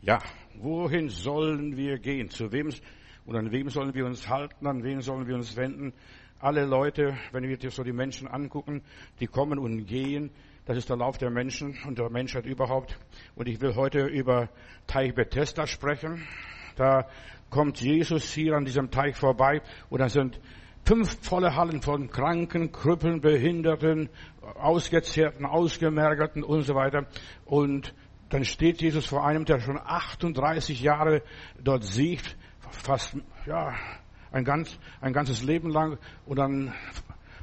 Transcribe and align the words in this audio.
Ja, 0.00 0.20
wohin 0.54 1.08
sollen 1.08 1.76
wir 1.76 1.98
gehen? 1.98 2.30
Zu 2.30 2.52
wem 2.52 2.70
und 3.26 3.36
an 3.36 3.50
wem 3.50 3.68
sollen 3.68 3.94
wir 3.94 4.06
uns 4.06 4.28
halten? 4.28 4.66
An 4.68 4.84
wen 4.84 5.00
sollen 5.00 5.26
wir 5.26 5.34
uns 5.34 5.56
wenden? 5.56 5.92
Alle 6.38 6.66
Leute, 6.66 7.16
wenn 7.32 7.42
wir 7.42 7.56
dir 7.56 7.72
so 7.72 7.82
die 7.82 7.92
Menschen 7.92 8.28
angucken, 8.28 8.82
die 9.18 9.26
kommen 9.26 9.58
und 9.58 9.86
gehen. 9.86 10.30
Das 10.66 10.78
ist 10.78 10.88
der 10.88 10.98
Lauf 10.98 11.18
der 11.18 11.30
Menschen 11.30 11.76
und 11.84 11.98
der 11.98 12.10
Menschheit 12.10 12.46
überhaupt. 12.46 12.96
Und 13.34 13.48
ich 13.48 13.60
will 13.60 13.74
heute 13.74 14.06
über 14.06 14.48
Teich 14.86 15.14
Bethesda 15.16 15.66
sprechen. 15.66 16.24
Da 16.76 17.08
kommt 17.50 17.80
Jesus 17.80 18.32
hier 18.32 18.54
an 18.54 18.64
diesem 18.64 18.92
Teich 18.92 19.16
vorbei 19.16 19.62
und 19.90 19.98
da 19.98 20.08
sind 20.08 20.40
fünf 20.84 21.18
volle 21.26 21.56
Hallen 21.56 21.82
von 21.82 22.08
Kranken, 22.08 22.70
Krüppeln, 22.70 23.20
Behinderten, 23.20 24.10
Ausgezehrten, 24.54 25.44
Ausgemergelten 25.44 26.44
und 26.44 26.62
so 26.62 26.76
weiter. 26.76 27.06
Und 27.44 27.94
dann 28.28 28.44
steht 28.44 28.80
Jesus 28.80 29.06
vor 29.06 29.26
einem, 29.26 29.44
der 29.44 29.60
schon 29.60 29.78
38 29.78 30.80
Jahre 30.80 31.22
dort 31.62 31.84
siegt, 31.84 32.36
fast, 32.70 33.16
ja, 33.46 33.74
ein, 34.30 34.44
ganz, 34.44 34.78
ein 35.00 35.12
ganzes 35.12 35.42
Leben 35.42 35.70
lang. 35.70 35.98
Und 36.26 36.38
dann 36.38 36.72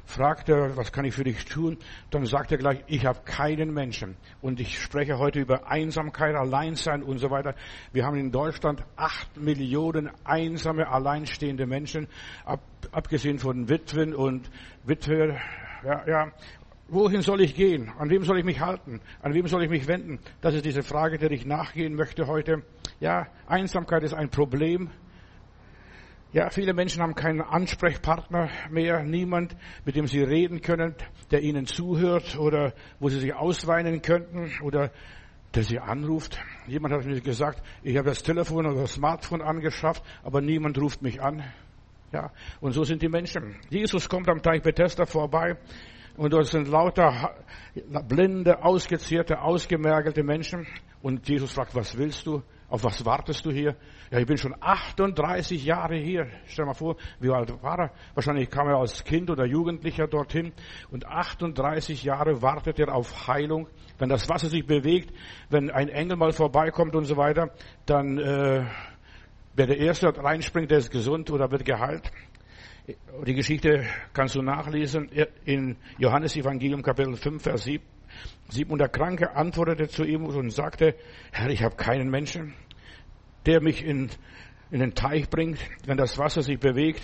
fragt 0.04 0.48
er, 0.48 0.76
was 0.76 0.92
kann 0.92 1.04
ich 1.04 1.14
für 1.14 1.24
dich 1.24 1.44
tun? 1.44 1.78
Dann 2.10 2.24
sagt 2.24 2.52
er 2.52 2.58
gleich, 2.58 2.84
ich 2.86 3.04
habe 3.04 3.20
keinen 3.24 3.74
Menschen. 3.74 4.16
Und 4.40 4.60
ich 4.60 4.80
spreche 4.80 5.18
heute 5.18 5.40
über 5.40 5.68
Einsamkeit, 5.68 6.34
Alleinsein 6.34 7.02
und 7.02 7.18
so 7.18 7.30
weiter. 7.30 7.54
Wir 7.92 8.04
haben 8.04 8.16
in 8.16 8.30
Deutschland 8.30 8.84
acht 8.94 9.36
Millionen 9.36 10.10
einsame, 10.24 10.88
alleinstehende 10.88 11.66
Menschen, 11.66 12.06
ab, 12.44 12.60
abgesehen 12.92 13.38
von 13.38 13.68
Witwen 13.68 14.14
und 14.14 14.48
Witwe, 14.84 15.38
ja, 15.84 16.06
ja, 16.06 16.32
Wohin 16.88 17.22
soll 17.22 17.40
ich 17.40 17.56
gehen? 17.56 17.90
An 17.98 18.10
wem 18.10 18.22
soll 18.22 18.38
ich 18.38 18.44
mich 18.44 18.60
halten? 18.60 19.00
An 19.20 19.34
wem 19.34 19.48
soll 19.48 19.64
ich 19.64 19.70
mich 19.70 19.88
wenden? 19.88 20.20
Das 20.40 20.54
ist 20.54 20.64
diese 20.64 20.84
Frage, 20.84 21.18
der 21.18 21.32
ich 21.32 21.44
nachgehen 21.44 21.94
möchte 21.94 22.28
heute. 22.28 22.62
Ja, 23.00 23.26
Einsamkeit 23.48 24.04
ist 24.04 24.14
ein 24.14 24.30
Problem. 24.30 24.90
Ja, 26.32 26.48
viele 26.50 26.74
Menschen 26.74 27.02
haben 27.02 27.16
keinen 27.16 27.40
Ansprechpartner 27.40 28.50
mehr, 28.70 29.02
niemand, 29.02 29.56
mit 29.84 29.96
dem 29.96 30.06
sie 30.06 30.22
reden 30.22 30.60
können, 30.60 30.94
der 31.32 31.42
ihnen 31.42 31.66
zuhört 31.66 32.38
oder 32.38 32.72
wo 33.00 33.08
sie 33.08 33.18
sich 33.18 33.34
ausweinen 33.34 34.00
könnten 34.00 34.52
oder 34.62 34.92
der 35.54 35.64
sie 35.64 35.80
anruft. 35.80 36.38
Jemand 36.68 36.94
hat 36.94 37.04
mir 37.04 37.20
gesagt, 37.20 37.62
ich 37.82 37.96
habe 37.96 38.10
das 38.10 38.22
Telefon 38.22 38.66
oder 38.66 38.82
das 38.82 38.92
Smartphone 38.92 39.42
angeschafft, 39.42 40.04
aber 40.22 40.40
niemand 40.40 40.78
ruft 40.78 41.02
mich 41.02 41.20
an. 41.20 41.42
Ja, 42.12 42.30
und 42.60 42.72
so 42.72 42.84
sind 42.84 43.02
die 43.02 43.08
Menschen. 43.08 43.56
Jesus 43.70 44.08
kommt 44.08 44.28
am 44.28 44.40
Teich 44.40 44.62
Bethesda 44.62 45.06
vorbei. 45.06 45.56
Und 46.16 46.32
dort 46.32 46.46
sind 46.46 46.68
lauter 46.68 47.34
blinde, 48.08 48.62
ausgezehrte, 48.62 49.40
ausgemergelte 49.40 50.22
Menschen. 50.22 50.66
Und 51.02 51.28
Jesus 51.28 51.52
fragt, 51.52 51.74
was 51.74 51.96
willst 51.96 52.26
du? 52.26 52.42
Auf 52.68 52.82
was 52.82 53.04
wartest 53.04 53.44
du 53.44 53.52
hier? 53.52 53.76
Ja, 54.10 54.18
ich 54.18 54.26
bin 54.26 54.38
schon 54.38 54.54
38 54.60 55.64
Jahre 55.64 55.96
hier. 55.96 56.26
Stell 56.46 56.64
mal 56.64 56.74
vor, 56.74 56.96
wie 57.20 57.30
alt 57.30 57.62
war 57.62 57.78
er? 57.78 57.90
Wahrscheinlich 58.14 58.50
kam 58.50 58.66
er 58.66 58.78
als 58.78 59.04
Kind 59.04 59.30
oder 59.30 59.44
Jugendlicher 59.44 60.08
dorthin. 60.08 60.52
Und 60.90 61.06
38 61.06 62.02
Jahre 62.02 62.42
wartet 62.42 62.80
er 62.80 62.92
auf 62.92 63.28
Heilung. 63.28 63.68
Wenn 63.98 64.08
das 64.08 64.28
Wasser 64.28 64.48
sich 64.48 64.66
bewegt, 64.66 65.12
wenn 65.48 65.70
ein 65.70 65.88
Engel 65.88 66.16
mal 66.16 66.32
vorbeikommt 66.32 66.96
und 66.96 67.04
so 67.04 67.16
weiter, 67.16 67.50
dann 67.84 68.18
äh, 68.18 68.64
wer 69.54 69.66
der 69.66 69.78
Erste 69.78 70.16
reinspringt, 70.16 70.70
der 70.70 70.78
ist 70.78 70.90
gesund 70.90 71.30
oder 71.30 71.50
wird 71.52 71.64
geheilt. 71.64 72.10
Die 73.26 73.34
Geschichte 73.34 73.84
kannst 74.12 74.36
du 74.36 74.42
nachlesen 74.42 75.10
in 75.44 75.76
Johannes 75.98 76.36
Evangelium 76.36 76.82
Kapitel 76.82 77.16
5, 77.16 77.42
Vers 77.42 77.64
7. 77.64 77.82
Und 78.68 78.78
der 78.78 78.88
Kranke 78.88 79.34
antwortete 79.34 79.88
zu 79.88 80.04
ihm 80.04 80.24
und 80.24 80.50
sagte, 80.50 80.94
Herr, 81.32 81.50
ich 81.50 81.64
habe 81.64 81.74
keinen 81.74 82.10
Menschen, 82.10 82.54
der 83.44 83.60
mich 83.60 83.84
in, 83.84 84.08
in 84.70 84.78
den 84.78 84.94
Teich 84.94 85.28
bringt, 85.28 85.58
wenn 85.84 85.96
das 85.96 86.16
Wasser 86.16 86.42
sich 86.42 86.60
bewegt. 86.60 87.02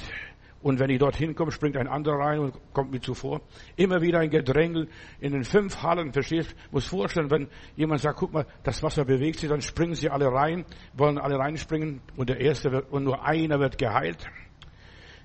Und 0.63 0.79
wenn 0.79 0.89
ich 0.89 1.01
dorthin 1.01 1.35
komme, 1.35 1.51
springt 1.51 1.77
ein 1.77 1.89
anderer 1.89 2.21
rein 2.21 2.39
und 2.39 2.55
kommt 2.73 2.93
mir 2.93 3.01
zuvor. 3.01 3.41
Immer 3.75 4.01
wieder 4.03 4.21
ein 4.21 4.31
Gedrängel 4.31 4.87
in 5.19 5.33
den 5.33 5.43
fünf 5.43 5.83
Hallen, 5.83 6.13
verstehst? 6.13 6.55
Muss 6.71 6.87
vorstellen, 6.87 7.29
wenn 7.33 7.49
jemand 7.75 8.03
sagt, 8.03 8.21
guck 8.21 8.33
mal, 8.33 8.47
das 8.63 8.85
Wasser 8.85 9.05
bewegt 9.05 9.41
sich, 9.41 9.49
dann 9.49 9.63
springen 9.63 9.97
sie 9.97 10.11
alle 10.11 10.27
rein, 10.27 10.65
wollen 10.93 11.19
alle 11.19 11.41
reinspringen 11.41 12.01
und 12.17 12.29
der 12.29 12.39
erste 12.41 12.71
wird, 12.71 12.93
und 12.93 13.03
nur 13.03 13.27
einer 13.27 13.59
wird 13.59 13.79
geheilt. 13.79 14.31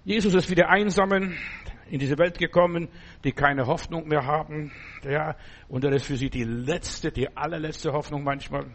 Jesus 0.08 0.34
ist 0.36 0.50
wie 0.50 0.56
die 0.56 0.64
Einsamen 0.64 1.38
in 1.90 2.00
diese 2.00 2.18
Welt 2.18 2.40
gekommen, 2.40 2.88
die 3.26 3.34
keine 3.34 3.68
Hoffnung 3.68 4.08
mehr 4.08 4.26
haben. 4.26 4.72
Ja, 5.04 5.36
und 5.68 5.84
er 5.84 5.92
ist 5.92 6.06
für 6.06 6.16
sie 6.16 6.30
die 6.30 6.46
letzte, 6.46 7.12
die 7.12 7.36
allerletzte 7.36 7.92
Hoffnung 7.92 8.24
manchmal. 8.24 8.68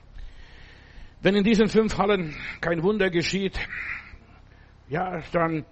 Wenn 1.22 1.34
in 1.34 1.42
diesen 1.42 1.68
fünf 1.68 1.96
Hallen 1.96 2.36
kein 2.60 2.82
Wunder 2.82 3.08
geschieht, 3.08 3.58
ja, 4.90 5.22
dann 5.32 5.64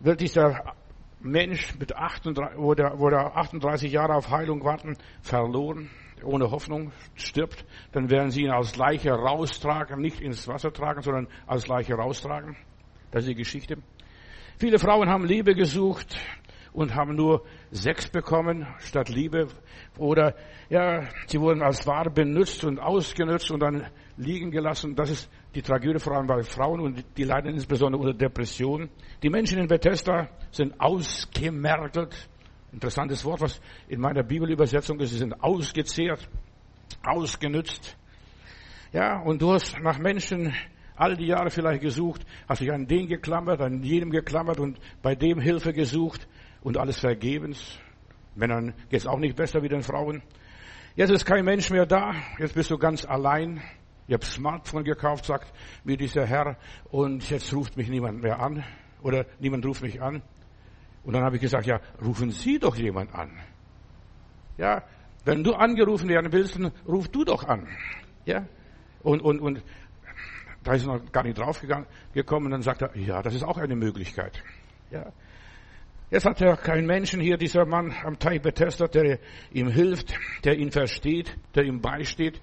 wird 0.00 0.20
dieser 0.20 0.74
Mensch 1.20 1.74
mit 1.78 1.96
38, 1.96 2.58
wo 2.58 2.74
der, 2.74 2.98
wo 2.98 3.08
der 3.08 3.34
38 3.34 3.90
Jahre 3.90 4.14
auf 4.14 4.28
Heilung 4.28 4.62
warten, 4.62 4.94
verloren, 5.22 5.88
ohne 6.22 6.50
Hoffnung 6.50 6.92
stirbt, 7.14 7.64
dann 7.92 8.10
werden 8.10 8.30
sie 8.30 8.42
ihn 8.42 8.50
als 8.50 8.76
Leiche 8.76 9.12
raustragen, 9.12 10.02
nicht 10.02 10.20
ins 10.20 10.46
Wasser 10.48 10.70
tragen, 10.70 11.00
sondern 11.00 11.28
als 11.46 11.66
Leiche 11.66 11.94
raustragen. 11.94 12.58
Das 13.10 13.22
ist 13.22 13.30
die 13.30 13.36
Geschichte. 13.36 13.78
Viele 14.60 14.80
Frauen 14.80 15.08
haben 15.08 15.24
Liebe 15.24 15.54
gesucht 15.54 16.18
und 16.72 16.92
haben 16.96 17.14
nur 17.14 17.44
Sex 17.70 18.08
bekommen 18.08 18.66
statt 18.80 19.08
Liebe. 19.08 19.46
Oder 19.96 20.34
ja, 20.68 21.08
sie 21.28 21.40
wurden 21.40 21.62
als 21.62 21.86
Ware 21.86 22.10
benutzt 22.10 22.64
und 22.64 22.80
ausgenutzt 22.80 23.52
und 23.52 23.60
dann 23.60 23.86
liegen 24.16 24.50
gelassen. 24.50 24.96
Das 24.96 25.10
ist 25.10 25.30
die 25.54 25.62
Tragödie 25.62 26.00
vor 26.00 26.16
allem 26.16 26.26
bei 26.26 26.42
Frauen 26.42 26.80
und 26.80 27.04
die 27.16 27.22
leiden 27.22 27.54
insbesondere 27.54 28.02
unter 28.02 28.18
Depressionen. 28.18 28.90
Die 29.22 29.30
Menschen 29.30 29.60
in 29.60 29.68
Bethesda 29.68 30.28
sind 30.50 30.80
ausgemergelt. 30.80 32.28
Interessantes 32.72 33.24
Wort, 33.24 33.40
was 33.40 33.60
in 33.86 34.00
meiner 34.00 34.24
Bibelübersetzung 34.24 34.98
ist. 34.98 35.12
Sie 35.12 35.18
sind 35.18 35.40
ausgezehrt, 35.40 36.28
ausgenützt. 37.04 37.96
Ja, 38.92 39.20
und 39.20 39.40
du 39.40 39.52
hast 39.52 39.78
nach 39.80 40.00
Menschen 40.00 40.52
all 40.98 41.16
die 41.16 41.26
Jahre 41.26 41.50
vielleicht 41.50 41.80
gesucht, 41.80 42.26
hast 42.48 42.60
dich 42.60 42.72
an 42.72 42.86
den 42.86 43.06
geklammert, 43.06 43.60
an 43.60 43.82
jedem 43.82 44.10
geklammert 44.10 44.58
und 44.58 44.78
bei 45.00 45.14
dem 45.14 45.40
Hilfe 45.40 45.72
gesucht 45.72 46.28
und 46.60 46.76
alles 46.76 46.98
vergebens. 46.98 47.78
Männern 48.34 48.74
geht 48.90 49.00
es 49.00 49.06
auch 49.06 49.18
nicht 49.18 49.36
besser 49.36 49.62
wie 49.62 49.68
den 49.68 49.82
Frauen. 49.82 50.22
Jetzt 50.96 51.10
ist 51.10 51.24
kein 51.24 51.44
Mensch 51.44 51.70
mehr 51.70 51.86
da, 51.86 52.14
jetzt 52.38 52.54
bist 52.54 52.70
du 52.70 52.78
ganz 52.78 53.04
allein. 53.04 53.62
Ich 54.08 54.14
habe 54.14 54.24
Smartphone 54.24 54.84
gekauft, 54.84 55.26
sagt 55.26 55.52
mir 55.84 55.96
dieser 55.96 56.26
Herr, 56.26 56.56
und 56.90 57.28
jetzt 57.30 57.52
ruft 57.54 57.76
mich 57.76 57.88
niemand 57.88 58.22
mehr 58.22 58.40
an 58.40 58.64
oder 59.02 59.26
niemand 59.38 59.64
ruft 59.66 59.82
mich 59.82 60.02
an. 60.02 60.22
Und 61.04 61.12
dann 61.14 61.22
habe 61.22 61.36
ich 61.36 61.42
gesagt, 61.42 61.66
ja, 61.66 61.80
rufen 62.04 62.30
Sie 62.30 62.58
doch 62.58 62.74
jemand 62.74 63.14
an. 63.14 63.30
Ja, 64.56 64.82
wenn 65.24 65.44
du 65.44 65.54
angerufen 65.54 66.08
werden 66.08 66.32
willst, 66.32 66.58
ruf 66.86 67.08
du 67.08 67.24
doch 67.24 67.44
an. 67.44 67.68
Ja, 68.24 68.46
und, 69.02 69.20
und, 69.20 69.40
und 69.40 69.62
da 70.64 70.74
ist 70.74 70.86
er 70.86 70.98
noch 70.98 71.12
gar 71.12 71.24
nicht 71.24 71.38
draufgekommen. 71.38 71.86
gekommen. 72.12 72.50
Dann 72.50 72.62
sagt 72.62 72.82
er, 72.82 72.96
ja, 72.96 73.22
das 73.22 73.34
ist 73.34 73.42
auch 73.42 73.58
eine 73.58 73.76
Möglichkeit. 73.76 74.42
Ja. 74.90 75.12
Jetzt 76.10 76.24
hat 76.24 76.40
er 76.40 76.56
keinen 76.56 76.86
Menschen 76.86 77.20
hier, 77.20 77.36
dieser 77.36 77.66
Mann 77.66 77.94
am 78.02 78.18
Teich 78.18 78.40
Bethesda, 78.40 78.86
der 78.86 79.18
ihm 79.52 79.68
hilft, 79.68 80.14
der 80.44 80.56
ihn 80.56 80.70
versteht, 80.70 81.36
der 81.54 81.64
ihm 81.64 81.82
beisteht, 81.82 82.40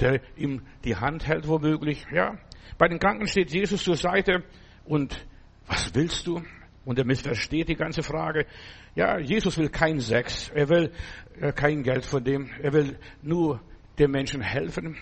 der 0.00 0.20
ihm 0.36 0.62
die 0.84 0.96
Hand 0.96 1.26
hält 1.26 1.46
womöglich. 1.46 2.06
Ja. 2.10 2.38
Bei 2.78 2.88
den 2.88 2.98
Kranken 2.98 3.26
steht 3.26 3.52
Jesus 3.52 3.84
zur 3.84 3.96
Seite 3.96 4.42
und 4.84 5.26
was 5.66 5.94
willst 5.94 6.26
du? 6.26 6.42
Und 6.86 6.98
er 6.98 7.04
missversteht 7.04 7.68
die 7.68 7.76
ganze 7.76 8.02
Frage. 8.02 8.46
Ja, 8.94 9.18
Jesus 9.18 9.58
will 9.58 9.68
kein 9.68 10.00
Sex. 10.00 10.48
Er 10.48 10.68
will 10.70 10.92
äh, 11.40 11.52
kein 11.52 11.82
Geld 11.82 12.06
von 12.06 12.24
dem. 12.24 12.50
Er 12.62 12.72
will 12.72 12.98
nur 13.22 13.60
dem 13.98 14.10
Menschen 14.10 14.40
helfen. 14.40 14.96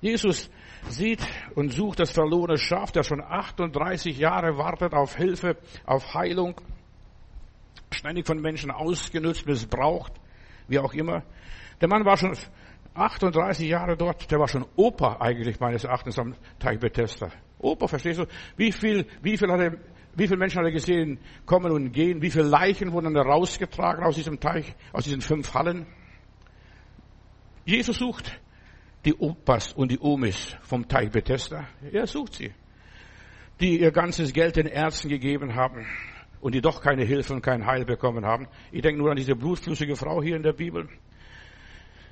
Jesus 0.00 0.50
sieht 0.88 1.20
und 1.54 1.72
sucht 1.72 2.00
das 2.00 2.10
verlorene 2.10 2.58
Schaf, 2.58 2.90
der 2.90 3.02
schon 3.02 3.20
38 3.20 4.16
Jahre 4.16 4.56
wartet 4.56 4.94
auf 4.94 5.16
Hilfe, 5.16 5.56
auf 5.84 6.14
Heilung, 6.14 6.60
ständig 7.90 8.26
von 8.26 8.40
Menschen 8.40 8.70
ausgenutzt, 8.70 9.46
missbraucht, 9.46 10.12
wie 10.68 10.78
auch 10.78 10.94
immer. 10.94 11.22
Der 11.80 11.88
Mann 11.88 12.04
war 12.04 12.16
schon 12.16 12.34
38 12.94 13.68
Jahre 13.68 13.96
dort, 13.96 14.30
der 14.30 14.38
war 14.38 14.48
schon 14.48 14.64
Opa 14.76 15.18
eigentlich 15.20 15.60
meines 15.60 15.84
Erachtens 15.84 16.18
am 16.18 16.34
Teich 16.58 16.78
Bethesda. 16.78 17.28
Opa, 17.58 17.86
verstehst 17.86 18.20
du? 18.20 18.26
Wie 18.56 18.72
viel, 18.72 19.06
wie 19.22 19.36
viel 19.36 19.50
hat 19.50 19.60
er, 19.60 19.72
wie 20.16 20.26
viele 20.26 20.38
Menschen 20.38 20.58
hat 20.58 20.66
er 20.66 20.72
gesehen 20.72 21.18
kommen 21.44 21.70
und 21.72 21.92
gehen? 21.92 22.22
Wie 22.22 22.30
viele 22.30 22.44
Leichen 22.44 22.92
wurden 22.92 23.12
dann 23.12 23.26
rausgetragen 23.26 24.02
aus 24.02 24.16
diesem 24.16 24.40
Teich, 24.40 24.74
aus 24.92 25.04
diesen 25.04 25.20
fünf 25.20 25.52
Hallen? 25.52 25.86
Jesus 27.66 27.98
sucht 27.98 28.40
die 29.04 29.14
Opas 29.14 29.72
und 29.72 29.90
die 29.90 29.98
Omis 29.98 30.56
vom 30.62 30.86
Teich 30.86 31.10
Bethesda. 31.10 31.66
Er 31.92 32.06
sucht 32.06 32.34
sie. 32.34 32.52
Die 33.60 33.80
ihr 33.80 33.90
ganzes 33.90 34.32
Geld 34.32 34.56
den 34.56 34.66
Ärzten 34.66 35.08
gegeben 35.08 35.54
haben 35.54 35.86
und 36.40 36.54
die 36.54 36.60
doch 36.60 36.80
keine 36.80 37.04
Hilfe 37.04 37.34
und 37.34 37.42
kein 37.42 37.66
Heil 37.66 37.84
bekommen 37.84 38.24
haben. 38.24 38.48
Ich 38.72 38.82
denke 38.82 39.00
nur 39.00 39.10
an 39.10 39.16
diese 39.16 39.34
blutflüssige 39.34 39.96
Frau 39.96 40.22
hier 40.22 40.36
in 40.36 40.42
der 40.42 40.52
Bibel. 40.52 40.88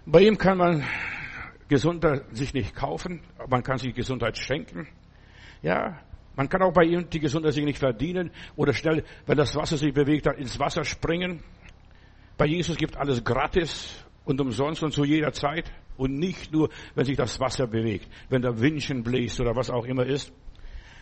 Bei 0.06 0.20
ihm 0.20 0.38
kann 0.38 0.58
man 0.58 0.85
Gesundheit 1.69 2.25
sich 2.35 2.55
nicht 2.55 2.75
kaufen, 2.75 3.20
man 3.49 3.62
kann 3.62 3.79
sich 3.79 3.94
Gesundheit 3.94 4.38
schenken. 4.38 4.88
Ja, 5.62 6.00
man 6.37 6.49
kann 6.49 6.62
auch 6.62 6.73
bei 6.73 6.84
ihm 6.84 7.11
die 7.11 7.20
Gesundheit 7.20 7.52
sich 7.52 7.64
nicht 7.64 7.79
verdienen 7.79 8.31
oder 8.56 8.73
schnell, 8.73 9.05
wenn 9.26 9.37
das 9.37 9.55
Wasser 9.56 9.76
sich 9.76 9.93
bewegt, 9.93 10.26
dann 10.26 10.37
ins 10.37 10.58
Wasser 10.58 10.84
springen. 10.84 11.43
Bei 12.38 12.46
Jesus 12.46 12.76
gibt 12.76 12.96
alles 12.96 13.25
gratis 13.25 14.05
und 14.25 14.41
umsonst 14.41 14.82
und 14.82 14.93
zu 14.93 15.05
jeder 15.05 15.32
Zeit 15.32 15.70
und 15.99 16.19
nicht 16.19 16.53
nur, 16.53 16.71
wenn 16.95 17.05
sich 17.05 17.17
das 17.17 17.39
Wasser 17.39 17.67
bewegt, 17.67 18.09
wenn 18.31 18.41
der 18.41 18.59
Windchen 18.59 19.03
bläst 19.03 19.41
oder 19.41 19.55
was 19.55 19.69
auch 19.69 19.85
immer 19.85 20.06
ist. 20.06 20.33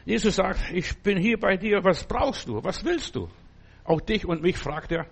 Jesus 0.04 0.36
sagt, 0.36 0.72
ich 0.72 0.96
bin 1.02 1.18
hier 1.18 1.38
bei 1.38 1.56
dir, 1.56 1.84
was 1.84 2.04
brauchst 2.04 2.48
du, 2.48 2.62
was 2.64 2.84
willst 2.84 3.14
du? 3.14 3.28
Auch 3.84 4.00
dich 4.00 4.26
und 4.26 4.42
mich 4.42 4.56
fragt 4.56 4.90
er, 4.92 5.06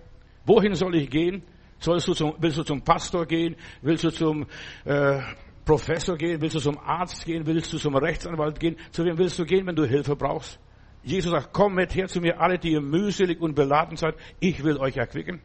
wohin 0.45 0.73
soll 0.73 0.95
ich 0.95 1.09
gehen? 1.09 1.43
Sollst 1.79 2.07
du 2.07 2.13
zum, 2.13 2.33
willst 2.39 2.57
du 2.57 2.63
zum 2.63 2.81
Pastor 2.81 3.25
gehen? 3.25 3.55
Willst 3.81 4.03
du 4.03 4.09
zum 4.09 4.45
äh, 4.85 5.19
Professor 5.65 6.17
gehen? 6.17 6.41
Willst 6.41 6.55
du 6.55 6.59
zum 6.59 6.79
Arzt 6.79 7.25
gehen? 7.25 7.45
Willst 7.45 7.71
du 7.73 7.77
zum 7.77 7.95
Rechtsanwalt 7.95 8.59
gehen? 8.59 8.77
Zu 8.91 9.03
wem 9.03 9.17
willst 9.17 9.37
du 9.37 9.45
gehen, 9.45 9.67
wenn 9.67 9.75
du 9.75 9.85
Hilfe 9.85 10.15
brauchst? 10.15 10.59
Jesus 11.03 11.31
sagt, 11.31 11.49
komm 11.53 11.75
mit 11.75 11.93
her 11.93 12.07
zu 12.07 12.19
mir, 12.19 12.39
alle, 12.39 12.57
die 12.57 12.71
ihr 12.71 12.81
mühselig 12.81 13.39
und 13.39 13.53
beladen 13.53 13.97
seid. 13.97 14.15
Ich 14.39 14.63
will 14.63 14.77
euch 14.77 14.97
erquicken. 14.97 15.41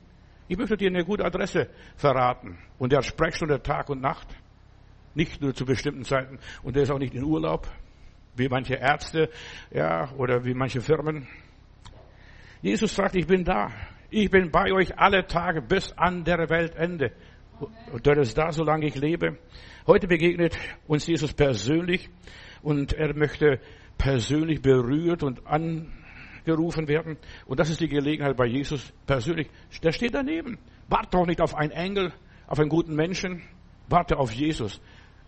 Ich 0.50 0.58
möchte 0.58 0.76
dir 0.76 0.88
eine 0.88 1.04
gute 1.04 1.24
Adresse 1.24 1.68
verraten. 1.94 2.58
Und 2.76 2.90
der 2.90 3.02
Sprechstunde 3.02 3.62
Tag 3.62 3.88
und 3.88 4.00
Nacht. 4.00 4.26
Nicht 5.14 5.40
nur 5.40 5.54
zu 5.54 5.64
bestimmten 5.64 6.02
Zeiten. 6.02 6.40
Und 6.64 6.74
der 6.74 6.82
ist 6.82 6.90
auch 6.90 6.98
nicht 6.98 7.14
in 7.14 7.22
Urlaub. 7.22 7.68
Wie 8.34 8.48
manche 8.48 8.74
Ärzte, 8.74 9.30
ja, 9.70 10.10
oder 10.16 10.44
wie 10.44 10.54
manche 10.54 10.80
Firmen. 10.80 11.28
Jesus 12.62 12.96
sagt, 12.96 13.14
ich 13.14 13.28
bin 13.28 13.44
da. 13.44 13.70
Ich 14.10 14.28
bin 14.28 14.50
bei 14.50 14.72
euch 14.72 14.98
alle 14.98 15.24
Tage 15.24 15.62
bis 15.62 15.92
an 15.92 16.24
der 16.24 16.50
Weltende. 16.50 17.12
Und 17.92 18.04
der 18.04 18.18
ist 18.18 18.36
da, 18.36 18.50
solange 18.50 18.86
ich 18.86 18.96
lebe. 18.96 19.38
Heute 19.86 20.08
begegnet 20.08 20.58
uns 20.88 21.06
Jesus 21.06 21.32
persönlich 21.32 22.10
und 22.60 22.92
er 22.92 23.16
möchte 23.16 23.60
persönlich 23.98 24.60
berührt 24.60 25.22
und 25.22 25.46
angerufen 26.40 26.88
werden. 26.88 27.16
Und 27.46 27.60
das 27.60 27.70
ist 27.70 27.80
die 27.80 27.88
Gelegenheit 27.88 28.36
bei 28.36 28.46
Jesus 28.46 28.92
persönlich. 29.06 29.48
Der 29.82 29.92
steht 29.92 30.14
daneben. 30.14 30.58
Warte 30.88 31.10
doch 31.12 31.26
nicht 31.26 31.40
auf 31.40 31.54
einen 31.54 31.72
Engel, 31.72 32.12
auf 32.46 32.58
einen 32.58 32.68
guten 32.68 32.94
Menschen. 32.94 33.42
Warte 33.88 34.18
auf 34.18 34.32
Jesus 34.32 34.80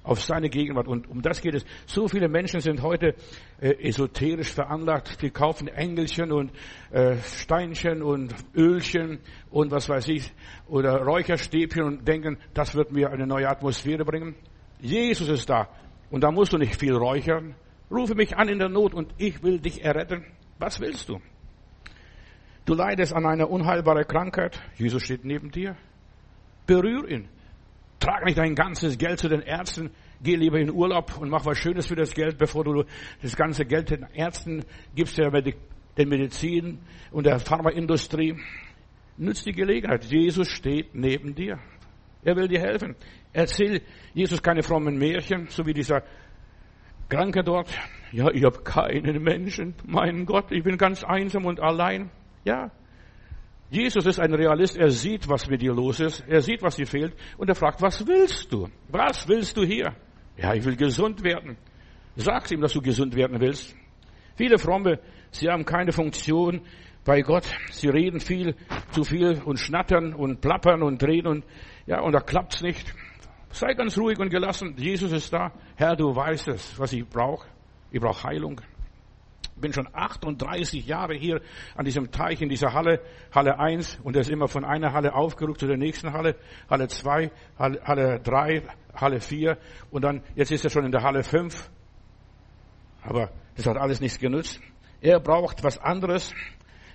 auf 0.04 0.20
seine 0.20 0.48
Gegenwart. 0.48 0.88
Und 0.88 1.08
um 1.08 1.22
das 1.22 1.40
geht 1.40 1.54
es. 1.54 1.64
So 1.86 2.08
viele 2.08 2.28
Menschen 2.28 2.60
sind 2.60 2.82
heute 2.82 3.14
äh, 3.60 3.88
esoterisch 3.88 4.52
veranlagt. 4.52 5.22
Die 5.22 5.30
kaufen 5.30 5.68
Engelchen 5.68 6.32
und 6.32 6.52
äh, 6.90 7.16
Steinchen 7.18 8.02
und 8.02 8.34
Ölchen 8.54 9.20
und 9.50 9.70
was 9.70 9.88
weiß 9.88 10.08
ich 10.08 10.32
oder 10.66 11.02
Räucherstäbchen 11.02 11.84
und 11.84 12.08
denken, 12.08 12.38
das 12.54 12.74
wird 12.74 12.92
mir 12.92 13.10
eine 13.10 13.26
neue 13.26 13.48
Atmosphäre 13.48 14.04
bringen. 14.04 14.34
Jesus 14.80 15.28
ist 15.28 15.48
da 15.48 15.68
und 16.10 16.24
da 16.24 16.30
musst 16.30 16.52
du 16.52 16.58
nicht 16.58 16.78
viel 16.78 16.94
räuchern. 16.94 17.54
Rufe 17.90 18.14
mich 18.14 18.36
an 18.36 18.48
in 18.48 18.58
der 18.58 18.70
Not 18.70 18.94
und 18.94 19.14
ich 19.18 19.42
will 19.42 19.60
dich 19.60 19.84
erretten. 19.84 20.24
Was 20.62 20.78
willst 20.78 21.08
du? 21.08 21.20
Du 22.66 22.74
leidest 22.74 23.12
an 23.12 23.26
einer 23.26 23.50
unheilbaren 23.50 24.06
Krankheit. 24.06 24.62
Jesus 24.76 25.02
steht 25.02 25.24
neben 25.24 25.50
dir. 25.50 25.76
Berühr 26.68 27.10
ihn. 27.10 27.28
Trag 27.98 28.24
nicht 28.24 28.38
dein 28.38 28.54
ganzes 28.54 28.96
Geld 28.96 29.18
zu 29.18 29.28
den 29.28 29.40
Ärzten. 29.40 29.90
Geh 30.22 30.36
lieber 30.36 30.60
in 30.60 30.70
Urlaub 30.70 31.18
und 31.18 31.30
mach 31.30 31.44
was 31.46 31.58
Schönes 31.58 31.86
für 31.86 31.96
das 31.96 32.14
Geld, 32.14 32.38
bevor 32.38 32.62
du 32.62 32.84
das 33.20 33.34
ganze 33.34 33.64
Geld 33.64 33.90
den 33.90 34.06
Ärzten 34.14 34.64
gibst, 34.94 35.18
der 35.18 35.32
Medizin 36.06 36.78
und 37.10 37.26
der 37.26 37.40
Pharmaindustrie. 37.40 38.36
Nützt 39.16 39.44
die 39.44 39.52
Gelegenheit. 39.52 40.04
Jesus 40.04 40.46
steht 40.46 40.94
neben 40.94 41.34
dir. 41.34 41.58
Er 42.22 42.36
will 42.36 42.46
dir 42.46 42.60
helfen. 42.60 42.94
Erzähl 43.32 43.82
Jesus 44.14 44.40
keine 44.40 44.62
frommen 44.62 44.96
Märchen, 44.96 45.48
so 45.48 45.66
wie 45.66 45.74
dieser 45.74 46.04
Kranke 47.08 47.42
dort. 47.42 47.68
Ja, 48.12 48.30
ich 48.30 48.44
habe 48.44 48.62
keinen 48.62 49.22
Menschen. 49.22 49.74
Mein 49.86 50.26
Gott, 50.26 50.52
ich 50.52 50.62
bin 50.62 50.76
ganz 50.76 51.02
einsam 51.02 51.46
und 51.46 51.60
allein. 51.60 52.10
Ja, 52.44 52.70
Jesus 53.72 54.04
ist 54.04 54.20
ein 54.20 54.34
Realist, 54.34 54.76
er 54.76 54.90
sieht, 54.90 55.30
was 55.30 55.48
mit 55.48 55.62
dir 55.62 55.72
los 55.72 55.98
ist, 55.98 56.22
er 56.28 56.42
sieht, 56.42 56.62
was 56.62 56.76
dir 56.76 56.86
fehlt 56.86 57.16
und 57.38 57.48
er 57.48 57.54
fragt, 57.54 57.80
was 57.80 58.06
willst 58.06 58.52
du? 58.52 58.68
Was 58.88 59.26
willst 59.26 59.56
du 59.56 59.64
hier? 59.64 59.96
Ja, 60.36 60.52
ich 60.52 60.62
will 60.62 60.76
gesund 60.76 61.24
werden. 61.24 61.56
Sag 62.14 62.50
ihm, 62.50 62.60
dass 62.60 62.74
du 62.74 62.82
gesund 62.82 63.16
werden 63.16 63.40
willst. 63.40 63.74
Viele 64.36 64.58
Fromme, 64.58 65.00
sie 65.30 65.48
haben 65.48 65.64
keine 65.64 65.92
Funktion 65.92 66.60
bei 67.02 67.22
Gott. 67.22 67.46
Sie 67.70 67.88
reden 67.88 68.20
viel, 68.20 68.56
zu 68.90 69.04
viel 69.04 69.40
und 69.42 69.58
schnattern 69.58 70.12
und 70.12 70.42
plappern 70.42 70.82
und 70.82 71.00
drehen 71.00 71.26
und, 71.26 71.42
ja, 71.86 72.02
und 72.02 72.12
da 72.12 72.20
klappt's 72.20 72.60
nicht. 72.60 72.92
Sei 73.52 73.72
ganz 73.72 73.96
ruhig 73.96 74.18
und 74.18 74.28
gelassen. 74.28 74.74
Jesus 74.76 75.12
ist 75.12 75.32
da. 75.32 75.50
Herr, 75.76 75.96
du 75.96 76.14
weißt 76.14 76.48
es, 76.48 76.78
was 76.78 76.92
ich 76.92 77.08
brauche. 77.08 77.51
Ich 77.92 78.00
brauche 78.00 78.24
Heilung 78.24 78.60
bin 79.62 79.72
schon 79.72 79.88
38 79.90 80.86
Jahre 80.86 81.14
hier 81.14 81.40
an 81.74 81.86
diesem 81.86 82.10
Teich 82.10 82.42
in 82.42 82.50
dieser 82.50 82.74
Halle, 82.74 83.00
Halle 83.34 83.58
1, 83.58 84.00
und 84.02 84.14
er 84.16 84.20
ist 84.20 84.30
immer 84.30 84.48
von 84.48 84.64
einer 84.64 84.92
Halle 84.92 85.14
aufgerückt 85.14 85.60
zu 85.60 85.66
der 85.66 85.78
nächsten 85.78 86.12
Halle, 86.12 86.36
Halle 86.68 86.88
2, 86.88 87.30
Halle, 87.58 87.80
Halle 87.82 88.20
3, 88.20 88.62
Halle 88.94 89.20
4, 89.20 89.56
und 89.90 90.04
dann, 90.04 90.22
jetzt 90.34 90.50
ist 90.50 90.64
er 90.64 90.70
schon 90.70 90.84
in 90.84 90.92
der 90.92 91.02
Halle 91.02 91.22
5. 91.22 91.70
Aber 93.02 93.30
das 93.56 93.66
hat 93.66 93.78
alles 93.78 94.00
nichts 94.00 94.18
genützt. 94.18 94.60
Er 95.00 95.18
braucht 95.18 95.64
was 95.64 95.78
anderes. 95.78 96.32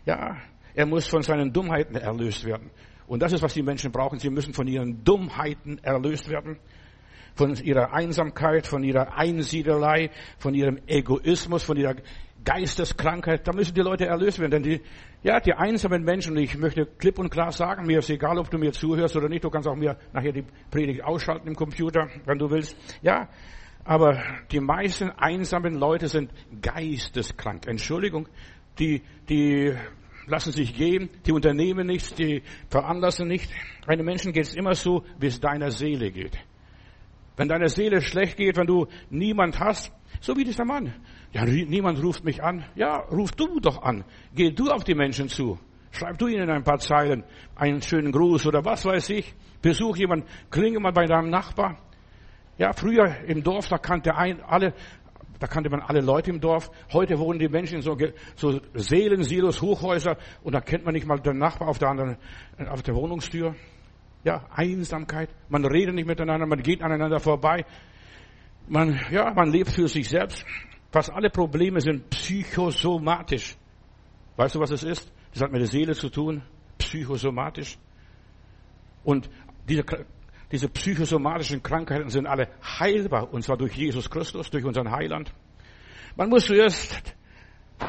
Ja, 0.06 0.38
er 0.74 0.86
muss 0.86 1.08
von 1.08 1.22
seinen 1.22 1.52
Dummheiten 1.52 1.96
erlöst 1.96 2.46
werden. 2.46 2.72
Und 3.08 3.22
das 3.22 3.34
ist, 3.34 3.42
was 3.42 3.54
die 3.54 3.64
Menschen 3.64 3.92
brauchen. 3.92 4.20
Sie 4.20 4.30
müssen 4.30 4.54
von 4.54 4.68
ihren 4.68 5.04
Dummheiten 5.04 5.80
erlöst 5.80 6.30
werden 6.30 6.60
von 7.38 7.56
ihrer 7.56 7.94
Einsamkeit, 7.94 8.68
von 8.68 8.84
ihrer 8.84 9.16
Einsiedelei, 9.16 10.10
von 10.40 10.54
ihrem 10.54 10.80
Egoismus, 10.88 11.64
von 11.64 11.78
ihrer 11.78 11.96
Geisteskrankheit, 12.44 13.48
da 13.48 13.54
müssen 13.54 13.76
die 13.76 13.82
Leute 13.82 14.06
erlöst 14.06 14.40
werden. 14.40 14.52
Denn 14.52 14.64
die, 14.64 14.82
ja, 15.22 15.40
die 15.40 15.54
einsamen 15.54 16.04
Menschen, 16.04 16.36
ich 16.38 16.58
möchte 16.58 16.86
klipp 16.86 17.20
und 17.20 17.30
klar 17.30 17.52
sagen, 17.52 17.86
mir 17.86 18.00
ist 18.00 18.10
egal, 18.10 18.38
ob 18.38 18.50
du 18.50 18.58
mir 18.58 18.72
zuhörst 18.72 19.16
oder 19.16 19.30
nicht, 19.30 19.44
du 19.44 19.50
kannst 19.50 19.68
auch 19.68 19.76
mir 19.76 19.98
nachher 20.14 20.32
die 20.32 20.46
Predigt 20.72 21.04
ausschalten 21.04 21.48
im 21.48 21.56
Computer, 21.56 22.08
wenn 22.26 22.40
du 22.40 22.50
willst. 22.50 22.76
Ja, 23.02 23.30
aber 23.84 24.22
die 24.52 24.60
meisten 24.60 25.12
einsamen 25.12 25.76
Leute 25.76 26.08
sind 26.08 26.32
geisteskrank. 26.62 27.68
Entschuldigung, 27.68 28.28
die, 28.80 29.02
die 29.30 29.74
lassen 30.26 30.52
sich 30.52 30.74
gehen, 30.74 31.10
die 31.26 31.32
unternehmen 31.32 31.88
nichts, 31.88 32.14
die 32.16 32.44
veranlassen 32.70 33.28
nicht. 33.28 33.52
Einem 33.88 34.06
Menschen 34.06 34.34
geht 34.34 34.44
es 34.44 34.56
immer 34.56 34.74
so, 34.74 35.04
wie 35.20 35.28
es 35.28 35.40
deiner 35.40 35.72
Seele 35.72 36.12
geht. 36.12 36.38
Wenn 37.38 37.48
deiner 37.48 37.70
Seele 37.70 38.02
schlecht 38.02 38.36
geht, 38.36 38.58
wenn 38.58 38.66
du 38.66 38.88
niemand 39.12 39.60
hast, 39.60 39.94
so 40.20 40.36
wie 40.36 40.44
dieser 40.44 40.66
Mann. 40.66 40.94
Ja, 41.32 41.46
niemand 41.46 42.04
ruft 42.04 42.24
mich 42.26 42.44
an. 42.44 42.66
Ja, 42.76 42.98
ruf 42.98 43.32
du 43.32 43.60
doch 43.60 43.84
an. 43.84 44.04
Geh 44.34 44.52
du 44.52 44.70
auf 44.72 44.84
die 44.84 44.96
Menschen 44.96 45.30
zu. 45.30 45.60
Schreib 45.92 46.18
du 46.18 46.28
ihnen 46.28 46.50
ein 46.50 46.64
paar 46.64 46.80
Zeilen, 46.80 47.24
einen 47.56 47.82
schönen 47.82 48.12
Gruß 48.12 48.48
oder 48.48 48.66
was 48.66 48.86
weiß 48.86 49.12
ich. 49.12 49.36
Besuch 49.62 49.98
jemand, 49.98 50.26
klinge 50.50 50.80
mal 50.80 50.92
bei 50.92 51.06
deinem 51.06 51.30
Nachbar. 51.30 51.78
Ja, 52.58 52.74
früher 52.74 53.24
im 53.28 53.44
Dorf, 53.44 53.68
da 53.68 53.78
kannte 53.78 54.16
ein, 54.16 54.42
alle, 54.42 54.74
da 55.40 55.46
kannte 55.46 55.70
man 55.70 55.82
alle 55.82 56.02
Leute 56.02 56.32
im 56.32 56.40
Dorf. 56.40 56.72
Heute 56.92 57.20
wohnen 57.20 57.38
die 57.38 57.48
Menschen 57.48 57.76
in 57.76 57.82
so, 57.82 57.96
so 58.36 58.60
Seelensilos, 58.74 59.62
Hochhäuser 59.62 60.18
und 60.42 60.54
da 60.54 60.62
kennt 60.62 60.86
man 60.86 60.94
nicht 60.94 61.06
mal 61.06 61.20
den 61.20 61.38
Nachbar 61.38 61.68
auf 61.68 61.78
der 61.78 61.90
anderen, 61.90 62.18
auf 62.68 62.82
der 62.82 62.96
Wohnungstür. 62.96 63.56
Ja, 64.28 64.46
Einsamkeit. 64.54 65.30
Man 65.48 65.64
redet 65.64 65.96
nicht 65.96 66.06
miteinander, 66.06 66.46
man 66.46 66.62
geht 66.62 66.82
aneinander 66.82 67.22
vorbei. 67.22 67.64
Man, 68.68 69.00
ja, 69.10 69.34
man 69.34 69.50
lebt 69.50 69.72
für 69.72 69.88
sich 69.88 70.10
selbst. 70.10 70.46
Fast 70.92 71.10
alle 71.14 71.30
Probleme 71.30 71.80
sind 71.80 72.10
psychosomatisch. 72.10 73.56
Weißt 74.36 74.56
du, 74.56 74.60
was 74.60 74.72
es 74.72 74.84
ist? 74.84 75.10
Das 75.32 75.44
hat 75.44 75.54
mit 75.54 75.62
der 75.62 75.70
Seele 75.70 75.96
zu 75.96 76.10
tun. 76.10 76.42
Psychosomatisch. 76.78 77.78
Und 79.06 79.30
diese, 79.70 79.86
diese 80.52 80.68
psychosomatischen 80.68 81.64
Krankheiten 81.64 82.10
sind 82.10 82.28
alle 82.28 82.50
heilbar. 82.62 83.34
Und 83.34 83.44
zwar 83.44 83.56
durch 83.56 83.76
Jesus 83.76 84.10
Christus, 84.10 84.50
durch 84.50 84.66
unseren 84.66 84.92
Heiland. 84.92 85.34
Man 86.18 86.28
muss 86.28 86.48
zuerst 86.48 87.16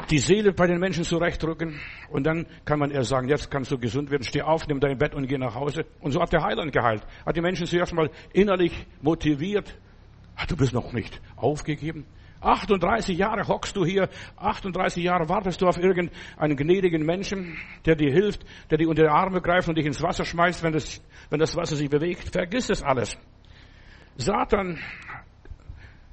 die 0.09 0.19
Seele 0.19 0.53
bei 0.53 0.67
den 0.67 0.79
Menschen 0.79 1.03
zurechtrücken 1.03 1.79
und 2.09 2.25
dann 2.25 2.45
kann 2.65 2.79
man 2.79 2.91
erst 2.91 3.09
sagen, 3.09 3.27
jetzt 3.27 3.49
kannst 3.49 3.71
du 3.71 3.77
gesund 3.77 4.11
werden, 4.11 4.23
steh 4.23 4.41
auf, 4.41 4.67
nimm 4.67 4.79
dein 4.79 4.97
Bett 4.97 5.15
und 5.15 5.27
geh 5.27 5.37
nach 5.37 5.55
Hause. 5.55 5.85
Und 5.99 6.11
so 6.11 6.21
hat 6.21 6.31
der 6.31 6.43
Heiland 6.43 6.71
geheilt. 6.71 7.03
Hat 7.25 7.35
die 7.35 7.41
Menschen 7.41 7.65
zuerst 7.65 7.93
mal 7.93 8.09
innerlich 8.33 8.85
motiviert. 9.01 9.75
Du 10.47 10.55
bist 10.55 10.73
noch 10.73 10.93
nicht 10.93 11.19
aufgegeben. 11.35 12.05
38 12.41 13.17
Jahre 13.17 13.47
hockst 13.47 13.75
du 13.75 13.85
hier, 13.85 14.07
38 14.37 15.03
Jahre 15.03 15.27
wartest 15.27 15.61
du 15.61 15.67
auf 15.67 15.77
irgendeinen 15.77 16.55
gnädigen 16.55 17.05
Menschen, 17.05 17.57
der 17.85 17.95
dir 17.95 18.13
hilft, 18.13 18.45
der 18.69 18.77
dir 18.77 18.87
unter 18.87 19.03
die 19.03 19.09
Arme 19.09 19.41
greift 19.41 19.67
und 19.67 19.77
dich 19.77 19.85
ins 19.85 20.01
Wasser 20.01 20.23
schmeißt, 20.23 20.63
wenn 20.63 20.71
das, 20.71 21.01
wenn 21.29 21.39
das 21.39 21.55
Wasser 21.57 21.75
sich 21.75 21.89
bewegt. 21.89 22.29
Vergiss 22.31 22.69
es 22.69 22.81
alles. 22.81 23.17
Satan 24.15 24.79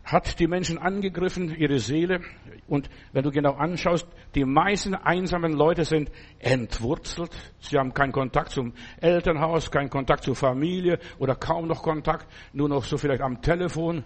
hat 0.07 0.39
die 0.39 0.47
Menschen 0.47 0.79
angegriffen, 0.79 1.53
ihre 1.57 1.81
Seele. 1.81 2.21
Und 2.69 2.89
wenn 3.13 3.25
du 3.25 3.33
genau 3.33 3.55
anschaust, 3.55 4.07
die 4.37 4.45
meisten 4.45 4.95
einsamen 4.95 5.53
Leute 5.53 5.85
sind 5.85 6.13
entwurzelt. 6.39 7.31
Sie 7.59 7.77
haben 7.77 7.93
keinen 7.93 8.13
Kontakt 8.13 8.53
zum 8.53 8.73
Elternhaus, 9.01 9.71
keinen 9.73 9.91
Kontakt 9.91 10.23
zur 10.23 10.37
Familie 10.37 11.01
oder 11.19 11.35
kaum 11.35 11.67
noch 11.67 11.83
Kontakt, 11.83 12.29
nur 12.53 12.69
noch 12.69 12.85
so 12.85 12.97
vielleicht 12.97 13.21
am 13.21 13.43
Telefon, 13.43 14.05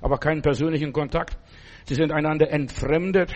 aber 0.00 0.16
keinen 0.16 0.40
persönlichen 0.40 0.92
Kontakt. 0.92 1.38
Sie 1.84 1.94
sind 1.94 2.12
einander 2.12 2.50
entfremdet. 2.50 3.34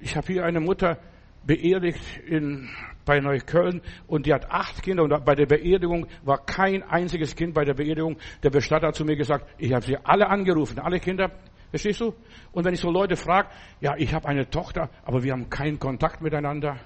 Ich 0.00 0.16
habe 0.16 0.26
hier 0.26 0.44
eine 0.44 0.58
Mutter 0.58 0.98
beerdigt 1.46 2.18
in 2.26 2.68
bei 3.04 3.20
Neukölln 3.20 3.82
und 4.06 4.26
die 4.26 4.32
hat 4.32 4.50
acht 4.50 4.82
Kinder 4.82 5.02
und 5.02 5.24
bei 5.24 5.34
der 5.34 5.46
Beerdigung 5.46 6.06
war 6.22 6.44
kein 6.44 6.82
einziges 6.82 7.34
Kind 7.34 7.54
bei 7.54 7.64
der 7.64 7.74
Beerdigung. 7.74 8.16
Der 8.42 8.50
Bestatter 8.50 8.88
hat 8.88 8.94
zu 8.94 9.04
mir 9.04 9.16
gesagt, 9.16 9.46
ich 9.58 9.72
habe 9.72 9.84
sie 9.84 9.96
alle 9.96 10.28
angerufen, 10.28 10.78
alle 10.78 11.00
Kinder. 11.00 11.30
Verstehst 11.70 12.00
du? 12.00 12.14
Und 12.52 12.64
wenn 12.64 12.74
ich 12.74 12.80
so 12.80 12.90
Leute 12.90 13.16
frage, 13.16 13.48
ja, 13.80 13.94
ich 13.96 14.12
habe 14.12 14.28
eine 14.28 14.48
Tochter, 14.48 14.90
aber 15.04 15.22
wir 15.22 15.32
haben 15.32 15.48
keinen 15.48 15.78
Kontakt 15.78 16.20
miteinander. 16.20 16.78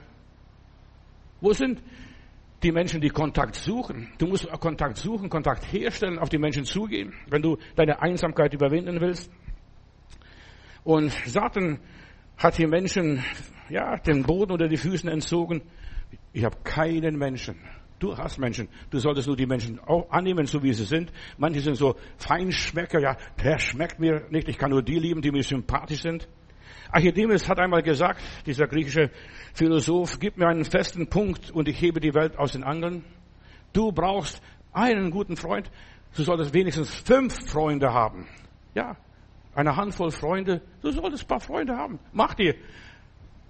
Wo 1.40 1.52
sind 1.52 1.82
die 2.62 2.72
Menschen, 2.72 3.00
die 3.00 3.10
Kontakt 3.10 3.56
suchen? 3.56 4.08
Du 4.18 4.26
musst 4.26 4.48
Kontakt 4.60 4.96
suchen, 4.96 5.28
Kontakt 5.28 5.70
herstellen, 5.72 6.18
auf 6.18 6.28
die 6.28 6.38
Menschen 6.38 6.64
zugehen, 6.64 7.12
wenn 7.28 7.42
du 7.42 7.58
deine 7.74 8.00
Einsamkeit 8.00 8.54
überwinden 8.54 9.00
willst. 9.00 9.30
Und 10.84 11.10
Satan 11.10 11.80
hat 12.36 12.58
die 12.58 12.66
Menschen, 12.66 13.24
ja, 13.68 13.96
den 13.96 14.22
Boden 14.22 14.52
unter 14.52 14.68
die 14.68 14.76
Füßen 14.76 15.08
entzogen. 15.08 15.62
Ich 16.32 16.44
habe 16.44 16.56
keinen 16.62 17.16
Menschen. 17.16 17.56
Du 17.98 18.16
hast 18.16 18.38
Menschen. 18.38 18.68
Du 18.90 18.98
solltest 18.98 19.26
nur 19.26 19.36
die 19.36 19.46
Menschen 19.46 19.78
auch 19.80 20.10
annehmen, 20.10 20.46
so 20.46 20.62
wie 20.62 20.72
sie 20.74 20.84
sind. 20.84 21.10
Manche 21.38 21.60
sind 21.60 21.76
so 21.76 21.96
Feinschmecker. 22.18 23.00
Ja, 23.00 23.16
der 23.42 23.58
schmeckt 23.58 23.98
mir 23.98 24.26
nicht. 24.30 24.48
Ich 24.48 24.58
kann 24.58 24.70
nur 24.70 24.82
die 24.82 24.98
lieben, 24.98 25.22
die 25.22 25.30
mir 25.30 25.42
sympathisch 25.42 26.02
sind. 26.02 26.28
Archimedes 26.92 27.48
hat 27.48 27.58
einmal 27.58 27.82
gesagt, 27.82 28.20
dieser 28.44 28.66
griechische 28.66 29.10
Philosoph, 29.54 30.18
gib 30.20 30.36
mir 30.36 30.46
einen 30.46 30.64
festen 30.64 31.08
Punkt 31.08 31.50
und 31.50 31.68
ich 31.68 31.80
hebe 31.80 32.00
die 32.00 32.14
Welt 32.14 32.38
aus 32.38 32.52
den 32.52 32.64
Angeln. 32.64 33.04
Du 33.72 33.92
brauchst 33.92 34.42
einen 34.72 35.10
guten 35.10 35.36
Freund. 35.36 35.70
Du 36.14 36.22
solltest 36.22 36.54
wenigstens 36.54 36.94
fünf 36.94 37.50
Freunde 37.50 37.92
haben. 37.92 38.26
Ja, 38.74 38.96
eine 39.56 39.74
Handvoll 39.74 40.10
Freunde. 40.12 40.60
Du 40.82 40.92
solltest 40.92 41.24
ein 41.24 41.28
paar 41.28 41.40
Freunde 41.40 41.76
haben. 41.76 41.98
Mach 42.12 42.34
dir 42.34 42.54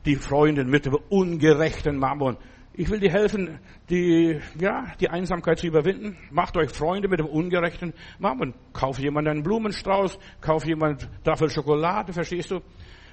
die 0.07 0.15
Freundin 0.15 0.71
mit 0.71 0.87
dem 0.87 0.97
ungerechten 1.11 1.99
Mammon. 1.99 2.37
Ich 2.75 2.89
will 2.91 3.01
dir 3.01 3.11
helfen, 3.11 3.59
die, 3.91 4.39
ja, 4.61 4.93
die 5.01 5.09
Einsamkeit 5.11 5.59
zu 5.59 5.67
überwinden. 5.67 6.17
Macht 6.31 6.57
euch 6.57 6.71
Freunde 6.71 7.09
mit 7.09 7.19
dem 7.19 7.27
ungerechten 7.27 7.93
Mammon. 8.19 8.55
Kauf 8.73 8.99
jemand 8.99 9.27
einen 9.27 9.43
Blumenstrauß, 9.43 10.19
kauf 10.41 10.65
jemand 10.65 11.09
dafür 11.25 11.51
Schokolade, 11.51 12.13
verstehst 12.13 12.53
du? 12.53 12.61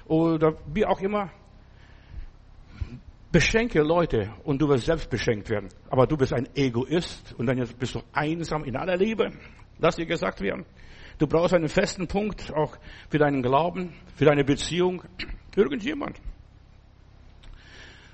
Oder 0.06 0.54
wie 0.72 0.86
auch 0.86 1.00
immer. 1.00 1.30
Beschenke 3.32 3.82
Leute 3.82 4.32
und 4.44 4.62
du 4.62 4.68
wirst 4.68 4.84
selbst 4.84 5.10
beschenkt 5.10 5.50
werden. 5.50 5.68
Aber 5.90 6.06
du 6.06 6.16
bist 6.16 6.32
ein 6.32 6.48
Egoist 6.54 7.34
und 7.36 7.46
dann 7.46 7.66
bist 7.78 7.96
du 7.96 8.02
einsam 8.12 8.62
in 8.62 8.76
aller 8.76 8.96
Liebe. 8.96 9.32
Lass 9.78 9.96
dir 9.96 10.06
gesagt 10.06 10.40
werden. 10.40 10.64
Du 11.18 11.26
brauchst 11.26 11.54
einen 11.54 11.68
festen 11.68 12.06
Punkt 12.06 12.52
auch 12.52 12.76
für 13.08 13.18
deinen 13.18 13.42
Glauben, 13.42 13.92
für 14.16 14.24
deine 14.24 14.44
Beziehung. 14.44 15.02
Irgendjemand. 15.56 16.20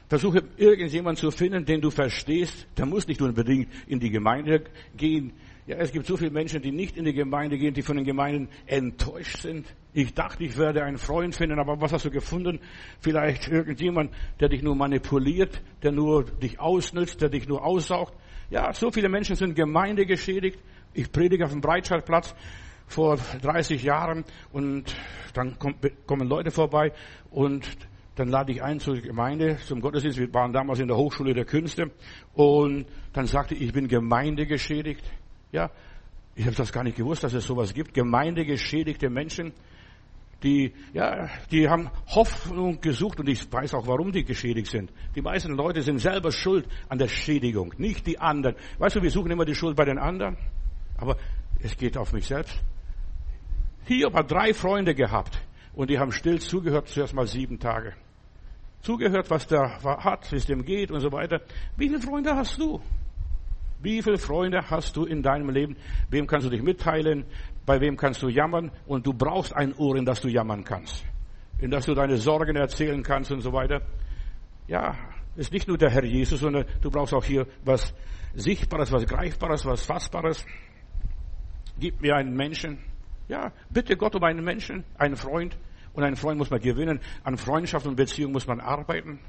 Versuche 0.09 0.43
irgendjemand 0.57 1.19
zu 1.19 1.31
finden, 1.31 1.65
den 1.65 1.81
du 1.81 1.91
verstehst. 1.91 2.67
Der 2.77 2.85
muss 2.85 3.07
nicht 3.07 3.23
unbedingt 3.23 3.69
in 3.87 4.01
die 4.01 4.11
Gemeinde 4.11 4.65
gehen. 4.97 5.33
Ja, 5.67 5.77
es 5.77 5.93
gibt 5.93 6.07
so 6.07 6.17
viele 6.17 6.33
Menschen, 6.33 6.61
die 6.63 6.73
nicht 6.73 6.97
in 6.97 7.05
die 7.05 7.13
Gemeinde 7.13 7.57
gehen, 7.57 7.73
die 7.73 7.83
von 7.83 7.97
den 7.97 8.05
Gemeinden 8.05 8.49
enttäuscht 8.67 9.37
sind. 9.37 9.73
Ich 9.93 10.13
dachte, 10.13 10.43
ich 10.43 10.59
werde 10.59 10.83
einen 10.83 10.99
Freund 10.99 11.37
finden, 11.37 11.61
aber 11.61 11.81
was 11.81 11.93
hast 11.93 12.07
du 12.07 12.11
gefunden? 12.11 12.59
Vielleicht 12.99 13.47
irgendjemand, 13.47 14.13
der 14.41 14.49
dich 14.49 14.63
nur 14.63 14.75
manipuliert, 14.75 15.63
der 15.85 15.93
nur 15.93 16.25
dich 16.25 16.59
ausnützt, 16.59 17.23
der 17.23 17.29
dich 17.29 17.47
nur 17.47 17.65
aussaugt. 17.65 18.13
Ja, 18.51 18.73
so 18.73 18.91
viele 18.91 19.09
Menschen 19.09 19.37
sind 19.37 19.55
Gemeinde 19.55 20.07
geschädigt. 20.07 20.59
Ich 20.93 21.13
predige 21.13 21.45
auf 21.45 21.53
dem 21.53 21.61
Breitscheidplatz 21.61 22.35
vor 22.91 23.19
30 23.43 23.83
Jahren 23.83 24.25
und 24.53 24.95
dann 25.33 25.57
kommen 25.59 26.29
Leute 26.29 26.51
vorbei 26.51 26.93
und 27.31 27.67
dann 28.17 28.29
lade 28.29 28.53
ich 28.53 28.63
ein 28.63 28.81
zur 28.81 28.97
Gemeinde, 28.97 29.57
zum 29.65 29.81
Gottesdienst. 29.81 30.19
Wir 30.19 30.35
waren 30.35 30.53
damals 30.53 30.81
in 30.81 30.89
der 30.89 30.97
Hochschule 30.97 31.33
der 31.33 31.45
Künste. 31.47 31.91
Und 32.35 32.85
dann 33.15 33.27
sagte 33.27 33.55
ich, 33.55 33.63
ich 33.63 33.73
bin 33.73 33.89
gemeindegeschädigt. 33.89 35.03
Ja, 35.53 35.71
ich 36.35 36.45
habe 36.45 36.57
das 36.57 36.73
gar 36.73 36.85
nicht 36.85 36.97
gewusst, 36.97 37.25
dass 37.25 37.33
es 37.33 37.47
sowas 37.47 37.73
gibt. 37.73 37.95
Gemeindegeschädigte 37.95 39.09
Menschen, 39.09 39.53
die, 40.43 40.75
ja, 40.93 41.31
die 41.51 41.69
haben 41.69 41.89
Hoffnung 42.09 42.81
gesucht 42.81 43.21
und 43.21 43.29
ich 43.29 43.51
weiß 43.51 43.73
auch, 43.73 43.87
warum 43.87 44.13
die 44.13 44.25
geschädigt 44.25 44.71
sind. 44.71 44.93
Die 45.15 45.23
meisten 45.23 45.53
Leute 45.53 45.81
sind 45.81 45.99
selber 45.99 46.33
schuld 46.33 46.67
an 46.89 46.99
der 46.99 47.09
Schädigung, 47.09 47.73
nicht 47.79 48.07
die 48.07 48.19
anderen. 48.19 48.57
Weißt 48.79 48.97
du, 48.97 49.03
wir 49.03 49.11
suchen 49.11 49.31
immer 49.31 49.45
die 49.45 49.55
Schuld 49.55 49.77
bei 49.77 49.85
den 49.85 49.99
anderen, 49.99 50.37
aber 50.99 51.17
es 51.63 51.77
geht 51.77 51.97
auf 51.97 52.13
mich 52.13 52.27
selbst. 52.27 52.61
Hiob 53.87 54.15
hat 54.15 54.31
drei 54.31 54.55
Freunde 54.55 54.95
gehabt. 54.95 55.41
Und 55.75 55.91
die 55.91 55.99
haben 55.99 56.13
still 56.13 56.41
zugehört, 56.41 56.89
zuerst 56.89 57.15
mal 57.15 57.27
sieben 57.27 57.59
Tage. 57.59 57.95
Zugehört, 58.83 59.31
was 59.31 59.47
der 59.47 59.83
hat, 59.83 60.31
wie 60.33 60.37
es 60.37 60.47
dem 60.47 60.65
geht 60.65 60.91
und 60.91 61.01
so 61.01 61.13
weiter. 61.13 61.41
Wie 61.77 61.89
viele 61.89 62.01
Freunde 62.01 62.35
hast 62.35 62.59
du? 62.59 62.81
Wie 63.83 64.03
viele 64.03 64.19
Freunde 64.19 64.71
hast 64.71 64.97
du 64.97 65.05
in 65.05 65.23
deinem 65.23 65.49
Leben? 65.51 65.77
Wem 66.11 66.27
kannst 66.27 66.47
du 66.47 66.51
dich 66.51 66.63
mitteilen? 66.63 67.25
Bei 67.65 67.81
wem 67.81 67.97
kannst 67.97 68.23
du 68.23 68.29
jammern? 68.29 68.71
Und 68.87 69.07
du 69.07 69.13
brauchst 69.13 69.55
ein 69.55 69.75
Ohr, 69.75 69.97
in 69.97 70.05
das 70.05 70.21
du 70.21 70.29
jammern 70.29 70.65
kannst. 70.65 71.05
In 71.59 71.71
das 71.71 71.87
du 71.87 71.95
deine 71.95 72.17
Sorgen 72.17 72.57
erzählen 72.57 73.03
kannst 73.03 73.33
und 73.33 73.41
so 73.41 73.53
weiter. 73.53 73.83
Ja, 74.67 74.97
ist 75.37 75.53
nicht 75.53 75.69
nur 75.69 75.79
der 75.79 75.91
Herr 75.91 76.05
Jesus, 76.05 76.41
sondern 76.41 76.65
du 76.81 76.91
brauchst 76.91 77.15
auch 77.15 77.25
hier 77.25 77.47
was 77.65 77.95
Sichtbares, 78.35 78.93
was 78.93 79.07
Greifbares, 79.07 79.65
was 79.65 79.85
Fassbares. 79.85 80.45
Gib 81.79 82.01
mir 82.01 82.17
einen 82.17 82.35
Menschen. 82.35 82.79
Ja, 83.31 83.53
bitte 83.71 83.97
Gott 83.97 84.17
um 84.17 84.25
einen 84.25 84.43
Menschen, 84.45 84.83
einen 84.99 85.15
Freund. 85.15 85.57
Und 85.93 86.03
einen 86.03 86.17
Freund 86.17 86.37
muss 86.37 86.51
man 86.51 86.61
gewinnen. 86.61 86.99
An 87.23 87.37
Freundschaft 87.37 87.87
und 87.87 87.95
Beziehung 87.95 88.33
muss 88.33 88.49
man 88.49 88.59
arbeiten. 88.59 89.21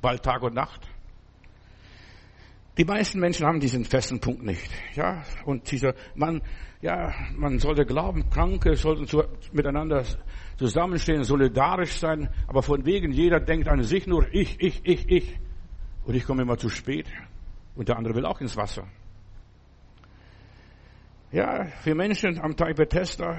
Bald 0.00 0.22
Tag 0.22 0.42
und 0.42 0.54
Nacht. 0.54 0.88
Die 2.78 2.84
meisten 2.84 3.18
Menschen 3.18 3.44
haben 3.44 3.58
diesen 3.58 3.84
festen 3.84 4.20
Punkt 4.20 4.44
nicht. 4.44 4.70
Ja, 4.94 5.24
und 5.46 5.68
dieser 5.68 5.94
Mann, 6.14 6.42
ja, 6.80 7.12
man 7.34 7.58
sollte 7.58 7.84
glauben, 7.84 8.30
Kranke 8.30 8.76
sollten 8.76 9.08
zu, 9.08 9.24
miteinander 9.52 10.04
zusammenstehen, 10.56 11.24
solidarisch 11.24 11.98
sein, 11.98 12.28
aber 12.46 12.62
von 12.62 12.86
wegen 12.86 13.10
jeder 13.10 13.40
denkt 13.40 13.66
an 13.66 13.82
sich 13.82 14.06
nur 14.06 14.32
ich, 14.32 14.60
ich, 14.60 14.80
ich, 14.84 15.08
ich. 15.08 15.40
Und 16.04 16.14
ich 16.14 16.24
komme 16.24 16.42
immer 16.42 16.56
zu 16.56 16.68
spät. 16.68 17.08
Und 17.74 17.88
der 17.88 17.96
andere 17.96 18.14
will 18.14 18.26
auch 18.26 18.40
ins 18.40 18.56
Wasser. 18.56 18.86
Ja, 21.34 21.64
für 21.64 21.96
Menschen 21.96 22.38
am 22.38 22.54
Teich 22.54 22.76
Bethesda, 22.76 23.38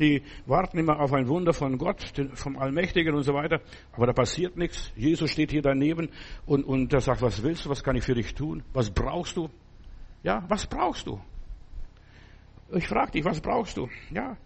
die 0.00 0.24
warten 0.46 0.76
immer 0.76 0.98
auf 0.98 1.12
ein 1.12 1.28
Wunder 1.28 1.52
von 1.52 1.78
Gott, 1.78 2.12
vom 2.34 2.58
Allmächtigen 2.58 3.14
und 3.14 3.22
so 3.22 3.32
weiter. 3.32 3.60
Aber 3.92 4.08
da 4.08 4.12
passiert 4.12 4.56
nichts. 4.56 4.92
Jesus 4.96 5.30
steht 5.30 5.52
hier 5.52 5.62
daneben 5.62 6.08
und, 6.46 6.64
und 6.64 6.92
er 6.92 7.00
sagt, 7.00 7.22
was 7.22 7.40
willst 7.44 7.64
du? 7.64 7.70
Was 7.70 7.84
kann 7.84 7.94
ich 7.94 8.02
für 8.02 8.14
dich 8.14 8.34
tun? 8.34 8.64
Was 8.72 8.90
brauchst 8.90 9.36
du? 9.36 9.48
Ja, 10.24 10.44
was 10.48 10.66
brauchst 10.66 11.06
du? 11.06 11.20
Ich 12.72 12.88
frage 12.88 13.12
dich, 13.12 13.24
was 13.24 13.40
brauchst 13.40 13.76
du? 13.76 13.88
Ja. 14.10 14.36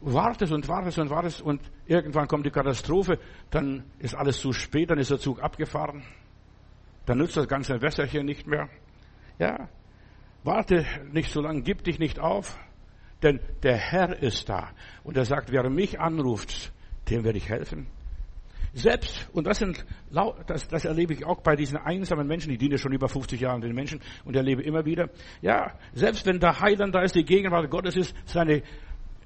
Wartest 0.00 0.54
und 0.54 0.66
wartest 0.68 0.98
und 0.98 1.10
wartest 1.10 1.42
und 1.42 1.60
irgendwann 1.84 2.28
kommt 2.28 2.46
die 2.46 2.50
Katastrophe, 2.50 3.18
dann 3.50 3.84
ist 3.98 4.14
alles 4.14 4.40
zu 4.40 4.54
spät, 4.54 4.88
dann 4.88 4.98
ist 4.98 5.10
der 5.10 5.18
Zug 5.18 5.42
abgefahren. 5.42 6.02
Dann 7.04 7.18
nützt 7.18 7.36
das 7.36 7.46
ganze 7.46 7.82
Wässerchen 7.82 8.24
nicht 8.24 8.46
mehr. 8.46 8.70
Ja. 9.38 9.68
Warte 10.44 10.86
nicht 11.12 11.32
so 11.32 11.40
lange, 11.40 11.62
gib 11.62 11.84
dich 11.84 11.98
nicht 11.98 12.18
auf. 12.18 12.58
Denn 13.22 13.40
der 13.62 13.76
Herr 13.76 14.22
ist 14.22 14.48
da. 14.48 14.70
Und 15.02 15.16
er 15.16 15.24
sagt, 15.24 15.50
wer 15.50 15.68
mich 15.68 15.98
anruft, 15.98 16.72
dem 17.10 17.24
werde 17.24 17.38
ich 17.38 17.48
helfen. 17.48 17.88
Selbst, 18.74 19.28
und 19.32 19.46
das, 19.46 19.58
sind, 19.58 19.84
das, 20.46 20.68
das 20.68 20.84
erlebe 20.84 21.14
ich 21.14 21.24
auch 21.24 21.40
bei 21.40 21.56
diesen 21.56 21.78
einsamen 21.78 22.26
Menschen, 22.26 22.52
ich 22.52 22.58
diene 22.58 22.78
schon 22.78 22.92
über 22.92 23.08
50 23.08 23.40
Jahre 23.40 23.60
den 23.60 23.74
Menschen 23.74 24.00
und 24.24 24.36
erlebe 24.36 24.62
immer 24.62 24.84
wieder, 24.84 25.08
ja, 25.40 25.72
selbst 25.94 26.26
wenn 26.26 26.38
der 26.38 26.60
Heiland 26.60 26.94
da 26.94 27.00
ist, 27.00 27.14
die 27.14 27.24
Gegenwart 27.24 27.70
Gottes 27.70 27.96
ist, 27.96 28.14
seine 28.26 28.62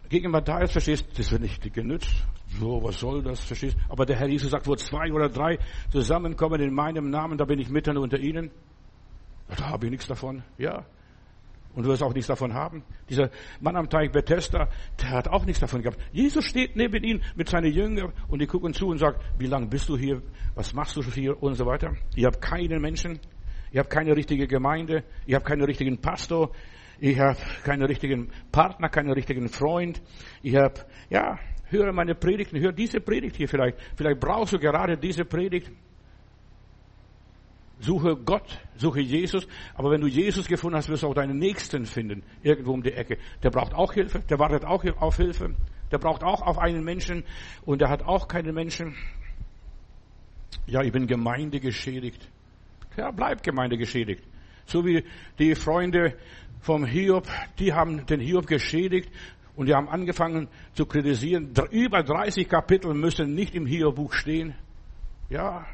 Gegenwart 0.09 0.47
da 0.49 0.61
ist, 0.61 0.73
verstehst, 0.73 1.07
das 1.19 1.31
wird 1.33 1.43
nicht 1.43 1.73
genützt. 1.75 2.25
So, 2.61 2.83
was 2.83 3.01
soll 3.01 3.23
das, 3.23 3.41
verstehst? 3.41 3.77
Aber 3.89 4.07
der 4.07 4.17
Herr 4.17 4.29
Jesus 4.29 4.51
sagt, 4.51 4.67
wo 4.67 4.77
zwei 4.77 5.13
oder 5.13 5.29
drei 5.29 5.59
zusammenkommen 5.91 6.61
in 6.61 6.73
meinem 6.73 7.11
Namen, 7.11 7.37
da 7.37 7.45
bin 7.45 7.59
ich 7.59 7.69
mitten 7.69 7.97
unter 7.97 8.19
ihnen. 8.19 8.51
Da 9.49 9.71
habe 9.71 9.87
ich 9.87 9.91
nichts 9.91 10.07
davon, 10.07 10.45
ja. 10.57 10.87
Und 11.75 11.85
du 11.85 11.91
wirst 11.91 12.03
auch 12.03 12.13
nichts 12.13 12.29
davon 12.29 12.53
haben. 12.53 12.85
Dieser 13.09 13.31
Mann 13.61 13.77
am 13.77 13.89
Teich 13.89 14.13
Bethesda, 14.13 14.69
der 15.01 15.11
hat 15.11 15.29
auch 15.29 15.45
nichts 15.45 15.61
davon 15.61 15.83
gehabt. 15.83 15.99
Jesus 16.13 16.45
steht 16.45 16.77
neben 16.77 17.03
ihm 17.03 17.23
mit 17.35 17.49
seinen 17.49 17.73
Jüngern 17.73 18.13
und 18.29 18.41
die 18.41 18.47
gucken 18.47 18.75
zu 18.75 18.89
und 18.89 18.99
sagen, 18.99 19.19
wie 19.39 19.47
lange 19.47 19.67
bist 19.67 19.89
du 19.89 19.97
hier? 19.97 20.23
Was 20.55 20.75
machst 20.75 20.97
du 20.97 21.03
hier? 21.03 21.43
Und 21.43 21.55
so 21.55 21.65
weiter. 21.65 21.95
Ich 22.15 22.25
habe 22.25 22.39
keinen 22.39 22.81
Menschen. 22.81 23.21
Ich 23.71 23.79
habe 23.79 23.89
keine 23.89 24.15
richtige 24.15 24.47
Gemeinde. 24.47 25.05
Ich 25.25 25.35
habe 25.35 25.45
keinen 25.45 25.65
richtigen 25.65 25.99
Pastor. 25.99 26.51
Ich 27.01 27.19
habe 27.19 27.39
keinen 27.65 27.85
richtigen 27.85 28.31
Partner, 28.53 28.89
keinen 28.89 29.13
richtigen 29.13 29.49
Freund. 29.49 30.01
Ich 30.43 30.55
habe, 30.55 30.75
ja, 31.09 31.39
höre 31.73 31.93
meine 31.93 32.15
Predigten, 32.15 32.61
höre 32.61 32.73
diese 32.73 33.01
Predigt 33.01 33.37
hier 33.37 33.49
vielleicht. 33.49 33.79
Vielleicht 33.97 34.21
brauchst 34.21 34.53
du 34.53 34.59
gerade 34.59 34.97
diese 34.97 35.25
Predigt. 35.25 35.73
Suche 37.83 38.15
Gott, 38.15 38.61
suche 38.77 39.01
Jesus. 39.01 39.47
Aber 39.75 39.91
wenn 39.91 40.01
du 40.01 40.07
Jesus 40.07 40.47
gefunden 40.47 40.77
hast, 40.77 40.89
wirst 40.89 41.03
du 41.03 41.09
auch 41.09 41.15
deinen 41.15 41.39
Nächsten 41.39 41.85
finden, 41.85 42.23
irgendwo 42.45 42.73
um 42.73 42.83
die 42.83 42.93
Ecke. 42.93 43.19
Der 43.43 43.51
braucht 43.51 43.75
auch 43.75 43.93
Hilfe, 43.93 44.21
der 44.21 44.39
wartet 44.39 44.65
auch 44.65 44.85
auf 45.01 45.17
Hilfe. 45.17 45.57
Der 45.91 45.99
braucht 45.99 46.23
auch 46.23 46.43
auf 46.43 46.59
einen 46.59 46.85
Menschen 46.85 47.25
und 47.67 47.81
der 47.81 47.91
hat 47.91 48.05
auch 48.05 48.29
keinen 48.29 48.55
Menschen. 48.55 48.95
Ja, 50.67 50.83
ich 50.83 50.93
bin 50.93 51.09
Gemeinde 51.09 51.59
geschädigt. 51.59 52.29
Ja, 52.97 53.11
bleib 53.11 53.43
Gemeinde 53.43 53.77
geschädigt. 53.77 54.23
So 54.65 54.87
wie 54.87 55.05
die 55.41 55.57
Freunde 55.57 56.17
vom 56.61 56.87
Hiob, 56.87 57.27
die 57.59 57.73
haben 57.73 58.07
den 58.07 58.21
Hiob 58.21 58.47
geschädigt 58.47 59.11
und 59.57 59.67
die 59.67 59.75
haben 59.75 59.89
angefangen 59.89 60.47
zu 60.75 60.87
kritisieren. 60.87 61.53
Über 61.73 62.05
30 62.05 62.49
Kapitel 62.49 62.95
müssen 62.95 63.35
nicht 63.35 63.57
im 63.57 63.67
Hiob-Buch 63.67 64.13
stehen. 64.13 64.55
Ja, 65.29 65.67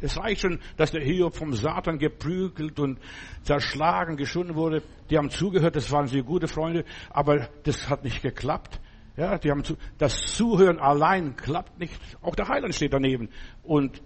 es 0.00 0.16
reicht 0.16 0.40
schon, 0.42 0.60
dass 0.76 0.92
der 0.92 1.02
Hiob 1.02 1.34
vom 1.34 1.52
Satan 1.52 1.98
geprügelt 1.98 2.78
und 2.80 2.98
zerschlagen, 3.42 4.16
geschunden 4.16 4.56
wurde. 4.56 4.82
Die 5.10 5.18
haben 5.18 5.30
zugehört, 5.30 5.76
das 5.76 5.90
waren 5.92 6.06
sehr 6.06 6.22
gute 6.22 6.48
Freunde, 6.48 6.84
aber 7.10 7.48
das 7.64 7.88
hat 7.88 8.04
nicht 8.04 8.22
geklappt. 8.22 8.80
Ja, 9.16 9.36
die 9.38 9.50
haben 9.50 9.64
zu, 9.64 9.76
das 9.98 10.36
Zuhören 10.36 10.78
allein 10.78 11.36
klappt 11.36 11.78
nicht. 11.78 12.00
Auch 12.22 12.34
der 12.34 12.48
Heiland 12.48 12.74
steht 12.74 12.92
daneben 12.92 13.28
und 13.62 14.00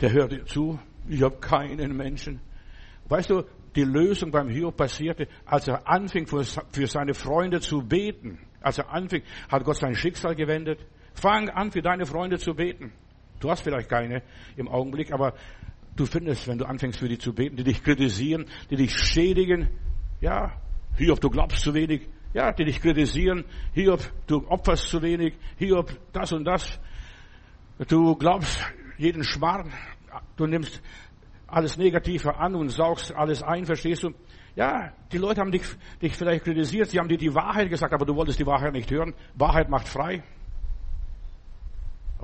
der 0.00 0.12
hört 0.12 0.48
zu. 0.48 0.78
Ich 1.08 1.22
habe 1.22 1.36
keinen 1.36 1.96
Menschen. 1.96 2.40
Weißt 3.08 3.28
du, 3.28 3.44
die 3.76 3.84
Lösung 3.84 4.30
beim 4.30 4.48
Hiob 4.48 4.76
passierte, 4.76 5.28
als 5.44 5.68
er 5.68 5.86
anfing 5.86 6.26
für 6.26 6.86
seine 6.86 7.12
Freunde 7.12 7.60
zu 7.60 7.82
beten. 7.82 8.38
Als 8.60 8.78
er 8.78 8.90
anfing, 8.90 9.22
hat 9.50 9.64
Gott 9.64 9.76
sein 9.76 9.94
Schicksal 9.94 10.34
gewendet. 10.34 10.86
Fang 11.12 11.50
an, 11.50 11.70
für 11.70 11.82
deine 11.82 12.06
Freunde 12.06 12.38
zu 12.38 12.54
beten. 12.54 12.92
Du 13.44 13.50
hast 13.50 13.60
vielleicht 13.60 13.90
keine 13.90 14.22
im 14.56 14.68
Augenblick, 14.68 15.12
aber 15.12 15.34
du 15.96 16.06
findest, 16.06 16.48
wenn 16.48 16.56
du 16.56 16.64
anfängst 16.64 16.98
für 16.98 17.08
die 17.08 17.18
zu 17.18 17.34
beten, 17.34 17.56
die 17.56 17.64
dich 17.64 17.84
kritisieren, 17.84 18.46
die 18.70 18.76
dich 18.76 18.96
schädigen. 18.96 19.68
Ja, 20.22 20.52
Hiob, 20.96 21.20
du 21.20 21.28
glaubst 21.28 21.60
zu 21.60 21.74
wenig. 21.74 22.08
Ja, 22.32 22.52
die 22.52 22.64
dich 22.64 22.80
kritisieren. 22.80 23.44
Hiob, 23.74 24.00
du 24.26 24.48
opferst 24.48 24.88
zu 24.88 25.02
wenig. 25.02 25.34
Hiob, 25.58 25.94
das 26.14 26.32
und 26.32 26.46
das. 26.46 26.80
Du 27.86 28.16
glaubst 28.16 28.64
jeden 28.96 29.22
Schmarrn. 29.24 29.70
Du 30.36 30.46
nimmst 30.46 30.80
alles 31.46 31.76
Negative 31.76 32.36
an 32.36 32.54
und 32.54 32.70
saugst 32.70 33.14
alles 33.14 33.42
ein, 33.42 33.66
verstehst 33.66 34.04
du? 34.04 34.14
Ja, 34.56 34.94
die 35.12 35.18
Leute 35.18 35.42
haben 35.42 35.52
dich, 35.52 35.64
dich 36.00 36.16
vielleicht 36.16 36.44
kritisiert, 36.44 36.88
sie 36.88 36.98
haben 36.98 37.08
dir 37.08 37.18
die 37.18 37.34
Wahrheit 37.34 37.68
gesagt, 37.68 37.92
aber 37.92 38.06
du 38.06 38.16
wolltest 38.16 38.38
die 38.38 38.46
Wahrheit 38.46 38.72
nicht 38.72 38.90
hören. 38.90 39.12
Wahrheit 39.34 39.68
macht 39.68 39.86
frei. 39.86 40.22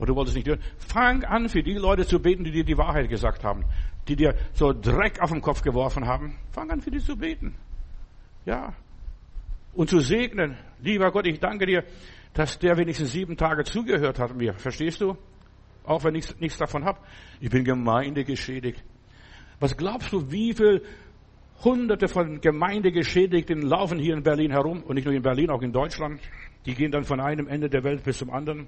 Aber 0.01 0.07
du 0.07 0.17
wolltest 0.17 0.35
nicht 0.35 0.49
hören. 0.49 0.61
Fang 0.79 1.25
an, 1.25 1.51
für 1.51 1.63
die 1.63 1.75
Leute 1.75 2.07
zu 2.07 2.21
beten, 2.21 2.43
die 2.43 2.51
dir 2.51 2.65
die 2.65 2.79
Wahrheit 2.79 3.11
gesagt 3.11 3.45
haben, 3.45 3.67
die 4.09 4.17
dir 4.17 4.35
so 4.55 4.73
Dreck 4.73 5.21
auf 5.21 5.31
den 5.31 5.43
Kopf 5.43 5.61
geworfen 5.61 6.07
haben. 6.07 6.39
Fang 6.53 6.71
an, 6.71 6.81
für 6.81 6.91
die 6.91 7.01
zu 7.01 7.19
beten. 7.19 7.55
Ja. 8.47 8.73
Und 9.75 9.91
zu 9.91 10.01
segnen. 10.01 10.57
Lieber 10.81 11.11
Gott, 11.11 11.27
ich 11.27 11.39
danke 11.39 11.67
dir, 11.67 11.85
dass 12.33 12.59
der 12.59 12.79
wenigstens 12.79 13.13
sieben 13.13 13.37
Tage 13.37 13.65
zugehört 13.65 14.19
hat 14.19 14.35
mir. 14.35 14.55
Verstehst 14.55 15.03
du? 15.03 15.19
Auch 15.85 16.03
wenn 16.03 16.15
ich 16.15 16.35
nichts 16.41 16.57
davon 16.57 16.87
habe. 16.87 17.01
Ich 17.39 17.51
bin 17.51 17.63
Gemeinde 17.63 18.25
geschädigt. 18.25 18.83
Was 19.59 19.77
glaubst 19.77 20.15
du, 20.15 20.33
wie 20.33 20.55
viel 20.55 20.81
Hunderte 21.63 22.09
von 22.09 22.41
Gemeindegeschädigten 22.41 23.61
laufen 23.61 23.99
hier 23.99 24.15
in 24.15 24.23
Berlin 24.23 24.51
herum 24.51 24.83
und 24.83 24.95
nicht 24.95 25.05
nur 25.05 25.15
in 25.15 25.21
Berlin, 25.21 25.51
auch 25.51 25.61
in 25.61 25.73
Deutschland. 25.73 26.23
Die 26.65 26.75
gehen 26.75 26.91
dann 26.91 27.05
von 27.05 27.21
einem 27.21 27.49
Ende 27.49 27.69
der 27.69 27.85
Welt 27.85 28.03
bis 28.03 28.17
zum 28.17 28.31
anderen. 28.31 28.67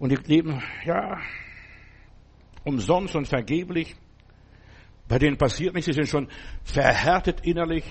Und 0.00 0.10
die 0.10 0.16
leben, 0.16 0.60
ja, 0.84 1.18
umsonst 2.64 3.14
und 3.14 3.28
vergeblich. 3.28 3.94
Bei 5.06 5.18
denen 5.18 5.36
passiert 5.36 5.74
nichts, 5.74 5.86
sie 5.86 5.92
sind 5.92 6.08
schon 6.08 6.28
verhärtet 6.64 7.40
innerlich. 7.42 7.84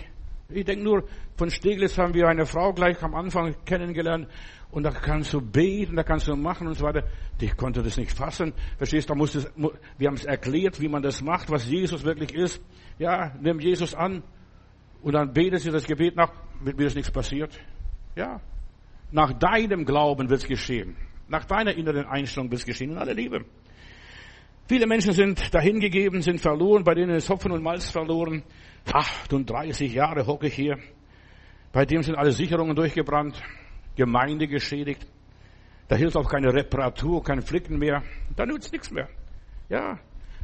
Ich 0.49 0.65
denke 0.65 0.83
nur, 0.83 1.03
von 1.37 1.51
Steglitz 1.51 1.99
haben 1.99 2.15
wir 2.15 2.27
eine 2.27 2.47
Frau 2.47 2.73
gleich 2.73 3.01
am 3.03 3.13
Anfang 3.13 3.55
kennengelernt 3.63 4.27
und 4.71 4.83
da 4.83 4.89
kannst 4.89 5.33
du 5.33 5.39
beten, 5.39 5.95
da 5.95 6.03
kannst 6.03 6.27
du 6.27 6.35
machen 6.35 6.67
und 6.67 6.73
so 6.73 6.85
weiter. 6.85 7.03
Ich 7.39 7.55
konnte 7.55 7.83
das 7.83 7.97
nicht 7.97 8.11
fassen. 8.11 8.53
Verstehst 8.77 9.07
du, 9.07 9.13
da 9.13 9.17
musste, 9.17 9.51
wir 9.97 10.07
haben 10.07 10.15
es 10.15 10.25
erklärt, 10.25 10.81
wie 10.81 10.87
man 10.87 11.03
das 11.03 11.21
macht, 11.21 11.51
was 11.51 11.69
Jesus 11.69 12.03
wirklich 12.03 12.33
ist. 12.33 12.59
Ja, 12.97 13.35
nimm 13.39 13.59
Jesus 13.59 13.93
an 13.93 14.23
und 15.03 15.13
dann 15.13 15.31
betet 15.31 15.61
sie 15.61 15.71
das 15.71 15.85
Gebet 15.85 16.15
nach, 16.15 16.31
mit 16.59 16.75
mir 16.75 16.87
ist 16.87 16.95
nichts 16.95 17.11
passiert. 17.11 17.59
Ja, 18.15 18.41
nach 19.11 19.33
deinem 19.33 19.85
Glauben 19.85 20.29
wird 20.31 20.41
es 20.41 20.47
geschehen. 20.47 20.95
Nach 21.29 21.45
deiner 21.45 21.73
inneren 21.75 22.05
Einstellung 22.05 22.51
es 22.51 22.65
geschehen 22.65 22.91
in 22.91 22.97
aller 22.97 23.13
Liebe. 23.13 23.45
Viele 24.67 24.87
Menschen 24.87 25.13
sind 25.13 25.53
dahingegeben, 25.53 26.21
sind 26.21 26.39
verloren, 26.41 26.83
bei 26.83 26.93
denen 26.93 27.15
ist 27.15 27.29
Hopfen 27.29 27.51
und 27.51 27.63
Malz 27.63 27.89
verloren. 27.89 28.43
38 28.91 29.93
Jahre 29.93 30.25
hocke 30.25 30.47
ich 30.47 30.55
hier. 30.55 30.77
Bei 31.71 31.85
dem 31.85 32.01
sind 32.01 32.15
alle 32.15 32.31
Sicherungen 32.31 32.75
durchgebrannt, 32.75 33.41
Gemeinde 33.95 34.47
geschädigt. 34.47 35.05
Da 35.87 35.95
hilft 35.95 36.17
auch 36.17 36.29
keine 36.29 36.53
Reparatur, 36.53 37.23
kein 37.23 37.41
Flicken 37.41 37.77
mehr. 37.77 38.03
Da 38.35 38.45
nützt 38.45 38.71
nichts 38.71 38.91
mehr. 38.91 39.07
Ja, 39.69 39.99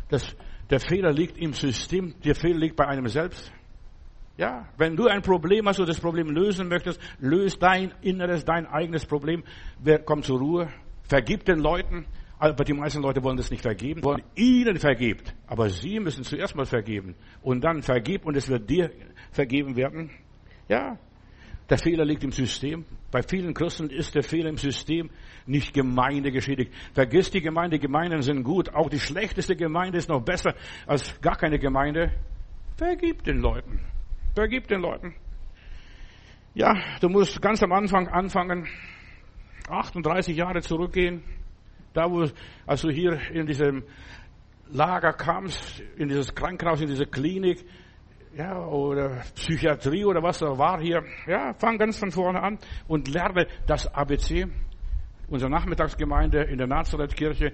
das, 0.10 0.36
der 0.70 0.80
Fehler 0.80 1.12
liegt 1.12 1.38
im 1.38 1.54
System, 1.54 2.16
der 2.24 2.36
Fehler 2.36 2.60
liegt 2.60 2.76
bei 2.76 2.88
einem 2.88 3.08
selbst. 3.08 3.52
Ja, 4.38 4.68
wenn 4.78 4.96
du 4.96 5.08
ein 5.08 5.22
Problem 5.22 5.68
hast 5.68 5.80
und 5.80 5.88
das 5.88 6.00
Problem 6.00 6.30
lösen 6.30 6.68
möchtest, 6.68 7.00
löst 7.20 7.62
dein 7.62 7.94
inneres, 8.02 8.44
dein 8.44 8.66
eigenes 8.66 9.06
Problem. 9.06 9.44
Wer 9.80 10.00
kommt 10.00 10.26
zur 10.26 10.40
Ruhe? 10.40 10.68
Vergib 11.04 11.46
den 11.46 11.60
Leuten. 11.60 12.06
Aber 12.38 12.66
die 12.66 12.74
meisten 12.74 13.02
Leute 13.02 13.24
wollen 13.24 13.38
das 13.38 13.50
nicht 13.50 13.62
vergeben, 13.62 14.04
wollen 14.04 14.24
ihnen 14.36 14.78
vergibt. 14.78 15.34
Aber 15.48 15.70
sie 15.70 16.02
müssen 16.02 16.26
zuerst 16.26 16.54
mal 16.54 16.66
vergeben. 16.66 17.16
Und 17.42 17.64
dann 17.64 17.82
vergib 17.82 18.26
und 18.26 18.36
es 18.36 18.50
wird 18.50 18.70
dir 18.70 18.92
vergeben 19.32 19.78
werden. 19.78 20.10
Ja, 20.68 20.98
der 21.70 21.78
Fehler 21.78 22.04
liegt 22.04 22.24
im 22.26 22.32
System. 22.32 22.86
Bei 23.10 23.22
vielen 23.24 23.54
Christen 23.54 23.90
ist 23.90 24.14
der 24.16 24.24
Fehler 24.24 24.50
im 24.50 24.58
System 24.58 25.10
nicht 25.46 25.74
Gemeinde 25.74 26.32
geschädigt. 26.32 26.74
Vergiss 26.94 27.32
die 27.32 27.42
Gemeinde, 27.42 27.80
Gemeinden 27.80 28.22
sind 28.22 28.44
gut. 28.44 28.74
Auch 28.76 28.90
die 28.90 29.00
schlechteste 29.00 29.56
Gemeinde 29.56 29.98
ist 29.98 30.10
noch 30.10 30.22
besser 30.22 30.54
als 30.86 31.20
gar 31.22 31.38
keine 31.38 31.58
Gemeinde. 31.58 32.12
Vergib 32.76 33.24
den 33.24 33.38
Leuten. 33.38 33.80
Vergib 34.36 34.68
den 34.68 34.82
Leuten. 34.82 35.16
Ja, 36.54 36.76
du 37.00 37.08
musst 37.08 37.42
ganz 37.42 37.64
am 37.64 37.72
Anfang 37.72 38.10
anfangen, 38.10 38.68
38 39.70 40.36
Jahre 40.36 40.62
zurückgehen, 40.62 41.24
da 41.94 42.12
wo, 42.12 42.26
als 42.68 42.82
du 42.82 42.90
hier 42.90 43.18
in 43.32 43.46
diesem 43.46 43.84
Lager 44.70 45.14
kamst, 45.14 45.80
in 45.96 46.10
dieses 46.10 46.36
Krankenhaus, 46.36 46.82
in 46.82 46.88
diese 46.88 47.06
Klinik, 47.06 47.66
ja, 48.36 48.66
oder 48.66 49.22
Psychiatrie 49.36 50.04
oder 50.04 50.22
was 50.22 50.40
da 50.40 50.58
war 50.58 50.82
hier, 50.82 51.02
ja, 51.28 51.54
fang 51.54 51.78
ganz 51.78 51.98
von 51.98 52.12
vorne 52.12 52.42
an 52.42 52.60
und 52.90 53.08
lerne 53.08 53.48
das 53.68 53.88
ABC. 53.88 54.48
Unsere 55.30 55.50
Nachmittagsgemeinde 55.50 56.44
in 56.44 56.58
der 56.58 56.68
Nazarethkirche, 56.68 57.54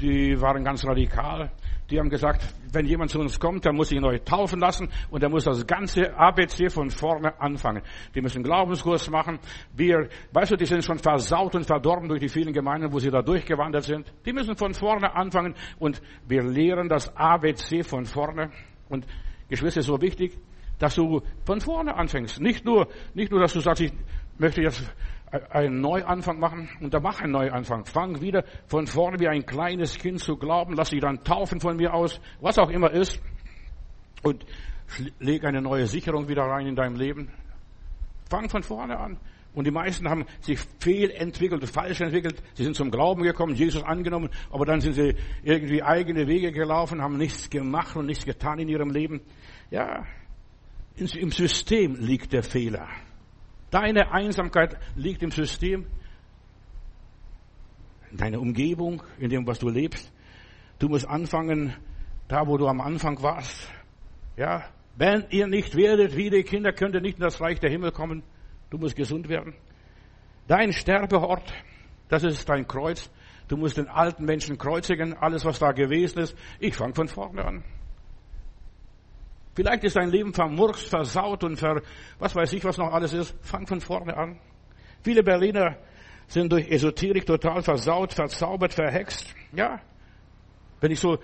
die 0.00 0.40
waren 0.40 0.64
ganz 0.64 0.82
radikal. 0.86 1.52
Die 1.92 1.98
haben 1.98 2.08
gesagt, 2.08 2.42
wenn 2.72 2.86
jemand 2.86 3.10
zu 3.10 3.20
uns 3.20 3.38
kommt, 3.38 3.66
dann 3.66 3.76
muss 3.76 3.90
sich 3.90 4.00
neu 4.00 4.18
taufen 4.20 4.58
lassen 4.58 4.88
und 5.10 5.22
er 5.22 5.28
muss 5.28 5.44
das 5.44 5.66
ganze 5.66 6.16
ABC 6.16 6.70
von 6.70 6.88
vorne 6.88 7.38
anfangen. 7.38 7.82
Die 8.14 8.22
müssen 8.22 8.42
Glaubenskurs 8.42 9.10
machen. 9.10 9.38
Wir, 9.76 10.08
weißt 10.32 10.52
du, 10.52 10.56
die 10.56 10.64
sind 10.64 10.82
schon 10.82 10.98
versaut 10.98 11.54
und 11.54 11.66
verdorben 11.66 12.08
durch 12.08 12.20
die 12.20 12.30
vielen 12.30 12.54
Gemeinden, 12.54 12.90
wo 12.90 12.98
sie 12.98 13.10
da 13.10 13.20
durchgewandert 13.20 13.84
sind. 13.84 14.10
Die 14.24 14.32
müssen 14.32 14.56
von 14.56 14.72
vorne 14.72 15.14
anfangen 15.14 15.54
und 15.78 16.00
wir 16.26 16.42
lehren 16.42 16.88
das 16.88 17.14
ABC 17.14 17.82
von 17.82 18.06
vorne. 18.06 18.50
Und 18.88 19.06
Geschwister, 19.50 19.80
ist 19.80 19.86
so 19.86 20.00
wichtig, 20.00 20.38
dass 20.78 20.94
du 20.94 21.20
von 21.44 21.60
vorne 21.60 21.94
anfängst. 21.94 22.40
Nicht 22.40 22.64
nur, 22.64 22.88
nicht 23.12 23.30
nur, 23.30 23.40
dass 23.40 23.52
du 23.52 23.60
sagst, 23.60 23.82
ich 23.82 23.92
möchte 24.38 24.62
jetzt 24.62 24.82
einen 25.50 25.80
Neuanfang 25.80 26.38
machen 26.38 26.68
und 26.80 26.92
dann 26.92 27.02
mach 27.02 27.20
einen 27.20 27.32
Neuanfang. 27.32 27.86
Fang 27.86 28.20
wieder 28.20 28.44
von 28.66 28.86
vorne 28.86 29.18
wie 29.18 29.28
ein 29.28 29.46
kleines 29.46 29.96
Kind 29.98 30.20
zu 30.20 30.36
glauben, 30.36 30.74
lass 30.76 30.90
dich 30.90 31.00
dann 31.00 31.24
taufen 31.24 31.60
von 31.60 31.76
mir 31.76 31.94
aus, 31.94 32.20
was 32.40 32.58
auch 32.58 32.70
immer 32.70 32.90
ist 32.90 33.20
und 34.22 34.44
leg 35.18 35.44
eine 35.44 35.62
neue 35.62 35.86
Sicherung 35.86 36.28
wieder 36.28 36.42
rein 36.42 36.66
in 36.66 36.76
deinem 36.76 36.96
Leben. 36.96 37.30
Fang 38.28 38.48
von 38.48 38.62
vorne 38.62 38.98
an. 38.98 39.18
Und 39.54 39.66
die 39.66 39.70
meisten 39.70 40.08
haben 40.08 40.24
sich 40.40 40.58
fehlentwickelt, 40.80 41.68
falsch 41.68 42.00
entwickelt. 42.00 42.42
Sie 42.54 42.64
sind 42.64 42.74
zum 42.74 42.90
Glauben 42.90 43.22
gekommen, 43.22 43.54
Jesus 43.54 43.82
angenommen, 43.82 44.30
aber 44.50 44.64
dann 44.64 44.80
sind 44.80 44.94
sie 44.94 45.14
irgendwie 45.42 45.82
eigene 45.82 46.26
Wege 46.26 46.52
gelaufen, 46.52 47.02
haben 47.02 47.18
nichts 47.18 47.50
gemacht 47.50 47.94
und 47.96 48.06
nichts 48.06 48.24
getan 48.24 48.58
in 48.58 48.68
ihrem 48.68 48.90
Leben. 48.90 49.20
Ja, 49.70 50.06
im 50.96 51.30
System 51.30 51.96
liegt 51.96 52.32
der 52.32 52.42
Fehler. 52.42 52.88
Deine 53.72 54.12
Einsamkeit 54.12 54.76
liegt 54.96 55.22
im 55.22 55.30
System, 55.30 55.86
in 58.10 58.18
deiner 58.18 58.38
Umgebung, 58.38 59.02
in 59.18 59.30
dem, 59.30 59.46
was 59.46 59.58
du 59.58 59.70
lebst. 59.70 60.12
Du 60.78 60.90
musst 60.90 61.08
anfangen, 61.08 61.74
da 62.28 62.46
wo 62.46 62.58
du 62.58 62.68
am 62.68 62.82
Anfang 62.82 63.22
warst. 63.22 63.72
Ja, 64.36 64.66
wenn 64.96 65.24
ihr 65.30 65.46
nicht 65.46 65.74
werdet 65.74 66.14
wie 66.14 66.28
die 66.28 66.42
Kinder, 66.42 66.72
könnt 66.72 66.94
ihr 66.94 67.00
nicht 67.00 67.16
in 67.16 67.24
das 67.24 67.40
Reich 67.40 67.60
der 67.60 67.70
Himmel 67.70 67.92
kommen. 67.92 68.22
Du 68.68 68.76
musst 68.76 68.94
gesund 68.94 69.30
werden. 69.30 69.54
Dein 70.48 70.74
Sterbeort, 70.74 71.50
das 72.08 72.24
ist 72.24 72.46
dein 72.46 72.66
Kreuz. 72.66 73.10
Du 73.48 73.56
musst 73.56 73.78
den 73.78 73.88
alten 73.88 74.26
Menschen 74.26 74.58
kreuzigen, 74.58 75.14
alles 75.14 75.46
was 75.46 75.58
da 75.58 75.72
gewesen 75.72 76.18
ist. 76.18 76.36
Ich 76.60 76.76
fange 76.76 76.94
von 76.94 77.08
vorne 77.08 77.42
an. 77.42 77.64
Vielleicht 79.54 79.84
ist 79.84 79.96
dein 79.96 80.10
Leben 80.10 80.32
vermurkst, 80.32 80.88
versaut 80.88 81.44
und 81.44 81.56
ver, 81.56 81.82
was 82.18 82.34
weiß 82.34 82.52
ich, 82.54 82.64
was 82.64 82.78
noch 82.78 82.92
alles 82.92 83.12
ist. 83.12 83.36
Fang 83.42 83.66
von 83.66 83.80
vorne 83.80 84.16
an. 84.16 84.38
Viele 85.02 85.22
Berliner 85.22 85.76
sind 86.26 86.50
durch 86.50 86.70
Esoterik 86.70 87.26
total 87.26 87.62
versaut, 87.62 88.14
verzaubert, 88.14 88.72
verhext. 88.72 89.34
Ja. 89.52 89.80
Wenn 90.80 90.90
ich 90.90 91.00
so 91.00 91.18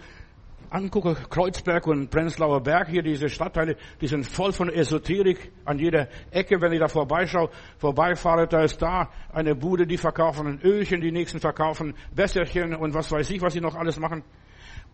angucke, 0.71 1.15
Kreuzberg 1.15 1.87
und 1.87 2.11
Prenzlauer 2.11 2.63
Berg 2.63 2.89
hier, 2.89 3.03
diese 3.03 3.31
Stadtteile, 3.31 3.77
die 4.01 4.07
sind 4.07 4.25
voll 4.25 4.53
von 4.53 4.69
Esoterik 4.69 5.51
an 5.65 5.79
jeder 5.79 6.09
Ecke. 6.31 6.61
Wenn 6.61 6.73
ich 6.73 6.81
da 6.81 6.89
vorbeischaue, 6.89 7.51
vorbeifahre, 7.79 8.47
da 8.47 8.63
ist 8.63 8.83
da 8.83 9.11
eine 9.33 9.55
Bude, 9.55 9.87
die 9.87 9.97
verkaufen 9.97 10.47
ein 10.47 10.61
Ölchen, 10.63 11.01
die 11.01 11.13
nächsten 11.13 11.41
verkaufen 11.41 11.95
Wässerchen 12.13 12.75
und 12.75 12.95
was 12.95 13.11
weiß 13.11 13.31
ich, 13.31 13.41
was 13.41 13.55
sie 13.55 13.61
noch 13.61 13.75
alles 13.75 13.99
machen. 13.99 14.23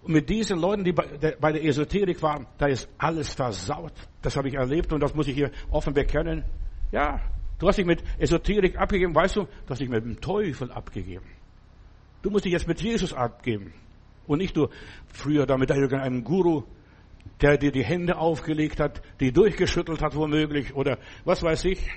Und 0.05 0.13
mit 0.13 0.29
diesen 0.29 0.59
Leuten, 0.59 0.85
die 0.85 0.93
bei 0.93 1.53
der 1.53 1.65
Esoterik 1.65 2.23
waren, 2.23 2.47
da 2.59 2.67
ist 2.67 2.89
alles 2.99 3.33
versaut. 3.33 3.95
Das 4.21 4.37
habe 4.37 4.49
ich 4.49 4.55
erlebt 4.55 4.93
und 4.93 5.01
das 5.01 5.15
muss 5.15 5.27
ich 5.29 5.35
hier 5.35 5.51
offen 5.71 5.95
bekennen. 5.95 6.45
Ja, 6.93 7.21
du 7.59 7.67
hast 7.67 7.79
dich 7.79 7.87
mit 7.87 8.05
Esoterik 8.19 8.77
abgegeben, 8.77 9.15
weißt 9.15 9.37
du, 9.37 9.45
du 9.45 9.71
hast 9.71 9.81
dich 9.81 9.89
mit 9.89 10.05
dem 10.05 10.21
Teufel 10.21 10.71
abgegeben. 10.71 11.25
Du 12.21 12.31
musst 12.31 12.45
dich 12.45 12.53
jetzt 12.53 12.69
mit 12.69 12.83
Jesus 12.83 13.15
abgeben. 13.15 13.73
Und 14.27 14.39
nicht 14.39 14.55
nur 14.57 14.69
früher 15.07 15.47
da 15.47 15.57
mit 15.57 15.71
irgendeinem 15.71 16.23
Guru, 16.23 16.65
der 17.41 17.57
dir 17.57 17.73
die 17.73 17.85
Hände 17.85 18.19
aufgelegt 18.19 18.81
hat, 18.81 19.01
die 19.21 19.33
durchgeschüttelt 19.33 20.03
hat 20.03 20.15
womöglich 20.15 20.75
oder 20.75 20.99
was 21.25 21.43
weiß 21.43 21.65
ich. 21.65 21.91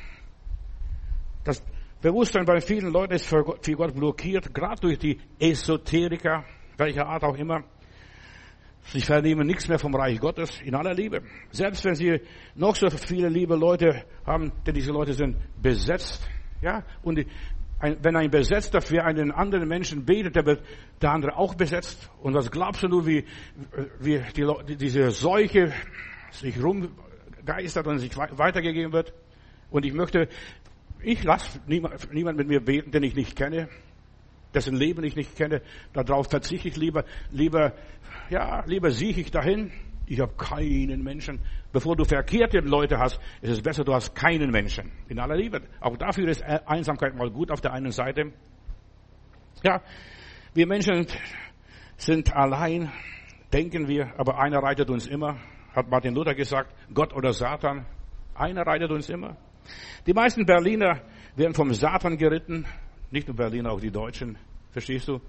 Das 1.43 1.62
Bewusstsein 2.02 2.46
bei 2.46 2.62
vielen 2.62 2.93
Leuten 2.93 3.13
ist 3.13 3.26
für 3.26 3.43
Gott 3.43 3.93
blockiert, 3.93 4.54
gerade 4.54 4.80
durch 4.80 4.98
die 4.98 5.20
Esoteriker, 5.39 6.46
welcher 6.78 7.08
Art 7.08 7.24
auch 7.24 7.36
immer. 7.36 7.63
Sie 8.88 9.02
vernehmen 9.02 9.45
nichts 9.45 9.67
mehr 9.67 9.80
vom 9.80 9.93
Reich 9.95 10.19
Gottes 10.19 10.62
in 10.62 10.73
aller 10.73 10.93
Liebe. 10.93 11.21
Selbst 11.52 11.84
wenn 11.84 11.95
sie 11.95 12.21
noch 12.56 12.76
so 12.76 12.89
viele 12.89 13.28
liebe 13.28 13.56
Leute 13.56 14.06
haben, 14.26 14.54
denn 14.65 14.73
diese 14.73 14.91
Leute 14.91 15.13
sind 15.13 15.36
besetzt. 15.62 16.26
Ja, 16.62 16.84
und 17.04 17.19
ein, 17.80 17.97
wenn 18.02 18.15
ein 18.15 18.32
Besetzter 18.32 18.82
für 18.82 19.04
einen 19.04 19.32
anderen 19.32 19.67
Menschen 19.67 20.06
betet, 20.06 20.38
dann 20.38 20.45
wird 20.45 20.63
der 21.02 21.12
andere 21.12 21.36
auch 21.36 21.56
besetzt. 21.56 22.10
Und 22.21 22.34
was 22.34 22.50
glaubst 22.50 22.82
du 22.82 22.88
nur, 22.88 23.06
wie, 23.06 23.26
wie 24.00 24.21
die, 24.36 24.78
diese 24.78 25.12
Seuche 25.12 25.73
sich 26.32 26.58
rumgeistert 26.63 27.88
und 27.88 28.00
sich 28.00 28.15
weitergegeben 28.15 28.93
wird? 28.93 29.13
Und 29.69 29.86
ich 29.86 29.93
möchte, 29.93 30.30
ich 31.04 31.23
lasse 31.23 31.60
niemand, 31.67 32.12
niemand 32.13 32.38
mit 32.38 32.47
mir 32.47 32.62
beten, 32.62 32.91
den 32.91 33.04
ich 33.04 33.15
nicht 33.15 33.36
kenne 33.36 33.67
dessen 34.54 34.76
Leben 34.76 35.04
ich 35.04 35.15
nicht 35.15 35.36
kenne, 35.36 35.62
darauf 35.93 36.30
verzichte 36.30 36.67
ich 36.67 36.76
lieber, 36.76 37.06
lieber, 37.32 37.73
ja, 38.30 38.63
lieber 38.66 38.92
sieche 38.92 39.22
ich 39.22 39.32
dahin. 39.32 39.72
Ich 40.06 40.22
habe 40.22 40.34
keinen 40.38 41.04
Menschen. 41.04 41.40
Bevor 41.74 41.96
du 41.96 42.06
verkehrte 42.06 42.60
Leute 42.60 42.98
hast, 42.98 43.20
ist 43.42 43.52
es 43.52 43.62
besser, 43.62 43.84
du 43.84 43.94
hast 43.94 44.16
keinen 44.16 44.52
Menschen. 44.52 44.92
In 45.10 45.20
aller 45.20 45.36
Liebe. 45.36 45.62
Auch 45.82 45.98
dafür 45.98 46.30
ist 46.30 46.42
Einsamkeit 46.44 47.16
mal 47.16 47.30
gut 47.30 47.52
auf 47.52 47.60
der 47.60 47.74
einen 47.74 47.92
Seite. 47.92 48.32
Ja, 49.63 49.82
wir 50.54 50.66
Menschen 50.66 51.08
sind 51.98 52.34
allein, 52.34 52.92
denken 53.52 53.88
wir, 53.88 54.13
aber 54.18 54.40
einer 54.40 54.60
reitet 54.60 54.90
uns 54.90 55.08
immer, 55.08 55.38
hat 55.76 55.90
Martin 55.90 56.13
Luther 56.16 56.36
gesagt, 56.36 56.74
Gott 56.94 57.13
oder 57.13 57.34
Satan. 57.34 57.86
Einer 58.34 58.66
reitet 58.66 58.92
uns 58.92 59.10
immer. 59.10 59.36
Die 60.06 60.13
meisten 60.13 60.46
Berliner 60.46 61.02
werden 61.36 61.54
vom 61.54 61.74
Satan 61.74 62.18
geritten, 62.18 62.66
nicht 63.12 63.28
nur 63.28 63.36
Berlin, 63.36 63.68
auch 63.68 63.80
die 63.80 63.92
Deutschen. 63.92 64.38
Verstehst 64.72 65.08
du? 65.08 65.20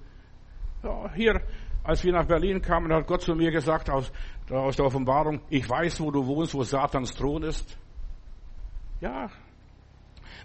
Ja, 0.82 1.12
hier, 1.14 1.40
als 1.88 2.04
wir 2.04 2.12
nach 2.12 2.26
Berlin 2.26 2.60
kamen, 2.60 2.92
hat 2.92 3.06
Gott 3.06 3.22
zu 3.22 3.34
mir 3.34 3.50
gesagt, 3.50 3.88
aus, 3.88 4.12
aus 4.50 4.76
der 4.76 4.84
Offenbarung, 4.84 5.40
ich 5.48 5.66
weiß, 5.66 6.02
wo 6.02 6.10
du 6.10 6.26
wohnst, 6.26 6.52
wo 6.52 6.62
Satans 6.62 7.14
Thron 7.14 7.42
ist. 7.42 7.78
Ja. 9.00 9.30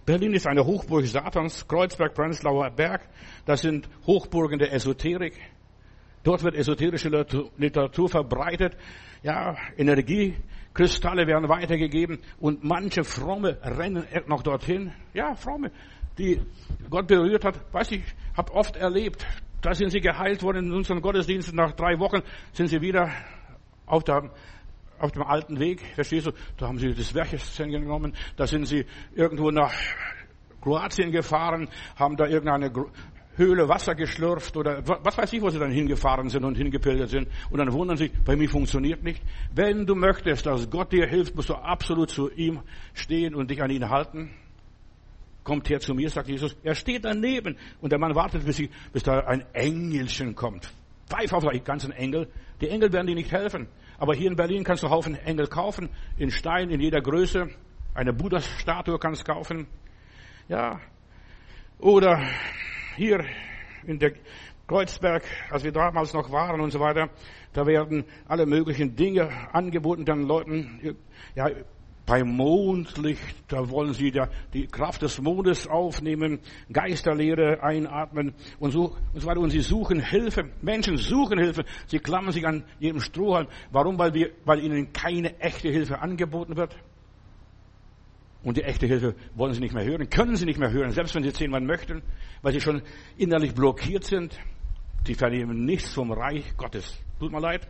Berlin 0.06 0.34
ist 0.36 0.48
eine 0.48 0.66
Hochburg 0.66 1.06
Satans, 1.06 1.68
Kreuzberg, 1.68 2.14
Prenzlauer 2.14 2.70
Berg, 2.72 3.10
das 3.46 3.60
sind 3.60 3.90
Hochburgen 4.08 4.58
der 4.58 4.72
Esoterik. 4.72 5.34
Dort 6.24 6.44
wird 6.44 6.56
esoterische 6.56 7.10
Literatur 7.58 8.08
verbreitet. 8.08 8.78
Ja, 9.22 9.58
Energiekristalle 9.76 11.28
werden 11.28 11.50
weitergegeben 11.50 12.20
und 12.40 12.64
manche 12.64 13.04
Fromme 13.04 13.58
rennen 13.62 14.06
noch 14.28 14.44
dorthin. 14.44 14.94
Ja, 15.14 15.36
Fromme 15.36 15.72
die 16.18 16.40
Gott 16.90 17.08
berührt 17.08 17.44
hat, 17.44 17.74
weiß 17.74 17.92
ich, 17.92 18.04
habe 18.38 18.54
oft 18.54 18.78
erlebt. 18.78 19.26
Da 19.64 19.74
sind 19.74 19.92
sie 19.92 20.02
geheilt 20.02 20.44
worden 20.44 20.68
in 20.68 20.74
unseren 20.74 21.02
Gottesdiensten. 21.02 21.56
Nach 21.56 21.72
drei 21.72 21.98
Wochen 21.98 22.22
sind 22.52 22.68
sie 22.68 22.82
wieder 22.82 23.10
auf, 23.86 24.04
der, 24.04 24.30
auf 25.00 25.12
dem 25.14 25.24
alten 25.24 25.58
Weg. 25.58 25.82
Verstehst 25.96 26.28
du? 26.28 26.32
Da 26.58 26.68
haben 26.68 26.78
sie 26.78 26.94
das 26.94 27.16
Werkzeug 27.16 27.72
genommen. 27.72 28.14
Da 28.36 28.46
sind 28.46 28.66
sie 28.66 28.86
irgendwo 29.16 29.52
nach 29.52 29.74
Kroatien 30.62 31.12
gefahren, 31.12 31.70
haben 31.96 32.18
da 32.18 32.28
irgendeine 32.28 32.72
Höhle 33.36 33.68
Wasser 33.70 33.96
geschlürft 33.96 34.56
oder 34.58 34.86
was 34.86 35.18
weiß 35.18 35.32
ich, 35.34 35.42
wo 35.42 35.50
sie 35.50 35.60
dann 35.60 35.72
hingefahren 35.72 36.30
sind 36.30 36.44
und 36.44 36.56
hingepilgert 36.56 37.10
sind. 37.10 37.30
Und 37.50 37.58
dann 37.58 37.72
wundern 37.72 37.96
sie, 37.96 38.12
bei 38.26 38.36
mir 38.36 38.50
funktioniert 38.50 39.02
nicht. 39.02 39.24
Wenn 39.56 39.86
du 39.86 39.96
möchtest, 39.96 40.46
dass 40.46 40.70
Gott 40.70 40.92
dir 40.92 41.08
hilft, 41.08 41.36
musst 41.36 41.50
du 41.50 41.56
absolut 41.56 42.10
zu 42.10 42.30
ihm 42.30 42.60
stehen 42.94 43.34
und 43.34 43.50
dich 43.50 43.64
an 43.64 43.72
ihn 43.72 43.90
halten 43.90 44.30
kommt 45.44 45.70
her 45.70 45.80
zu 45.80 45.94
mir, 45.94 46.10
sagt 46.10 46.28
Jesus. 46.28 46.56
Er 46.64 46.76
steht 46.76 47.06
daneben 47.06 47.58
und 47.82 47.92
der 47.92 48.00
Mann 48.00 48.16
wartet, 48.16 48.46
bis, 48.46 48.60
ich, 48.60 48.70
bis 48.92 49.04
da 49.04 49.20
ein 49.22 49.46
Engelchen 49.54 50.36
kommt. 50.36 50.72
Pfeif 51.08 51.34
auf 51.34 51.46
die 51.52 51.60
ganzen 51.60 51.92
Engel. 51.92 52.28
Die 52.62 52.70
Engel 52.70 52.92
werden 52.94 53.08
dir 53.08 53.16
nicht 53.16 53.32
helfen. 53.32 53.68
Aber 53.98 54.16
hier 54.16 54.30
in 54.30 54.36
Berlin 54.36 54.64
kannst 54.64 54.84
du 54.84 54.90
Haufen 54.90 55.16
Engel 55.16 55.48
kaufen, 55.48 55.90
in 56.18 56.32
Stein, 56.32 56.70
in 56.70 56.80
jeder 56.80 57.02
Größe. 57.02 57.50
Eine 57.94 58.14
Buddha-Statue 58.14 58.98
kannst 58.98 59.28
du 59.28 59.34
kaufen. 59.34 59.68
Ja. 60.48 60.80
Oder 61.80 62.22
hier 62.96 63.24
in 63.86 64.00
der 64.00 64.14
Kreuzberg, 64.68 65.24
als 65.52 65.64
wir 65.64 65.72
damals 65.72 66.14
noch 66.14 66.32
waren 66.32 66.62
und 66.62 66.72
so 66.72 66.80
weiter, 66.80 67.10
da 67.54 67.68
werden 67.68 68.06
alle 68.28 68.46
möglichen 68.46 68.96
Dinge 68.96 69.30
angeboten 69.54 70.06
den 70.06 70.24
Leuten. 70.24 70.96
Ja, 71.36 71.50
beim 72.06 72.36
Mondlicht, 72.36 73.36
da 73.48 73.70
wollen 73.70 73.94
sie 73.94 74.12
die 74.54 74.68
Kraft 74.68 75.02
des 75.02 75.22
Mondes 75.22 75.68
aufnehmen, 75.68 76.40
Geisterlehre 76.72 77.64
einatmen 77.64 78.34
und 78.60 78.72
so, 78.72 78.96
und 79.14 79.22
so 79.22 79.28
weiter. 79.28 79.40
Und 79.40 79.52
sie 79.52 79.62
suchen 79.62 80.02
Hilfe. 80.02 80.52
Menschen 80.62 80.98
suchen 80.98 81.40
Hilfe. 81.40 81.64
Sie 81.88 82.00
klammern 82.00 82.34
sich 82.34 82.46
an 82.46 82.66
jedem 82.80 83.00
Strohhalm. 83.00 83.48
Warum? 83.72 83.98
Weil 83.98 84.14
wir, 84.14 84.32
weil 84.44 84.60
ihnen 84.60 84.92
keine 84.92 85.40
echte 85.40 85.70
Hilfe 85.70 86.00
angeboten 86.00 86.58
wird. 86.58 86.76
Und 88.44 88.58
die 88.58 88.64
echte 88.64 88.86
Hilfe 88.86 89.16
wollen 89.36 89.54
sie 89.54 89.62
nicht 89.62 89.74
mehr 89.74 89.86
hören, 89.86 90.10
können 90.10 90.36
sie 90.36 90.46
nicht 90.46 90.60
mehr 90.60 90.72
hören, 90.72 90.92
selbst 90.92 91.16
wenn 91.16 91.24
sie 91.24 91.32
zehnmal 91.32 91.62
möchten, 91.62 92.02
weil 92.42 92.52
sie 92.52 92.60
schon 92.60 92.82
innerlich 93.18 93.54
blockiert 93.54 94.04
sind. 94.04 94.38
Die 95.08 95.16
vernehmen 95.16 95.66
nichts 95.66 95.94
vom 95.94 96.12
Reich 96.12 96.58
Gottes. 96.58 96.98
Tut 97.20 97.32
mir 97.32 97.40
leid. 97.40 97.68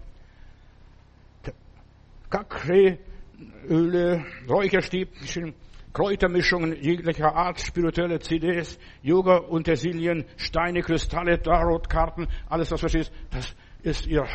Öle, 3.69 4.25
Räucherstäbchen, 4.49 5.53
Kräutermischungen 5.93 6.75
jeglicher 6.81 7.35
Art, 7.35 7.59
spirituelle 7.59 8.19
CDs, 8.19 8.79
Yoga-Utensilien, 9.03 10.25
Steine, 10.37 10.81
Kristalle, 10.81 11.41
Tarotkarten, 11.41 12.27
alles 12.49 12.71
was 12.71 12.79
verstehst, 12.79 13.11
das 13.29 13.55
ist 13.83 14.07
ihr 14.07 14.25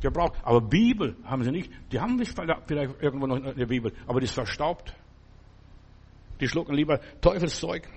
Gebrauch. 0.00 0.32
Aber 0.42 0.60
Bibel 0.60 1.16
haben 1.24 1.42
sie 1.42 1.50
nicht. 1.50 1.72
Die 1.90 1.98
haben 1.98 2.18
vielleicht 2.18 3.02
irgendwo 3.02 3.26
noch 3.26 3.42
eine 3.42 3.66
Bibel, 3.66 3.92
aber 4.06 4.20
die 4.20 4.26
ist 4.26 4.34
verstaubt. 4.34 4.94
Die 6.40 6.46
schlucken 6.46 6.74
lieber 6.74 7.00
Teufelszeug. 7.20 7.88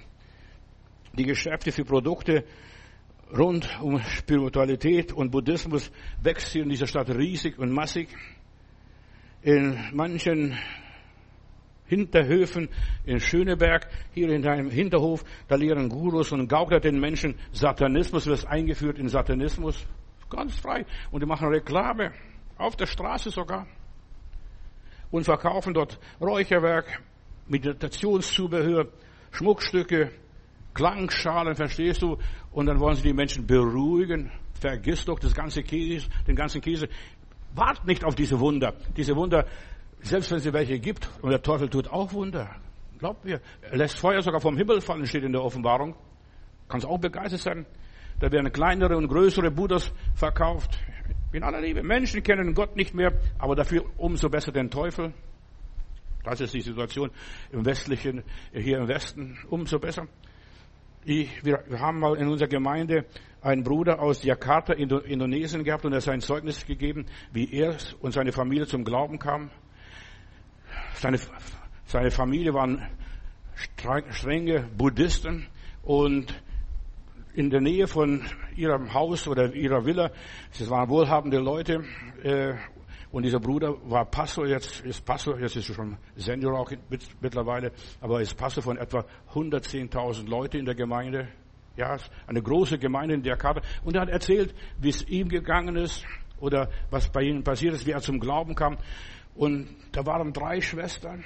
Die 1.13 1.25
Geschäfte 1.25 1.71
für 1.71 1.83
Produkte 1.83 2.45
rund 3.37 3.79
um 3.81 3.99
Spiritualität 3.99 5.11
und 5.13 5.31
Buddhismus 5.31 5.91
wächst 6.21 6.51
hier 6.53 6.63
in 6.63 6.69
dieser 6.69 6.87
Stadt 6.87 7.09
riesig 7.09 7.57
und 7.59 7.71
massig 7.71 8.09
in 9.43 9.77
manchen 9.93 10.57
Hinterhöfen 11.85 12.69
in 13.05 13.19
Schöneberg, 13.19 13.87
hier 14.13 14.29
in 14.29 14.41
deinem 14.41 14.69
Hinterhof, 14.69 15.23
da 15.47 15.55
lehren 15.55 15.89
Gurus 15.89 16.31
und 16.31 16.47
gaukler 16.47 16.79
den 16.79 16.99
Menschen 16.99 17.35
Satanismus, 17.51 18.25
wird 18.25 18.47
eingeführt 18.47 18.97
in 18.97 19.09
Satanismus. 19.09 19.85
Ganz 20.29 20.57
frei. 20.57 20.85
Und 21.11 21.21
die 21.21 21.27
machen 21.27 21.49
Reklame. 21.49 22.11
Auf 22.57 22.75
der 22.75 22.87
Straße 22.87 23.29
sogar. 23.29 23.67
Und 25.11 25.25
verkaufen 25.25 25.73
dort 25.73 25.99
Räucherwerk, 26.21 27.01
Meditationszubehör, 27.47 28.87
Schmuckstücke, 29.31 30.11
Klangschalen, 30.73 31.55
verstehst 31.55 32.01
du? 32.01 32.17
Und 32.51 32.65
dann 32.65 32.79
wollen 32.79 32.95
sie 32.95 33.03
die 33.03 33.13
Menschen 33.13 33.45
beruhigen. 33.45 34.31
Vergiss 34.59 35.05
doch 35.05 35.19
das 35.19 35.35
ganze 35.35 35.61
Käse, 35.61 36.07
den 36.27 36.35
ganzen 36.35 36.61
Käse. 36.61 36.87
Wart 37.55 37.85
nicht 37.85 38.03
auf 38.03 38.15
diese 38.15 38.39
Wunder. 38.39 38.73
Diese 38.95 39.15
Wunder 39.15 39.45
Selbst 40.03 40.31
wenn 40.31 40.37
es 40.37 40.53
welche 40.53 40.79
gibt, 40.79 41.09
und 41.21 41.31
der 41.31 41.41
Teufel 41.41 41.69
tut 41.69 41.87
auch 41.87 42.11
Wunder. 42.11 42.55
Glaubt 42.99 43.23
mir. 43.23 43.39
Er 43.61 43.77
lässt 43.77 43.97
Feuer 43.97 44.21
sogar 44.21 44.41
vom 44.41 44.57
Himmel 44.57 44.81
fallen, 44.81 45.05
steht 45.05 45.23
in 45.23 45.31
der 45.31 45.41
Offenbarung. 45.41 45.95
Kannst 46.67 46.85
auch 46.85 46.99
begeistert 46.99 47.39
sein. 47.39 47.65
Da 48.19 48.31
werden 48.31 48.51
kleinere 48.51 48.97
und 48.97 49.07
größere 49.07 49.49
Buddhas 49.49 49.93
verkauft. 50.13 50.77
In 51.31 51.43
aller 51.43 51.61
Liebe. 51.61 51.83
Menschen 51.83 52.21
kennen 52.21 52.53
Gott 52.53 52.75
nicht 52.75 52.93
mehr, 52.93 53.13
aber 53.39 53.55
dafür 53.55 53.85
umso 53.97 54.29
besser 54.29 54.51
den 54.51 54.69
Teufel. 54.69 55.13
Das 56.23 56.39
ist 56.41 56.53
die 56.53 56.61
Situation 56.61 57.11
im 57.51 57.65
westlichen, 57.65 58.23
hier 58.53 58.77
im 58.77 58.87
Westen. 58.87 59.37
Umso 59.49 59.79
besser. 59.79 60.07
Ich, 61.05 61.43
wir, 61.43 61.63
haben 61.79 61.99
mal 61.99 62.15
in 62.15 62.29
unserer 62.29 62.47
Gemeinde 62.47 63.05
einen 63.41 63.63
Bruder 63.63 64.01
aus 64.01 64.23
Jakarta, 64.23 64.71
Indonesien 64.71 65.65
gehabt 65.65 65.83
und 65.83 65.91
er 65.91 65.97
hat 65.97 66.03
sein 66.03 66.21
Zeugnis 66.21 66.65
gegeben, 66.65 67.07
wie 67.33 67.51
er 67.53 67.75
und 67.99 68.13
seine 68.13 68.31
Familie 68.31 68.67
zum 68.67 68.85
Glauben 68.85 69.19
kam. 69.19 69.49
Seine, 70.95 71.19
seine 71.85 72.09
Familie 72.09 72.53
waren 72.53 72.87
strenge 74.11 74.69
Buddhisten 74.77 75.47
und 75.83 76.41
in 77.33 77.49
der 77.49 77.59
Nähe 77.59 77.87
von 77.87 78.21
ihrem 78.55 78.93
Haus 78.93 79.27
oder 79.27 79.53
ihrer 79.53 79.85
Villa, 79.85 80.11
es 80.53 80.69
waren 80.69 80.87
wohlhabende 80.87 81.39
Leute, 81.39 81.83
äh, 82.23 82.53
und 83.13 83.21
dieser 83.21 83.39
Bruder 83.39 83.75
war 83.83 84.05
Pastor, 84.05 84.47
jetzt 84.47 84.81
ist 84.81 85.05
Pastor, 85.05 85.39
jetzt 85.39 85.55
ist 85.55 85.69
er 85.69 85.75
schon 85.75 85.97
Senior 86.15 86.59
auch 86.59 86.71
mittlerweile, 87.21 87.71
aber 88.01 88.19
ist 88.21 88.35
Pastor 88.35 88.63
von 88.63 88.75
etwa 88.77 89.05
110.000 89.35 90.27
Leute 90.27 90.57
in 90.57 90.65
der 90.65 90.73
Gemeinde. 90.73 91.27
Ja, 91.77 91.95
eine 92.25 92.41
große 92.41 92.79
Gemeinde 92.79 93.13
in 93.13 93.21
der 93.21 93.37
Karte. 93.37 93.61
Und 93.83 93.95
er 93.95 94.01
hat 94.01 94.09
erzählt, 94.09 94.55
wie 94.79 94.89
es 94.89 95.07
ihm 95.07 95.29
gegangen 95.29 95.75
ist 95.75 96.03
oder 96.39 96.71
was 96.89 97.07
bei 97.07 97.21
ihm 97.21 97.43
passiert 97.43 97.75
ist, 97.75 97.85
wie 97.85 97.91
er 97.91 98.01
zum 98.01 98.19
Glauben 98.19 98.55
kam. 98.55 98.79
Und 99.35 99.67
da 99.91 100.03
waren 100.07 100.33
drei 100.33 100.59
Schwestern, 100.59 101.23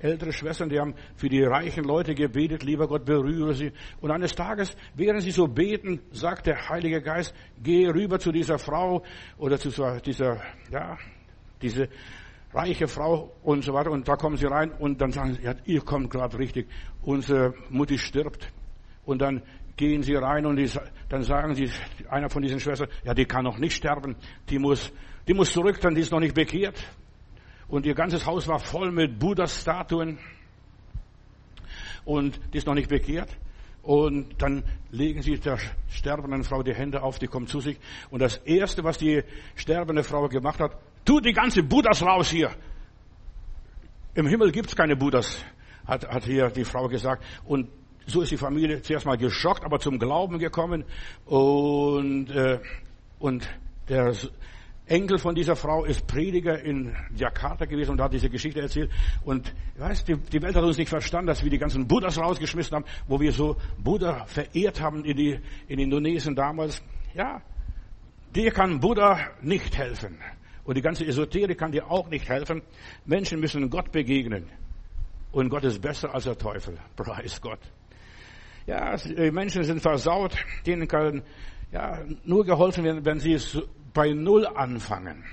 ältere 0.00 0.34
Schwestern, 0.34 0.68
die 0.68 0.78
haben 0.78 0.94
für 1.16 1.30
die 1.30 1.42
reichen 1.42 1.84
Leute 1.84 2.14
gebetet, 2.14 2.62
lieber 2.62 2.86
Gott, 2.88 3.06
berühre 3.06 3.54
sie. 3.54 3.72
Und 4.02 4.10
eines 4.10 4.34
Tages, 4.34 4.76
während 4.94 5.22
sie 5.22 5.30
so 5.30 5.46
beten, 5.46 6.00
sagt 6.10 6.46
der 6.46 6.68
Heilige 6.68 7.00
Geist, 7.00 7.34
geh 7.62 7.88
rüber 7.88 8.18
zu 8.18 8.32
dieser 8.32 8.58
Frau 8.58 9.02
oder 9.38 9.58
zu 9.58 9.70
dieser, 10.00 10.42
ja, 10.70 10.98
diese 11.62 11.88
reiche 12.52 12.88
Frau 12.88 13.32
und 13.42 13.64
so 13.64 13.72
weiter. 13.72 13.90
Und 13.90 14.08
da 14.08 14.16
kommen 14.16 14.36
sie 14.36 14.46
rein 14.46 14.72
und 14.72 15.00
dann 15.00 15.10
sagen 15.12 15.34
sie, 15.34 15.42
ja, 15.42 15.54
ihr 15.64 15.80
kommt 15.80 16.10
gerade 16.10 16.38
richtig, 16.38 16.68
unsere 17.02 17.54
Mutti 17.70 17.98
stirbt. 17.98 18.52
Und 19.04 19.20
dann 19.20 19.42
gehen 19.76 20.02
sie 20.02 20.14
rein 20.14 20.46
und 20.46 20.56
die, 20.56 20.70
dann 21.08 21.22
sagen 21.22 21.54
sie, 21.54 21.70
einer 22.08 22.28
von 22.28 22.42
diesen 22.42 22.60
Schwestern, 22.60 22.88
ja, 23.04 23.14
die 23.14 23.24
kann 23.24 23.44
noch 23.44 23.58
nicht 23.58 23.74
sterben, 23.74 24.16
die 24.48 24.58
muss, 24.58 24.92
die 25.26 25.34
muss 25.34 25.52
zurück, 25.52 25.80
dann 25.80 25.94
die 25.94 26.02
ist 26.02 26.12
noch 26.12 26.20
nicht 26.20 26.34
bekehrt. 26.34 26.76
Und 27.68 27.86
ihr 27.86 27.94
ganzes 27.94 28.26
Haus 28.26 28.46
war 28.48 28.58
voll 28.58 28.92
mit 28.92 29.18
Buddha-Statuen. 29.18 30.18
Und 32.04 32.38
die 32.52 32.58
ist 32.58 32.66
noch 32.66 32.74
nicht 32.74 32.90
bekehrt. 32.90 33.30
Und 33.82 34.40
dann 34.40 34.62
legen 34.90 35.22
sie 35.22 35.38
der 35.38 35.58
sterbenden 35.88 36.44
Frau 36.44 36.62
die 36.62 36.74
Hände 36.74 37.02
auf, 37.02 37.18
die 37.18 37.26
kommt 37.26 37.48
zu 37.48 37.60
sich. 37.60 37.78
Und 38.10 38.20
das 38.20 38.36
erste, 38.36 38.84
was 38.84 38.98
die 38.98 39.22
sterbende 39.56 40.04
Frau 40.04 40.28
gemacht 40.28 40.60
hat, 40.60 40.76
Tu 41.04 41.20
die 41.20 41.32
ganze 41.32 41.62
Buddhas 41.62 42.02
raus 42.02 42.30
hier. 42.30 42.50
Im 44.14 44.26
Himmel 44.26 44.52
gibt's 44.52 44.76
keine 44.76 44.94
Buddhas, 44.94 45.44
hat, 45.86 46.08
hat 46.08 46.24
hier 46.24 46.50
die 46.50 46.64
Frau 46.64 46.86
gesagt. 46.86 47.24
Und 47.44 47.68
so 48.06 48.22
ist 48.22 48.30
die 48.30 48.36
Familie 48.36 48.82
zuerst 48.82 49.06
mal 49.06 49.16
geschockt, 49.16 49.64
aber 49.64 49.78
zum 49.78 49.98
Glauben 49.98 50.38
gekommen. 50.38 50.84
Und, 51.24 52.30
äh, 52.30 52.60
und 53.18 53.48
der 53.88 54.14
Enkel 54.86 55.18
von 55.18 55.34
dieser 55.34 55.56
Frau 55.56 55.84
ist 55.84 56.06
Prediger 56.06 56.60
in 56.60 56.94
Jakarta 57.14 57.64
gewesen 57.64 57.92
und 57.92 58.00
hat 58.00 58.12
diese 58.12 58.28
Geschichte 58.28 58.60
erzählt. 58.60 58.90
Und 59.24 59.54
weißt, 59.78 60.06
die, 60.08 60.16
die 60.16 60.42
Welt 60.42 60.54
hat 60.54 60.64
uns 60.64 60.76
nicht 60.76 60.88
verstanden, 60.88 61.28
dass 61.28 61.42
wir 61.42 61.50
die 61.50 61.58
ganzen 61.58 61.86
Buddhas 61.86 62.18
rausgeschmissen 62.18 62.76
haben, 62.76 62.84
wo 63.06 63.20
wir 63.20 63.32
so 63.32 63.56
Buddha 63.78 64.26
verehrt 64.26 64.80
haben 64.80 65.04
in, 65.04 65.16
die, 65.16 65.40
in 65.68 65.78
Indonesien 65.78 66.34
damals. 66.34 66.82
Ja, 67.14 67.40
dir 68.34 68.50
kann 68.50 68.80
Buddha 68.80 69.18
nicht 69.40 69.76
helfen. 69.76 70.18
Und 70.64 70.76
die 70.76 70.82
ganze 70.82 71.04
Esoterik 71.04 71.58
kann 71.58 71.72
dir 71.72 71.90
auch 71.90 72.08
nicht 72.08 72.28
helfen. 72.28 72.62
Menschen 73.04 73.40
müssen 73.40 73.68
Gott 73.68 73.90
begegnen. 73.90 74.48
Und 75.32 75.48
Gott 75.48 75.64
ist 75.64 75.80
besser 75.80 76.14
als 76.14 76.24
der 76.24 76.38
Teufel. 76.38 76.78
Preis 76.96 77.40
Gott. 77.40 77.60
Ja, 78.66 78.96
die 78.96 79.30
Menschen 79.30 79.64
sind 79.64 79.80
versaut. 79.80 80.36
Denen 80.66 80.86
kann 80.86 81.22
ja, 81.72 81.98
nur 82.24 82.44
geholfen 82.44 82.84
werden, 82.84 83.04
wenn 83.04 83.18
sie 83.18 83.32
es 83.32 83.60
bei 83.92 84.12
Null 84.12 84.46
anfangen. 84.46 85.24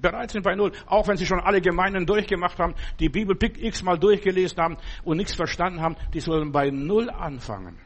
Bereit 0.00 0.30
sind 0.30 0.42
bei 0.42 0.54
Null. 0.54 0.72
Auch 0.86 1.06
wenn 1.08 1.16
sie 1.16 1.26
schon 1.26 1.40
alle 1.40 1.60
Gemeinden 1.60 2.06
durchgemacht 2.06 2.58
haben, 2.58 2.74
die 2.98 3.10
Bibel 3.10 3.36
x-mal 3.40 3.98
durchgelesen 3.98 4.58
haben 4.58 4.76
und 5.04 5.18
nichts 5.18 5.34
verstanden 5.34 5.80
haben, 5.80 5.96
die 6.14 6.20
sollen 6.20 6.52
bei 6.52 6.70
Null 6.70 7.10
anfangen. 7.10 7.76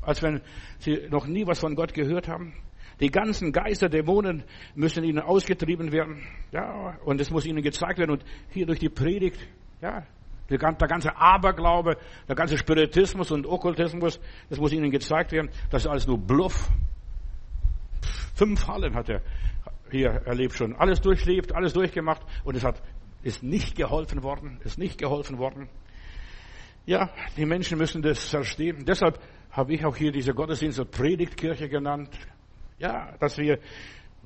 Als 0.00 0.22
wenn 0.22 0.42
sie 0.78 1.08
noch 1.10 1.26
nie 1.26 1.46
was 1.46 1.58
von 1.58 1.74
Gott 1.74 1.92
gehört 1.92 2.28
haben. 2.28 2.54
Die 3.00 3.10
ganzen 3.10 3.52
Geister, 3.52 3.88
Dämonen 3.88 4.42
müssen 4.74 5.04
ihnen 5.04 5.20
ausgetrieben 5.20 5.92
werden. 5.92 6.26
Ja, 6.50 6.98
und 7.04 7.20
es 7.20 7.30
muss 7.30 7.46
ihnen 7.46 7.62
gezeigt 7.62 7.98
werden. 7.98 8.10
Und 8.10 8.24
hier 8.50 8.66
durch 8.66 8.80
die 8.80 8.88
Predigt, 8.88 9.38
ja, 9.80 10.04
der 10.50 10.58
ganze 10.58 11.16
Aberglaube, 11.16 11.96
der 12.26 12.34
ganze 12.34 12.56
Spiritismus 12.56 13.30
und 13.30 13.46
Okkultismus, 13.46 14.18
das 14.48 14.58
muss 14.58 14.72
ihnen 14.72 14.90
gezeigt 14.90 15.32
werden. 15.32 15.50
Das 15.70 15.84
ist 15.84 15.88
alles 15.88 16.06
nur 16.06 16.18
Bluff. 16.18 16.70
Fünf 18.34 18.60
Fallen 18.60 18.94
hat 18.94 19.08
er 19.10 19.22
hier 19.90 20.10
erlebt 20.24 20.54
schon. 20.54 20.74
Alles 20.74 21.00
durchlebt, 21.00 21.54
alles 21.54 21.72
durchgemacht. 21.72 22.22
Und 22.44 22.56
es 22.56 22.64
hat, 22.64 22.82
ist 23.22 23.42
nicht 23.42 23.76
geholfen 23.76 24.22
worden, 24.22 24.58
ist 24.64 24.78
nicht 24.78 24.98
geholfen 24.98 25.38
worden. 25.38 25.68
Ja, 26.86 27.10
die 27.36 27.44
Menschen 27.44 27.78
müssen 27.78 28.00
das 28.00 28.30
verstehen. 28.30 28.84
Deshalb 28.86 29.18
habe 29.50 29.74
ich 29.74 29.84
auch 29.84 29.96
hier 29.96 30.12
diese 30.12 30.32
Gottesdienste 30.32 30.84
Predigtkirche 30.84 31.68
genannt. 31.68 32.08
Ja, 32.78 33.14
dass 33.18 33.36
wir 33.38 33.58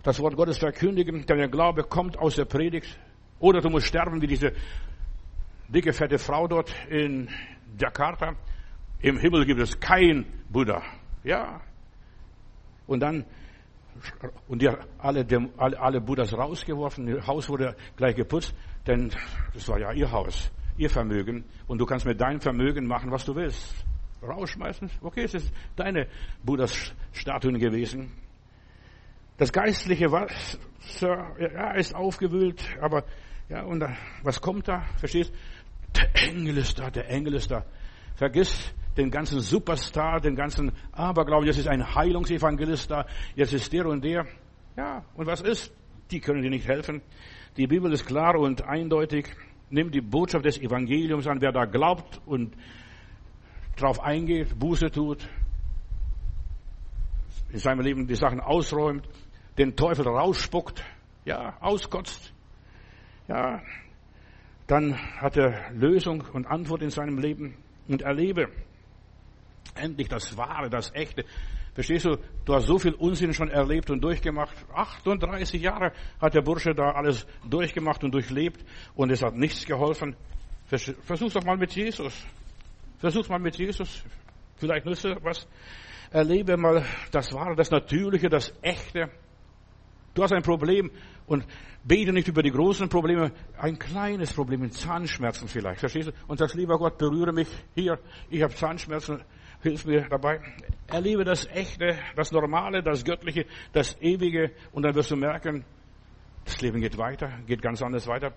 das 0.03 0.21
Wort 0.21 0.37
Gottes 0.37 0.59
verkündigen, 0.59 1.25
denn 1.27 1.39
der 1.39 1.49
Glaube 1.49 1.85
kommt 1.85 2.19
aus 2.19 2.37
der 2.37 2.45
Predigt. 2.45 2.99
Oder 3.39 3.61
du 3.61 3.71
musst 3.71 3.87
sterben 3.87 4.21
wie 4.21 4.27
diese 4.27 4.53
dicke, 5.69 5.93
fette 5.93 6.19
Frau 6.19 6.47
dort 6.47 6.75
in 6.89 7.29
Jakarta. 7.79 8.35
Im 9.01 9.19
Himmel 9.19 9.47
gibt 9.47 9.61
es 9.61 9.81
kein 9.81 10.27
Buddha. 10.51 10.83
Ja. 11.25 11.61
Und 12.87 13.01
dann, 13.01 13.25
und 14.49 14.61
die 14.61 14.69
alle, 14.99 15.27
alle, 15.57 15.81
alle 15.81 16.01
Buddhas 16.01 16.33
rausgeworfen. 16.33 17.09
Ihr 17.09 17.27
Haus 17.27 17.49
wurde 17.49 17.75
gleich 17.97 18.15
geputzt, 18.15 18.55
denn 18.87 19.11
das 19.55 19.69
war 19.69 19.79
ja 19.79 19.93
ihr 19.93 20.11
Haus, 20.11 20.51
ihr 20.77 20.91
Vermögen. 20.91 21.45
Und 21.67 21.79
du 21.79 21.87
kannst 21.87 22.05
mit 22.05 22.21
deinem 22.21 22.41
Vermögen 22.41 22.87
machen, 22.87 23.11
was 23.11 23.25
du 23.25 23.35
willst. 23.35 23.75
Rausschmeißen. 24.23 24.91
Okay, 25.01 25.25
es 25.25 25.35
ist 25.35 25.53
deine 25.75 26.07
Buddhas 26.45 26.95
Statuen 27.13 27.59
gewesen. 27.59 28.13
Das 29.43 29.53
geistliche 29.53 30.13
Wasser 30.13 31.35
ja, 31.37 31.73
ist 31.73 31.97
aufgewühlt, 31.97 32.63
aber 32.81 33.03
ja, 33.49 33.65
und 33.65 33.81
da, 33.81 33.93
was 34.23 34.41
kommt 34.41 34.69
da? 34.69 34.83
Verstehst? 34.99 35.35
Der 35.97 36.29
Engel 36.29 36.59
ist 36.59 36.79
da, 36.79 36.91
der 36.91 37.11
Engel 37.11 37.35
ist 37.35 37.51
da. 37.51 37.65
Vergiss 38.15 38.73
den 38.97 39.11
ganzen 39.11 39.41
Superstar, 39.41 40.21
den 40.21 40.37
ganzen 40.37 40.71
Aberglauben. 40.93 41.45
Jetzt 41.45 41.59
ist 41.59 41.67
ein 41.67 41.93
Heilungsevangelist 41.93 42.89
da, 42.89 43.05
jetzt 43.35 43.53
ist 43.53 43.73
der 43.73 43.87
und 43.87 44.05
der. 44.05 44.29
Ja, 44.77 45.05
und 45.17 45.27
was 45.27 45.41
ist? 45.41 45.73
Die 46.13 46.21
können 46.21 46.43
dir 46.43 46.51
nicht 46.51 46.69
helfen. 46.69 47.03
Die 47.57 47.67
Bibel 47.67 47.93
ist 47.93 48.07
klar 48.07 48.37
und 48.39 48.63
eindeutig. 48.63 49.27
Nimm 49.71 49.91
die 49.91 50.03
Botschaft 50.03 50.45
des 50.45 50.57
Evangeliums 50.57 51.27
an. 51.27 51.41
Wer 51.41 51.51
da 51.51 51.65
glaubt 51.65 52.21
und 52.27 52.55
drauf 53.75 53.99
eingeht, 53.99 54.57
Buße 54.57 54.93
tut, 54.93 55.29
in 57.53 57.59
seinem 57.59 57.81
Leben 57.81 58.07
die 58.07 58.15
Sachen 58.15 58.41
ausräumt, 58.41 59.09
den 59.59 59.77
Teufel 59.77 60.07
rausspuckt, 60.07 60.85
ja, 61.25 61.57
auskotzt, 61.61 62.33
ja, 63.29 63.61
dann 64.67 64.97
hat 65.21 65.37
er 65.37 65.73
Lösung 65.73 66.25
und 66.33 66.47
Antwort 66.47 66.83
in 66.83 66.91
seinem 66.91 67.19
Leben 67.19 67.57
und 67.89 68.03
erlebe 68.03 68.49
endlich 69.75 70.09
das 70.09 70.37
Wahre, 70.37 70.71
das 70.71 70.95
Echte. 70.95 71.25
Verstehst 71.75 72.05
du, 72.05 72.19
du 72.45 72.55
hast 72.55 72.67
so 72.67 72.79
viel 72.79 72.93
Unsinn 72.93 73.33
schon 73.33 73.49
erlebt 73.49 73.91
und 73.91 74.03
durchgemacht. 74.03 74.55
38 74.75 75.61
Jahre 75.63 75.93
hat 76.21 76.35
der 76.35 76.43
Bursche 76.43 76.75
da 76.75 76.91
alles 76.91 77.27
durchgemacht 77.49 78.05
und 78.05 78.13
durchlebt 78.13 78.63
und 78.95 79.11
es 79.11 79.23
hat 79.23 79.35
nichts 79.35 79.65
geholfen. 79.65 80.15
Versuch's 80.67 81.35
doch 81.35 81.45
mal 81.45 81.57
mit 81.57 81.75
Jesus. 81.75 82.27
Versuch's 82.99 83.29
mal 83.29 83.39
mit 83.39 83.57
Jesus. 83.57 84.05
Vielleicht 84.57 84.85
nütze 84.85 85.17
was. 85.23 85.47
Erlebe 86.11 86.59
mal 86.59 86.85
das 87.11 87.33
Wahre, 87.33 87.57
das 87.57 87.71
Natürliche, 87.71 88.29
das 88.29 88.53
Echte. 88.61 89.11
Du 90.15 90.23
hast 90.23 90.33
ein 90.33 90.43
Problem 90.43 90.91
und 91.27 91.47
bete 91.85 92.13
nicht 92.13 92.29
über 92.29 92.43
die 92.43 92.51
großen 92.51 92.89
Probleme, 92.89 93.33
ein 93.59 93.79
kleines 93.79 94.33
Problem, 94.33 94.71
Zahnschmerzen 94.71 95.49
vielleicht, 95.49 95.81
verstehst 95.81 96.09
du? 96.09 96.13
Und 96.27 96.39
sagst, 96.39 96.55
lieber 96.55 96.79
Gott, 96.79 96.99
berühre 96.99 97.33
mich 97.33 97.49
hier, 97.75 97.99
ich 98.29 98.43
habe 98.43 98.55
Zahnschmerzen, 98.55 99.23
hilf 99.63 99.87
mir 99.87 100.07
dabei. 100.11 100.41
Erlebe 100.89 101.25
das 101.25 101.47
Echte, 101.47 101.99
das 102.15 102.31
Normale, 102.31 102.83
das 102.83 103.05
Göttliche, 103.05 103.47
das 103.73 103.97
Ewige 104.03 104.51
und 104.73 104.83
dann 104.83 104.95
wirst 104.95 105.11
du 105.11 105.17
merken, 105.17 105.65
das 106.45 106.61
Leben 106.61 106.81
geht 106.81 106.99
weiter, 106.99 107.39
geht 107.47 107.63
ganz 107.63 107.81
anders 107.81 108.07
weiter. 108.07 108.35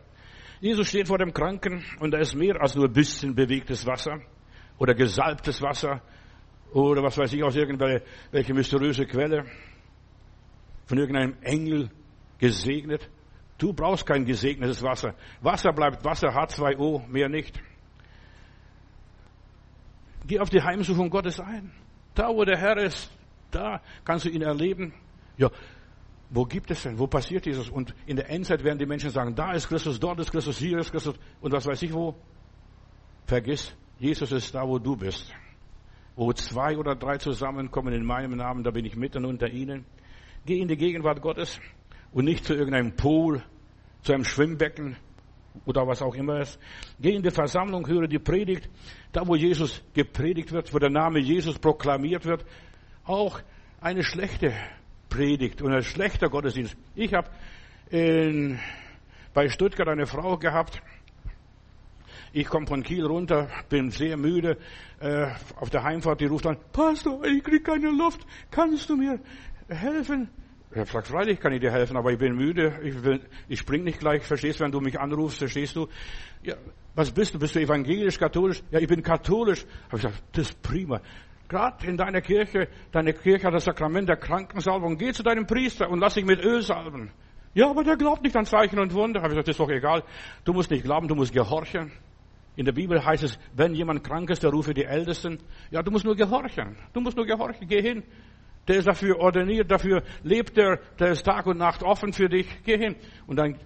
Jesus 0.62 0.88
steht 0.88 1.10
vor 1.10 1.18
dem 1.18 1.34
Kranken 1.34 1.84
und 2.00 2.12
da 2.12 2.20
ist 2.20 2.36
mehr 2.36 2.62
als 2.62 2.76
nur 2.76 2.86
ein 2.86 2.94
bisschen 2.94 3.36
bewegtes 3.36 3.86
Wasser 3.86 4.22
oder 4.78 4.94
gesalbtes 4.94 5.62
Wasser 5.62 6.02
oder 6.72 7.04
was 7.04 7.18
weiß 7.18 7.34
ich 7.34 7.44
aus 7.44 7.56
irgendwelche 7.56 8.54
mysteriöse 8.54 9.06
Quelle 9.06 9.46
von 10.86 10.98
irgendeinem 10.98 11.36
Engel 11.42 11.90
gesegnet. 12.38 13.10
Du 13.58 13.74
brauchst 13.74 14.06
kein 14.06 14.26
gesegnetes 14.26 14.84
Wasser. 14.84 15.16
Wasser 15.42 15.72
bleibt 15.72 16.04
Wasser, 16.04 16.30
H2O, 16.30 17.08
mehr 17.08 17.30
nicht. 17.30 17.60
Geh 20.28 20.40
auf 20.40 20.50
die 20.50 20.62
Heimsuchung 20.62 21.10
Gottes 21.10 21.40
ein. 21.40 21.72
Da, 22.14 22.30
wo 22.30 22.44
der 22.44 22.58
Herr 22.58 22.78
ist, 22.78 23.12
da 23.52 23.82
kannst 24.04 24.26
du 24.26 24.30
ihn 24.30 24.42
erleben. 24.42 24.94
Ja, 25.38 25.50
wo 26.30 26.44
gibt 26.44 26.72
es 26.72 26.84
denn? 26.84 26.98
Wo 26.98 27.08
passiert 27.08 27.46
dieses? 27.46 27.70
Und 27.70 27.94
in 28.06 28.16
der 28.16 28.30
Endzeit 28.30 28.64
werden 28.64 28.80
die 28.80 28.86
Menschen 28.86 29.10
sagen, 29.10 29.36
da 29.36 29.54
ist 29.54 29.68
Christus, 29.68 30.00
dort 30.00 30.20
ist 30.20 30.32
Christus, 30.32 30.58
hier 30.58 30.80
ist 30.80 30.92
Christus 30.92 31.16
und 31.42 31.52
was 31.52 31.66
weiß 31.66 31.82
ich 31.84 31.94
wo. 31.94 32.16
Vergiss, 33.26 33.76
Jesus 34.00 34.32
ist 34.32 34.54
da, 34.54 34.68
wo 34.68 34.80
du 34.80 34.96
bist. 34.96 35.32
Wo 36.16 36.32
zwei 36.34 36.78
oder 36.78 36.96
drei 36.96 37.18
zusammenkommen 37.18 37.94
in 37.94 38.06
meinem 38.06 38.36
Namen, 38.38 38.64
da 38.64 38.72
bin 38.72 38.86
ich 38.86 38.96
mitten 38.96 39.26
unter 39.26 39.48
ihnen. 39.50 39.86
Geh 40.46 40.60
in 40.60 40.68
die 40.68 40.78
Gegenwart 40.78 41.22
Gottes 41.22 41.60
und 42.12 42.26
nicht 42.26 42.46
zu 42.46 42.54
irgendeinem 42.54 42.96
Pool, 42.96 43.44
zu 44.04 44.14
einem 44.14 44.24
Schwimmbecken 44.24 44.96
oder 45.66 45.88
was 45.88 46.02
auch 46.02 46.16
immer 46.16 46.40
ist. 46.42 46.60
Geh 47.00 47.16
in 47.16 47.24
die 47.24 47.32
Versammlung, 47.32 47.88
höre 47.88 48.08
die 48.08 48.20
Predigt, 48.20 48.70
da 49.12 49.28
wo 49.28 49.36
Jesus 49.36 49.82
gepredigt 49.94 50.52
wird, 50.52 50.74
wo 50.74 50.80
der 50.80 50.92
Name 50.92 51.20
Jesus 51.20 51.58
proklamiert 51.58 52.26
wird. 52.26 52.46
Auch 53.06 53.42
eine 53.82 54.04
schlechte 54.04 54.54
Predigt 55.10 55.62
und 55.62 55.74
ein 55.74 55.84
schlechter 55.84 56.30
Gottesdienst. 56.30 56.76
Ich 56.96 57.14
habe 57.14 57.30
bei 59.34 59.50
Stuttgart 59.50 59.88
eine 59.88 60.06
Frau 60.06 60.38
gehabt. 60.38 60.82
Ich 62.34 62.48
komme 62.48 62.68
von 62.68 62.84
Kiel 62.84 63.06
runter, 63.06 63.48
bin 63.70 63.92
sehr 63.92 64.18
müde. 64.18 64.58
Äh, 65.00 65.28
auf 65.56 65.70
der 65.70 65.84
Heimfahrt, 65.84 66.20
die 66.20 66.26
ruft 66.26 66.46
an, 66.46 66.58
Pastor, 66.74 67.24
ich 67.24 67.44
krieg 67.44 67.64
keine 67.64 67.92
Luft. 67.92 68.26
Kannst 68.52 68.90
du 68.90 68.98
mir 68.98 69.20
helfen? 69.70 70.30
Er 70.72 70.86
fragt, 70.86 71.08
freilich 71.08 71.40
kann 71.40 71.54
ich 71.54 71.62
dir 71.62 71.72
helfen, 71.72 71.96
aber 71.96 72.12
ich 72.12 72.18
bin 72.18 72.36
müde, 72.36 72.80
ich, 72.84 72.96
ich 73.48 73.60
spring 73.60 73.84
nicht 73.84 74.00
gleich, 74.00 74.24
verstehst, 74.24 74.60
wenn 74.60 74.72
du 74.72 74.82
mich 74.82 75.00
anrufst, 75.00 75.38
verstehst 75.38 75.76
du? 75.76 75.88
Ja, 76.44 76.56
was 76.96 77.12
bist 77.12 77.34
du? 77.34 77.40
Bist 77.40 77.56
du 77.56 77.60
evangelisch, 77.60 78.18
katholisch? 78.18 78.62
Ja, 78.72 78.80
ich 78.80 78.88
bin 78.88 79.02
katholisch. 79.02 79.66
Habe 79.88 79.98
ich 79.98 80.02
gesagt, 80.04 80.24
das 80.34 80.50
ist 80.50 80.62
prima. 80.62 81.02
Gerade 81.48 81.88
in 81.88 81.98
deiner 81.98 82.22
Kirche, 82.22 82.68
deine 82.92 83.14
Kirche 83.14 83.48
hat 83.48 83.54
das 83.54 83.66
Sakrament 83.66 84.10
der 84.10 84.18
Krankensalbung. 84.18 84.98
Geh 84.98 85.12
zu 85.12 85.22
deinem 85.22 85.46
Priester 85.46 85.90
und 85.90 86.00
lass 86.00 86.16
dich 86.16 86.26
mit 86.26 86.44
Öl 86.44 86.62
salben. 86.62 87.12
Ja, 87.54 87.70
aber 87.70 87.84
der 87.84 87.96
glaubt 87.96 88.24
nicht 88.24 88.36
an 88.36 88.46
Zeichen 88.46 88.80
und 88.80 88.94
Wunder. 88.94 89.22
Habe 89.22 89.34
ich 89.34 89.36
gesagt, 89.36 89.48
das 89.48 89.54
ist 89.54 89.60
doch 89.60 89.70
egal. 89.70 90.04
Du 90.44 90.54
musst 90.54 90.72
nicht 90.72 90.84
glauben, 90.84 91.08
du 91.08 91.16
musst 91.16 91.32
gehorchen. 91.32 91.92
In 92.56 92.66
der 92.66 92.72
Bibel 92.72 93.04
heißt 93.04 93.24
es, 93.24 93.38
wenn 93.54 93.74
jemand 93.76 94.04
krank 94.04 94.30
ist, 94.30 94.44
der 94.44 94.50
rufe 94.50 94.74
die 94.74 94.86
Ältesten. 94.86 95.40
Ja, 95.72 95.84
du 95.84 95.92
musst 95.92 96.06
nur 96.06 96.16
gehorchen. 96.16 96.78
Du 96.94 97.02
musst 97.02 97.18
nur 97.18 97.26
gehorchen. 97.26 97.68
Geh 97.68 97.82
hin. 97.82 98.04
Der 98.68 98.78
ist 98.78 98.88
dafür 98.88 99.20
ordiniert, 99.20 99.70
dafür 99.70 100.04
lebt 100.24 100.58
er, 100.58 100.80
der 101.00 101.12
ist 101.12 101.24
Tag 101.24 101.46
und 101.46 101.58
Nacht 101.58 101.84
offen 101.84 102.14
für 102.14 102.30
dich. 102.30 102.48
Geh 102.64 102.78
hin. 102.78 102.96
Und 103.28 103.38
dann 103.38 103.58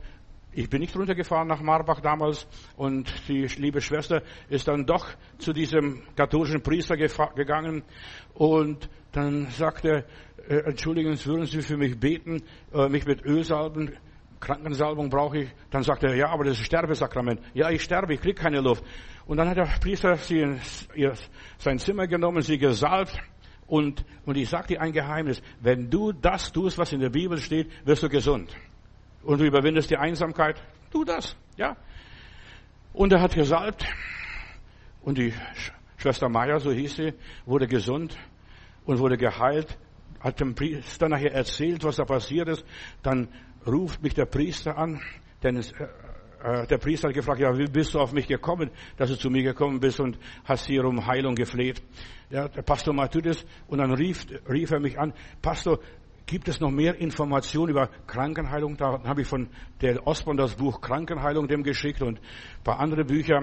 ich 0.51 0.69
bin 0.69 0.81
nicht 0.81 0.95
runtergefahren 0.95 1.47
nach 1.47 1.61
Marbach 1.61 2.01
damals 2.01 2.47
und 2.75 3.13
die 3.27 3.45
liebe 3.45 3.81
Schwester 3.81 4.23
ist 4.49 4.67
dann 4.67 4.85
doch 4.85 5.07
zu 5.37 5.53
diesem 5.53 6.01
katholischen 6.15 6.61
Priester 6.61 6.97
gegangen 6.97 7.83
und 8.33 8.89
dann 9.11 9.47
sagte, 9.51 10.05
äh, 10.47 10.57
entschuldigen 10.65 11.15
Sie, 11.15 11.25
würden 11.27 11.45
Sie 11.45 11.61
für 11.61 11.77
mich 11.77 11.99
beten, 11.99 12.41
äh, 12.73 12.89
mich 12.89 13.05
mit 13.05 13.23
Öl 13.25 13.43
salben, 13.43 13.95
Krankensalbung 14.39 15.09
brauche 15.09 15.39
ich. 15.39 15.49
Dann 15.69 15.83
sagte 15.83 16.07
er, 16.07 16.15
ja, 16.15 16.29
aber 16.29 16.45
das 16.45 16.59
ist 16.59 16.65
Sterbesakrament. 16.65 17.41
Ja, 17.53 17.69
ich 17.69 17.83
sterbe, 17.83 18.13
ich 18.13 18.21
kriege 18.21 18.41
keine 18.41 18.61
Luft. 18.61 18.83
Und 19.25 19.37
dann 19.37 19.49
hat 19.49 19.57
der 19.57 19.69
Priester 19.79 20.15
sie 20.15 20.39
in 20.39 20.59
sein 21.57 21.77
Zimmer 21.77 22.07
genommen, 22.07 22.41
sie 22.41 22.57
gesalbt 22.57 23.19
und, 23.69 24.03
und 24.25 24.35
ich 24.35 24.49
sage 24.49 24.67
dir 24.67 24.81
ein 24.81 24.91
Geheimnis, 24.91 25.41
wenn 25.61 25.89
du 25.89 26.11
das 26.11 26.51
tust, 26.51 26.77
was 26.77 26.91
in 26.91 26.99
der 26.99 27.09
Bibel 27.09 27.37
steht, 27.37 27.69
wirst 27.85 28.03
du 28.03 28.09
gesund 28.09 28.55
und 29.23 29.39
du 29.39 29.45
überwindest 29.45 29.91
die 29.91 29.97
Einsamkeit, 29.97 30.61
tu 30.91 31.03
das, 31.03 31.35
ja. 31.55 31.77
Und 32.93 33.13
er 33.13 33.21
hat 33.21 33.35
gesalbt 33.35 33.85
und 35.01 35.17
die 35.17 35.33
Schwester 35.97 36.29
Meier, 36.29 36.59
so 36.59 36.71
hieß 36.71 36.95
sie, 36.95 37.13
wurde 37.45 37.67
gesund 37.67 38.17
und 38.85 38.99
wurde 38.99 39.17
geheilt, 39.17 39.77
hat 40.19 40.39
dem 40.39 40.55
Priester 40.55 41.07
nachher 41.07 41.33
erzählt, 41.33 41.83
was 41.83 41.97
da 41.97 42.05
passiert 42.05 42.47
ist. 42.49 42.65
Dann 43.03 43.27
ruft 43.67 44.01
mich 44.01 44.15
der 44.15 44.25
Priester 44.25 44.77
an, 44.77 45.01
denn 45.43 45.57
es, 45.57 45.71
äh, 45.73 45.87
der 46.41 46.77
Priester 46.77 47.09
hat 47.09 47.15
gefragt, 47.15 47.39
ja, 47.39 47.57
wie 47.57 47.65
bist 47.65 47.93
du 47.93 47.99
auf 47.99 48.13
mich 48.13 48.27
gekommen, 48.27 48.71
dass 48.97 49.09
du 49.09 49.17
zu 49.17 49.29
mir 49.29 49.43
gekommen 49.43 49.79
bist 49.79 49.99
und 49.99 50.17
hast 50.45 50.65
hier 50.65 50.85
um 50.85 51.05
Heilung 51.05 51.35
gefleht. 51.35 51.81
Ja, 52.29 52.47
der 52.47 52.61
Pastor 52.61 52.93
Matthäus, 52.93 53.45
und 53.67 53.79
dann 53.79 53.91
rief, 53.93 54.25
rief 54.47 54.71
er 54.71 54.79
mich 54.79 54.99
an, 54.99 55.13
Pastor, 55.41 55.79
Gibt 56.29 56.47
es 56.47 56.59
noch 56.59 56.69
mehr 56.69 56.93
Informationen 57.01 57.71
über 57.71 57.89
Krankenheilung? 58.05 58.77
Da 58.77 59.01
habe 59.03 59.21
ich 59.21 59.27
von 59.27 59.49
der 59.81 60.05
Osborn 60.05 60.37
das 60.37 60.53
Buch 60.53 60.79
Krankenheilung 60.79 61.47
dem 61.47 61.63
geschickt 61.63 62.03
und 62.03 62.19
ein 62.19 62.63
paar 62.63 62.79
andere 62.79 63.03
Bücher 63.03 63.41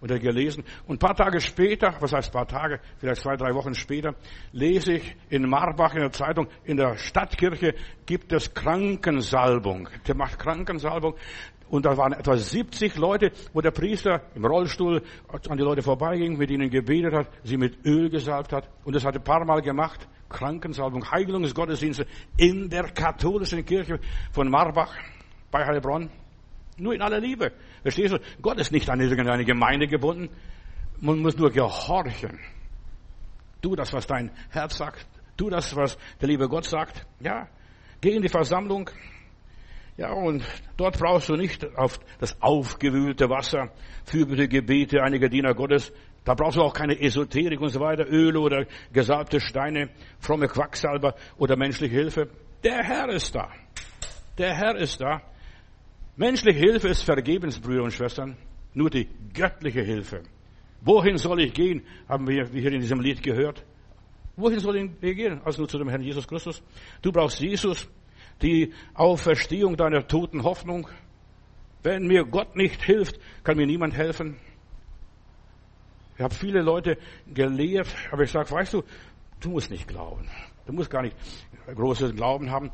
oder 0.00 0.18
gelesen. 0.18 0.64
Und 0.88 0.96
ein 0.96 0.98
paar 0.98 1.14
Tage 1.14 1.40
später, 1.40 1.94
was 2.00 2.12
heißt 2.12 2.30
ein 2.30 2.32
paar 2.32 2.48
Tage, 2.48 2.80
vielleicht 2.98 3.22
zwei, 3.22 3.36
drei 3.36 3.54
Wochen 3.54 3.74
später, 3.74 4.16
lese 4.50 4.94
ich 4.94 5.16
in 5.30 5.48
Marbach 5.48 5.94
in 5.94 6.00
der 6.00 6.10
Zeitung, 6.10 6.48
in 6.64 6.76
der 6.76 6.96
Stadtkirche 6.96 7.74
gibt 8.04 8.32
es 8.32 8.52
Krankensalbung. 8.52 9.88
Der 10.08 10.16
macht 10.16 10.38
Krankensalbung. 10.38 11.14
Und 11.74 11.86
da 11.86 11.96
waren 11.96 12.12
etwa 12.12 12.36
70 12.36 12.94
Leute, 12.98 13.32
wo 13.52 13.60
der 13.60 13.72
Priester 13.72 14.22
im 14.36 14.44
Rollstuhl 14.46 15.02
an 15.48 15.56
die 15.58 15.64
Leute 15.64 15.82
vorbeiging, 15.82 16.38
mit 16.38 16.48
ihnen 16.48 16.70
gebetet 16.70 17.12
hat, 17.12 17.28
sie 17.42 17.56
mit 17.56 17.84
Öl 17.84 18.10
gesalbt 18.10 18.52
hat. 18.52 18.70
Und 18.84 18.94
das 18.94 19.04
hat 19.04 19.16
er 19.16 19.20
ein 19.20 19.24
paar 19.24 19.44
Mal 19.44 19.60
gemacht. 19.60 20.06
Krankensalbung, 20.28 21.10
Heilungsgottesdienste 21.10 22.06
in 22.36 22.68
der 22.70 22.84
katholischen 22.90 23.64
Kirche 23.64 23.98
von 24.30 24.48
Marbach 24.48 24.94
bei 25.50 25.66
Heilbronn. 25.66 26.10
Nur 26.76 26.94
in 26.94 27.02
aller 27.02 27.18
Liebe. 27.18 27.50
Verstehst 27.82 28.14
du? 28.14 28.20
Gott 28.40 28.60
ist 28.60 28.70
nicht 28.70 28.88
an 28.88 29.00
irgendeine 29.00 29.44
Gemeinde 29.44 29.88
gebunden. 29.88 30.28
Man 31.00 31.18
muss 31.18 31.36
nur 31.36 31.50
gehorchen. 31.50 32.38
Tu 33.62 33.74
das, 33.74 33.92
was 33.92 34.06
dein 34.06 34.30
Herz 34.50 34.76
sagt. 34.76 35.08
Tu 35.36 35.50
das, 35.50 35.74
was 35.74 35.98
der 36.20 36.28
liebe 36.28 36.48
Gott 36.48 36.66
sagt. 36.66 37.04
Ja. 37.18 37.48
Geh 38.00 38.14
in 38.14 38.22
die 38.22 38.28
Versammlung. 38.28 38.88
Ja, 39.96 40.12
und 40.12 40.42
dort 40.76 40.98
brauchst 40.98 41.28
du 41.28 41.36
nicht 41.36 41.64
auf 41.76 42.00
das 42.18 42.40
aufgewühlte 42.42 43.30
Wasser, 43.30 43.70
für 44.04 44.26
Gebete 44.26 45.02
einiger 45.02 45.28
Diener 45.28 45.54
Gottes. 45.54 45.92
Da 46.24 46.34
brauchst 46.34 46.56
du 46.56 46.62
auch 46.62 46.72
keine 46.72 46.98
Esoterik 47.00 47.60
und 47.60 47.68
so 47.68 47.80
weiter, 47.80 48.06
Öle 48.08 48.40
oder 48.40 48.66
gesalbte 48.92 49.40
Steine, 49.40 49.90
fromme 50.18 50.48
Quacksalber 50.48 51.14
oder 51.36 51.56
menschliche 51.56 51.94
Hilfe. 51.94 52.28
Der 52.64 52.82
Herr 52.82 53.08
ist 53.10 53.34
da. 53.34 53.50
Der 54.38 54.54
Herr 54.54 54.76
ist 54.76 55.00
da. 55.00 55.22
Menschliche 56.16 56.58
Hilfe 56.58 56.88
ist 56.88 57.02
vergebens, 57.02 57.60
Brüder 57.60 57.82
und 57.82 57.92
Schwestern. 57.92 58.36
Nur 58.72 58.90
die 58.90 59.08
göttliche 59.32 59.82
Hilfe. 59.82 60.22
Wohin 60.80 61.18
soll 61.18 61.40
ich 61.42 61.52
gehen? 61.52 61.86
Haben 62.08 62.26
wir 62.26 62.46
hier 62.46 62.72
in 62.72 62.80
diesem 62.80 63.00
Lied 63.00 63.22
gehört. 63.22 63.64
Wohin 64.36 64.58
soll 64.58 64.76
ich 64.76 65.16
gehen? 65.16 65.40
Also 65.44 65.62
nur 65.62 65.68
zu 65.68 65.78
dem 65.78 65.88
Herrn 65.88 66.02
Jesus 66.02 66.26
Christus. 66.26 66.62
Du 67.02 67.12
brauchst 67.12 67.40
Jesus, 67.40 67.88
die 68.42 68.72
Auferstehung 68.94 69.76
deiner 69.76 70.06
toten 70.06 70.42
Hoffnung. 70.42 70.88
Wenn 71.82 72.06
mir 72.06 72.24
Gott 72.24 72.56
nicht 72.56 72.82
hilft, 72.82 73.18
kann 73.42 73.56
mir 73.56 73.66
niemand 73.66 73.94
helfen. 73.94 74.36
Ich 76.16 76.22
habe 76.22 76.34
viele 76.34 76.62
Leute 76.62 76.96
gelehrt, 77.32 77.88
aber 78.10 78.22
ich 78.22 78.30
sage, 78.30 78.50
weißt 78.50 78.74
du, 78.74 78.82
du 79.40 79.50
musst 79.50 79.70
nicht 79.70 79.88
glauben. 79.88 80.28
Du 80.66 80.72
musst 80.72 80.90
gar 80.90 81.02
nicht 81.02 81.16
großes 81.66 82.14
Glauben 82.14 82.50
haben. 82.50 82.70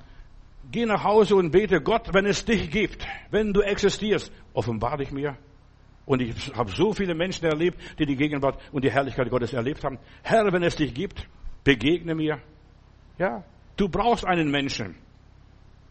Geh 0.71 0.85
nach 0.85 1.03
Hause 1.03 1.37
und 1.37 1.51
bete 1.51 1.81
Gott, 1.81 2.13
wenn 2.13 2.27
es 2.27 2.45
dich 2.45 2.71
gibt, 2.71 3.07
wenn 3.31 3.53
du 3.53 3.63
existierst, 3.63 4.31
offenbar 4.53 4.99
dich 4.99 5.11
mir. 5.11 5.37
Und 6.07 6.21
ich 6.23 6.55
habe 6.55 6.71
so 6.71 6.93
viele 6.93 7.15
Menschen 7.15 7.47
erlebt, 7.47 7.79
die 7.99 8.07
die 8.07 8.17
Gegenwart 8.17 8.61
und 8.73 8.85
die 8.85 8.91
Herrlichkeit 8.91 9.31
Gottes 9.31 9.53
erlebt 9.53 9.85
haben. 9.85 9.99
Herr, 10.23 10.53
wenn 10.53 10.63
es 10.63 10.77
dich 10.77 10.93
gibt, 10.93 11.27
begegne 11.65 12.15
mir. 12.15 12.41
Ja, 13.19 13.45
du 13.77 13.89
brauchst 13.89 14.27
einen 14.27 14.51
Menschen. 14.51 14.97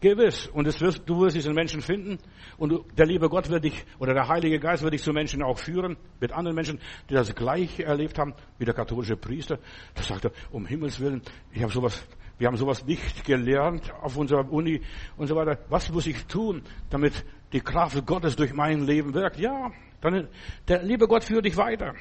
Gewiss. 0.00 0.46
Und 0.48 0.66
wirst, 0.80 1.02
du 1.06 1.20
wirst 1.20 1.36
diesen 1.36 1.54
Menschen 1.54 1.82
finden. 1.82 2.18
Und 2.56 2.84
der 2.96 3.06
liebe 3.06 3.28
Gott 3.28 3.48
wird 3.50 3.64
dich, 3.64 3.84
oder 3.98 4.14
der 4.14 4.28
Heilige 4.28 4.58
Geist 4.58 4.82
wird 4.82 4.94
dich 4.94 5.02
zu 5.02 5.12
Menschen 5.12 5.42
auch 5.42 5.58
führen, 5.58 5.96
mit 6.20 6.32
anderen 6.32 6.54
Menschen, 6.54 6.80
die 7.08 7.14
das 7.14 7.34
Gleiche 7.34 7.84
erlebt 7.84 8.18
haben, 8.18 8.34
wie 8.58 8.64
der 8.64 8.74
katholische 8.74 9.16
Priester. 9.16 9.58
Da 9.94 10.02
sagt 10.02 10.24
er, 10.24 10.32
um 10.50 10.66
Himmels 10.66 11.00
Willen, 11.00 11.22
ich 11.52 11.62
habe 11.62 11.72
sowas, 11.72 12.06
wir 12.38 12.46
haben 12.46 12.56
sowas 12.56 12.84
nicht 12.86 13.24
gelernt 13.24 13.92
auf 14.00 14.16
unserer 14.16 14.50
Uni 14.50 14.80
und 15.16 15.26
so 15.26 15.36
weiter. 15.36 15.58
Was 15.68 15.90
muss 15.92 16.06
ich 16.06 16.24
tun, 16.26 16.62
damit 16.88 17.24
die 17.52 17.60
Kraft 17.60 18.06
Gottes 18.06 18.36
durch 18.36 18.54
mein 18.54 18.86
Leben 18.86 19.12
wirkt? 19.12 19.38
Ja, 19.38 19.70
dann, 20.00 20.28
der 20.66 20.82
liebe 20.82 21.06
Gott 21.06 21.24
führt 21.24 21.44
dich 21.44 21.56
weiter. 21.56 21.94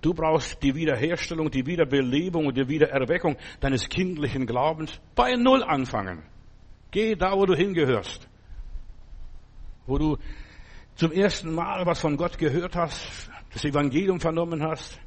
Du 0.00 0.14
brauchst 0.14 0.62
die 0.62 0.74
Wiederherstellung, 0.74 1.50
die 1.50 1.66
Wiederbelebung 1.66 2.46
und 2.46 2.56
die 2.56 2.68
Wiedererweckung 2.68 3.36
deines 3.60 3.88
kindlichen 3.88 4.46
Glaubens 4.46 4.98
bei 5.14 5.36
Null 5.36 5.62
anfangen. 5.62 6.22
Geh 6.90 7.14
da, 7.14 7.32
wo 7.36 7.46
du 7.46 7.54
hingehörst. 7.54 8.28
wo 9.86 9.98
du 9.98 10.18
zum 10.94 11.12
ersten 11.12 11.52
Mal 11.54 11.84
was 11.86 12.00
von 12.00 12.16
Gott 12.16 12.38
gehört 12.38 12.76
hast, 12.76 13.30
das 13.52 13.64
Evangelium 13.64 14.20
vernommen 14.20 14.62
hast. 14.62 15.00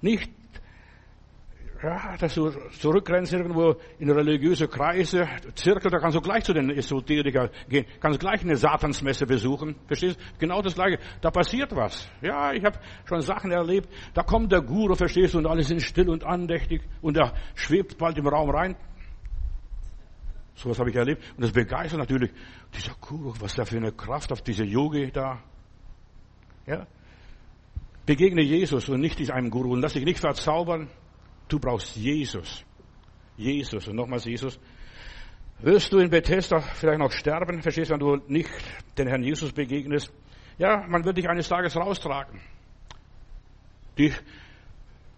Nicht, 0.00 0.30
ja, 1.82 2.16
dass 2.16 2.34
du 2.34 2.50
zurückrennst 2.78 3.32
irgendwo 3.32 3.74
in 3.98 4.10
religiöse 4.10 4.68
Kreise, 4.68 5.28
Zirkel, 5.56 5.90
da 5.90 5.98
kannst 5.98 6.16
du 6.16 6.20
gleich 6.20 6.44
zu 6.44 6.52
den 6.52 6.70
Esoterikern 6.70 7.50
gehen, 7.68 7.86
kannst 8.00 8.20
gleich 8.20 8.42
eine 8.42 8.56
Satansmesse 8.56 9.26
besuchen. 9.26 9.74
Verstehst? 9.88 10.18
Genau 10.38 10.62
das 10.62 10.74
Gleiche. 10.74 10.98
Da 11.20 11.30
passiert 11.30 11.74
was. 11.74 12.08
Ja, 12.20 12.52
ich 12.52 12.64
habe 12.64 12.78
schon 13.04 13.20
Sachen 13.20 13.50
erlebt. 13.50 13.88
Da 14.14 14.22
kommt 14.22 14.52
der 14.52 14.60
Guru, 14.60 14.94
verstehst 14.94 15.34
du, 15.34 15.38
und 15.38 15.46
alle 15.46 15.64
sind 15.64 15.82
still 15.82 16.08
und 16.08 16.24
andächtig 16.24 16.82
und 17.00 17.16
er 17.16 17.34
schwebt 17.56 17.98
bald 17.98 18.16
im 18.16 18.28
Raum 18.28 18.50
rein. 18.50 18.76
Sowas 20.54 20.78
habe 20.78 20.90
ich 20.90 20.96
erlebt. 20.96 21.22
Und 21.36 21.42
das 21.42 21.52
begeistert 21.52 21.98
natürlich. 21.98 22.30
Dieser 22.76 22.94
Guru, 23.00 23.34
was 23.40 23.54
da 23.54 23.64
für 23.64 23.78
eine 23.78 23.90
Kraft 23.90 24.30
auf 24.30 24.42
diese 24.42 24.64
Yogi 24.64 25.10
da. 25.10 25.42
Ja. 26.66 26.86
Begegne 28.06 28.42
Jesus 28.42 28.88
und 28.88 29.00
nicht 29.00 29.30
einem 29.32 29.50
Guru 29.50 29.72
und 29.72 29.80
lass 29.80 29.94
dich 29.94 30.04
nicht 30.04 30.20
verzaubern. 30.20 30.88
Du 31.52 31.60
brauchst 31.60 31.96
Jesus. 31.96 32.64
Jesus 33.36 33.86
und 33.86 33.96
nochmals 33.96 34.24
Jesus. 34.24 34.58
Wirst 35.58 35.92
du 35.92 35.98
in 35.98 36.08
Bethesda 36.08 36.60
vielleicht 36.60 36.98
noch 36.98 37.12
sterben? 37.12 37.60
Verstehst 37.60 37.90
du, 37.90 37.92
wenn 37.92 38.00
du 38.00 38.16
nicht 38.26 38.48
den 38.96 39.06
Herrn 39.06 39.22
Jesus 39.22 39.52
begegnest? 39.52 40.10
Ja, 40.56 40.86
man 40.88 41.04
wird 41.04 41.18
dich 41.18 41.28
eines 41.28 41.50
Tages 41.50 41.76
raustragen. 41.76 42.40
Die 43.98 44.14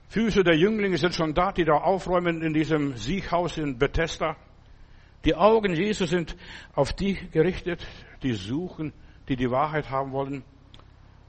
Füße 0.08 0.42
der 0.42 0.56
Jünglinge 0.56 0.98
sind 0.98 1.14
schon 1.14 1.34
da, 1.34 1.52
die 1.52 1.64
da 1.64 1.74
aufräumen 1.74 2.42
in 2.42 2.52
diesem 2.52 2.96
Sieghaus 2.96 3.56
in 3.56 3.78
Bethesda. 3.78 4.36
Die 5.24 5.36
Augen 5.36 5.72
Jesu 5.76 6.04
sind 6.04 6.36
auf 6.74 6.92
die 6.92 7.14
gerichtet, 7.30 7.86
die 8.24 8.32
suchen, 8.32 8.92
die 9.28 9.36
die 9.36 9.52
Wahrheit 9.52 9.88
haben 9.88 10.10
wollen. 10.10 10.42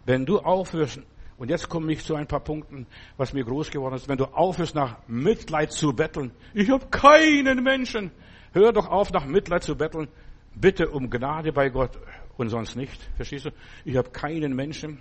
Wenn 0.06 0.26
du 0.26 0.40
aufhörst, 0.40 1.00
und 1.38 1.50
jetzt 1.50 1.70
komme 1.70 1.92
ich 1.92 2.04
zu 2.04 2.16
ein 2.16 2.28
paar 2.28 2.40
Punkten, 2.40 2.88
was 3.18 3.34
mir 3.34 3.44
groß 3.44 3.70
geworden 3.72 3.96
ist, 3.96 4.08
wenn 4.08 4.18
du 4.18 4.26
aufhörst, 4.26 4.76
nach 4.76 4.98
Mitleid 5.08 5.72
zu 5.72 5.94
betteln, 5.94 6.32
ich 6.54 6.70
habe 6.70 6.88
keinen 6.88 7.64
Menschen, 7.64 8.12
hör 8.54 8.72
doch 8.72 8.88
auf, 8.88 9.12
nach 9.12 9.26
Mitleid 9.26 9.64
zu 9.64 9.76
betteln, 9.76 10.08
bitte 10.56 10.90
um 10.90 11.10
Gnade 11.10 11.52
bei 11.52 11.70
Gott 11.70 12.00
und 12.38 12.50
sonst 12.50 12.76
nicht, 12.76 13.02
verstehst 13.16 13.46
du? 13.46 13.50
Ich 13.84 13.98
habe 13.98 14.10
keinen 14.10 14.56
Menschen. 14.56 15.00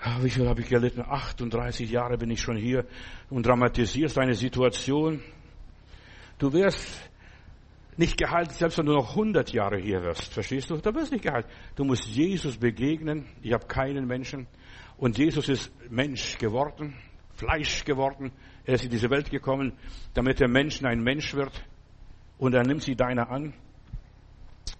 Ah, 0.00 0.18
wie 0.22 0.30
viel 0.30 0.48
habe 0.48 0.60
ich 0.60 0.68
gelitten? 0.68 1.02
38 1.02 1.90
Jahre 1.90 2.16
bin 2.18 2.30
ich 2.30 2.40
schon 2.40 2.56
hier 2.56 2.84
und 3.30 3.44
dramatisierst 3.44 4.16
deine 4.16 4.34
Situation. 4.34 5.20
Du 6.38 6.52
wirst 6.52 7.07
nicht 7.98 8.16
geheilt, 8.16 8.52
selbst 8.52 8.78
wenn 8.78 8.86
du 8.86 8.92
noch 8.92 9.10
100 9.10 9.52
Jahre 9.52 9.76
hier 9.76 10.02
wirst. 10.02 10.32
Verstehst 10.32 10.70
du? 10.70 10.76
Da 10.76 10.94
wirst 10.94 11.10
du 11.10 11.16
nicht 11.16 11.24
geheilt. 11.24 11.46
Du 11.74 11.84
musst 11.84 12.06
Jesus 12.06 12.56
begegnen. 12.56 13.26
Ich 13.42 13.52
habe 13.52 13.66
keinen 13.66 14.06
Menschen. 14.06 14.46
Und 14.96 15.18
Jesus 15.18 15.48
ist 15.48 15.72
Mensch 15.90 16.38
geworden, 16.38 16.94
Fleisch 17.34 17.84
geworden. 17.84 18.32
Er 18.64 18.74
ist 18.74 18.84
in 18.84 18.90
diese 18.90 19.10
Welt 19.10 19.30
gekommen, 19.30 19.72
damit 20.14 20.38
der 20.38 20.48
Mensch 20.48 20.82
ein 20.84 21.02
Mensch 21.02 21.34
wird. 21.34 21.64
Und 22.38 22.54
er 22.54 22.62
nimmt 22.62 22.82
sie 22.82 22.94
deiner 22.94 23.30
an. 23.30 23.52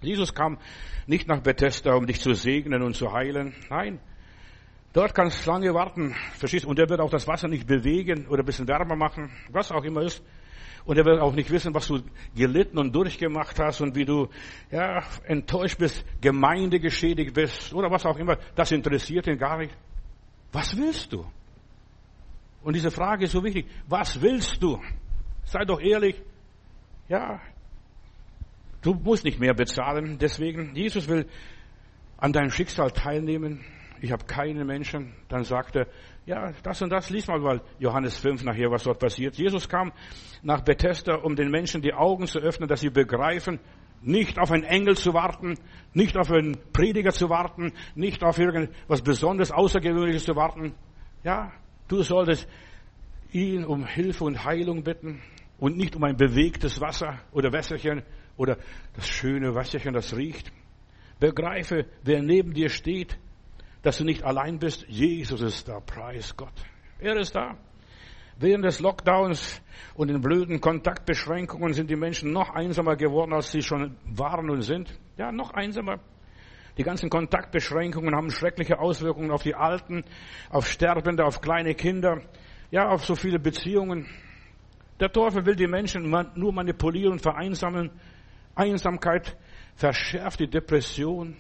Jesus 0.00 0.32
kam 0.32 0.58
nicht 1.08 1.26
nach 1.26 1.40
Bethesda, 1.40 1.94
um 1.94 2.06
dich 2.06 2.20
zu 2.20 2.34
segnen 2.34 2.82
und 2.82 2.94
zu 2.94 3.12
heilen. 3.12 3.54
Nein. 3.68 3.98
Dort 4.92 5.14
kannst 5.14 5.44
du 5.44 5.50
lange 5.50 5.74
warten. 5.74 6.14
Verstehst 6.34 6.64
du? 6.64 6.68
Und 6.68 6.78
er 6.78 6.88
wird 6.88 7.00
auch 7.00 7.10
das 7.10 7.26
Wasser 7.26 7.48
nicht 7.48 7.66
bewegen 7.66 8.28
oder 8.28 8.42
ein 8.42 8.46
bisschen 8.46 8.68
wärmer 8.68 8.94
machen. 8.94 9.30
Was 9.50 9.72
auch 9.72 9.82
immer 9.82 10.02
ist. 10.02 10.22
Und 10.88 10.96
er 10.96 11.04
wird 11.04 11.20
auch 11.20 11.34
nicht 11.34 11.50
wissen, 11.50 11.74
was 11.74 11.86
du 11.86 12.00
gelitten 12.34 12.78
und 12.78 12.94
durchgemacht 12.94 13.60
hast 13.60 13.82
und 13.82 13.94
wie 13.94 14.06
du 14.06 14.30
ja, 14.70 15.02
enttäuscht 15.26 15.76
bist, 15.76 16.02
Gemeinde 16.22 16.80
geschädigt 16.80 17.34
bist 17.34 17.74
oder 17.74 17.90
was 17.90 18.06
auch 18.06 18.16
immer. 18.16 18.38
Das 18.54 18.72
interessiert 18.72 19.26
ihn 19.26 19.36
gar 19.36 19.58
nicht. 19.58 19.76
Was 20.50 20.74
willst 20.78 21.12
du? 21.12 21.26
Und 22.62 22.74
diese 22.74 22.90
Frage 22.90 23.26
ist 23.26 23.32
so 23.32 23.44
wichtig. 23.44 23.66
Was 23.86 24.22
willst 24.22 24.62
du? 24.62 24.80
Sei 25.44 25.62
doch 25.66 25.78
ehrlich. 25.78 26.22
Ja, 27.06 27.38
du 28.80 28.94
musst 28.94 29.24
nicht 29.24 29.38
mehr 29.38 29.52
bezahlen. 29.52 30.16
Deswegen, 30.18 30.74
Jesus 30.74 31.06
will 31.06 31.28
an 32.16 32.32
deinem 32.32 32.50
Schicksal 32.50 32.92
teilnehmen. 32.92 33.62
Ich 34.00 34.10
habe 34.10 34.24
keinen 34.24 34.66
Menschen. 34.66 35.12
Dann 35.28 35.44
sagt 35.44 35.76
er, 35.76 35.86
ja, 36.28 36.52
das 36.62 36.82
und 36.82 36.90
das, 36.90 37.08
lies 37.08 37.26
mal 37.26 37.40
mal 37.40 37.62
Johannes 37.78 38.18
5 38.18 38.44
nachher, 38.44 38.70
was 38.70 38.82
dort 38.82 38.98
passiert. 38.98 39.36
Jesus 39.36 39.66
kam 39.66 39.92
nach 40.42 40.60
Bethesda, 40.60 41.14
um 41.14 41.34
den 41.34 41.50
Menschen 41.50 41.80
die 41.80 41.94
Augen 41.94 42.26
zu 42.26 42.38
öffnen, 42.38 42.68
dass 42.68 42.80
sie 42.80 42.90
begreifen, 42.90 43.58
nicht 44.02 44.38
auf 44.38 44.52
einen 44.52 44.64
Engel 44.64 44.94
zu 44.94 45.14
warten, 45.14 45.54
nicht 45.94 46.18
auf 46.18 46.30
einen 46.30 46.58
Prediger 46.74 47.12
zu 47.12 47.30
warten, 47.30 47.72
nicht 47.94 48.22
auf 48.22 48.38
irgendwas 48.38 49.00
Besonderes, 49.00 49.50
Außergewöhnliches 49.50 50.26
zu 50.26 50.36
warten. 50.36 50.74
Ja, 51.24 51.50
du 51.88 52.02
solltest 52.02 52.46
ihn 53.32 53.64
um 53.64 53.86
Hilfe 53.86 54.24
und 54.24 54.44
Heilung 54.44 54.84
bitten 54.84 55.22
und 55.58 55.78
nicht 55.78 55.96
um 55.96 56.04
ein 56.04 56.18
bewegtes 56.18 56.78
Wasser 56.78 57.20
oder 57.32 57.54
Wässerchen 57.54 58.02
oder 58.36 58.58
das 58.94 59.08
schöne 59.08 59.54
Wässerchen, 59.54 59.94
das 59.94 60.14
riecht. 60.14 60.52
Begreife, 61.20 61.86
wer 62.02 62.22
neben 62.22 62.52
dir 62.52 62.68
steht, 62.68 63.18
dass 63.82 63.98
du 63.98 64.04
nicht 64.04 64.24
allein 64.24 64.58
bist. 64.58 64.86
Jesus 64.88 65.40
ist 65.40 65.68
da, 65.68 65.80
preis 65.80 66.36
Gott. 66.36 66.52
Er 66.98 67.16
ist 67.16 67.34
da. 67.34 67.56
Während 68.40 68.64
des 68.64 68.78
Lockdowns 68.78 69.60
und 69.94 70.08
den 70.08 70.20
blöden 70.20 70.60
Kontaktbeschränkungen 70.60 71.72
sind 71.72 71.90
die 71.90 71.96
Menschen 71.96 72.32
noch 72.32 72.50
einsamer 72.50 72.94
geworden, 72.96 73.32
als 73.32 73.50
sie 73.50 73.62
schon 73.62 73.96
waren 74.04 74.48
und 74.48 74.62
sind. 74.62 74.96
Ja, 75.16 75.32
noch 75.32 75.50
einsamer. 75.50 75.98
Die 76.76 76.84
ganzen 76.84 77.10
Kontaktbeschränkungen 77.10 78.14
haben 78.14 78.30
schreckliche 78.30 78.78
Auswirkungen 78.78 79.32
auf 79.32 79.42
die 79.42 79.56
Alten, 79.56 80.04
auf 80.50 80.68
Sterbende, 80.68 81.24
auf 81.24 81.40
kleine 81.40 81.74
Kinder, 81.74 82.22
ja, 82.70 82.88
auf 82.88 83.04
so 83.04 83.16
viele 83.16 83.40
Beziehungen. 83.40 84.06
Der 85.00 85.10
Teufel 85.10 85.44
will 85.44 85.56
die 85.56 85.66
Menschen 85.66 86.08
nur 86.36 86.52
manipulieren, 86.52 87.18
vereinsamen. 87.18 87.90
Einsamkeit 88.54 89.36
verschärft 89.74 90.38
die 90.38 90.48
Depression. 90.48 91.36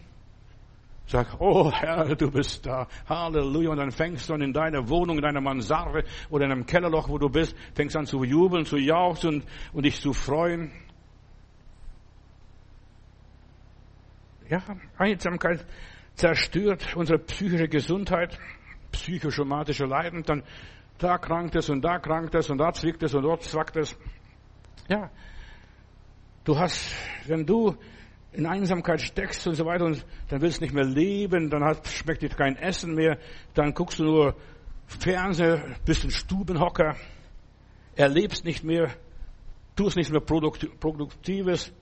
Sag, 1.08 1.40
oh 1.40 1.72
Herr, 1.72 2.14
du 2.14 2.30
bist 2.30 2.66
da. 2.66 2.86
Halleluja. 3.08 3.70
Und 3.70 3.78
dann 3.78 3.90
fängst 3.90 4.28
du 4.28 4.34
an 4.34 4.42
in 4.42 4.52
deiner 4.52 4.90
Wohnung, 4.90 5.16
in 5.16 5.22
deiner 5.22 5.40
Mansarde 5.40 6.04
oder 6.28 6.44
in 6.44 6.52
einem 6.52 6.66
Kellerloch, 6.66 7.08
wo 7.08 7.16
du 7.16 7.30
bist, 7.30 7.56
fängst 7.74 7.96
an 7.96 8.04
zu 8.04 8.24
jubeln, 8.24 8.66
zu 8.66 8.76
jauchzen 8.76 9.36
und, 9.36 9.44
und 9.72 9.86
dich 9.86 10.02
zu 10.02 10.12
freuen. 10.12 10.70
Ja, 14.50 14.62
Einsamkeit 14.98 15.64
zerstört 16.14 16.94
unsere 16.94 17.18
psychische 17.20 17.68
Gesundheit, 17.68 18.38
psychosomatische 18.92 19.86
Leiden, 19.86 20.24
dann 20.24 20.42
da 20.98 21.16
krankt 21.16 21.56
es 21.56 21.70
und 21.70 21.82
da 21.82 21.98
krankt 21.98 22.34
es 22.34 22.50
und 22.50 22.58
da 22.58 22.72
zwickt 22.72 23.02
es 23.02 23.14
und 23.14 23.22
dort 23.22 23.44
zwackt 23.44 23.76
es. 23.76 23.96
Ja, 24.88 25.10
du 26.44 26.58
hast, 26.58 26.94
wenn 27.26 27.46
du 27.46 27.76
in 28.38 28.46
Einsamkeit 28.46 29.00
steckst 29.00 29.48
und 29.48 29.56
so 29.56 29.66
weiter 29.66 29.84
und 29.84 30.06
dann 30.28 30.40
willst 30.40 30.60
du 30.60 30.64
nicht 30.64 30.72
mehr 30.72 30.84
leben, 30.84 31.50
dann 31.50 31.64
hat, 31.64 31.88
schmeckt 31.88 32.22
dir 32.22 32.28
kein 32.28 32.54
Essen 32.54 32.94
mehr, 32.94 33.18
dann 33.54 33.74
guckst 33.74 33.98
du 33.98 34.04
nur 34.04 34.36
Fernseher, 34.86 35.74
bist 35.84 36.04
ein 36.04 36.12
Stubenhocker, 36.12 36.94
erlebst 37.96 38.44
nicht 38.44 38.62
mehr, 38.62 38.90
tust 39.74 39.96
nicht 39.96 40.12
mehr 40.12 40.20
Produktives 40.20 41.72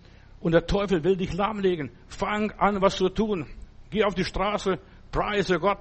und 0.40 0.52
der 0.52 0.66
Teufel 0.66 1.04
will 1.04 1.18
dich 1.18 1.34
lahmlegen. 1.34 1.90
Fang 2.08 2.50
an, 2.52 2.80
was 2.80 2.96
zu 2.96 3.10
tun. 3.10 3.46
Geh 3.90 4.04
auf 4.04 4.14
die 4.14 4.24
Straße, 4.24 4.78
preise 5.12 5.58
Gott, 5.58 5.80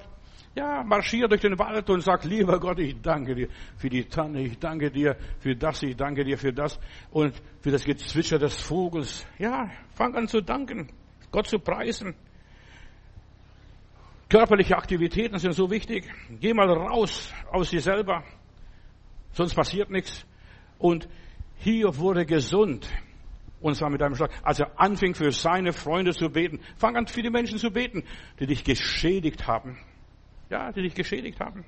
ja, 0.55 0.83
marschier 0.83 1.27
durch 1.27 1.41
den 1.41 1.59
Wald 1.59 1.89
und 1.89 2.01
sag, 2.01 2.23
lieber 2.23 2.59
Gott, 2.59 2.79
ich 2.79 3.01
danke 3.01 3.35
dir 3.35 3.49
für 3.75 3.89
die 3.89 4.05
Tanne, 4.05 4.41
ich 4.41 4.57
danke 4.57 4.89
dir 4.89 5.17
für 5.39 5.55
das, 5.55 5.83
ich 5.83 5.95
danke 5.97 6.23
dir 6.23 6.37
für 6.37 6.53
das 6.53 6.79
und 7.11 7.33
für 7.59 7.71
das 7.71 7.83
Gezwitscher 7.83 8.39
des 8.39 8.61
Vogels. 8.61 9.27
Ja, 9.37 9.69
fang 9.95 10.15
an 10.15 10.27
zu 10.27 10.41
danken, 10.41 10.89
Gott 11.29 11.47
zu 11.47 11.59
preisen. 11.59 12.15
Körperliche 14.29 14.77
Aktivitäten 14.77 15.37
sind 15.37 15.53
so 15.53 15.69
wichtig. 15.69 16.09
Geh 16.39 16.53
mal 16.53 16.69
raus 16.69 17.31
aus 17.51 17.69
dir 17.69 17.81
selber, 17.81 18.23
sonst 19.33 19.53
passiert 19.53 19.91
nichts. 19.91 20.25
Und 20.79 21.07
Hiob 21.57 21.97
wurde 21.97 22.25
gesund. 22.25 22.89
Und 23.59 23.75
zwar 23.75 23.89
mit 23.89 24.01
einem 24.01 24.15
Schlag. 24.15 24.31
Als 24.43 24.59
er 24.59 24.79
anfing 24.79 25.15
für 25.15 25.31
seine 25.31 25.73
Freunde 25.73 26.13
zu 26.13 26.29
beten, 26.29 26.59
fang 26.77 26.95
an 26.95 27.07
für 27.07 27.21
die 27.21 27.29
Menschen 27.29 27.57
zu 27.57 27.71
beten, 27.71 28.03
die 28.39 28.47
dich 28.47 28.63
geschädigt 28.63 29.47
haben. 29.47 29.77
Ja, 30.49 30.71
die 30.71 30.81
dich 30.81 30.95
geschädigt 30.95 31.39
haben. 31.39 31.65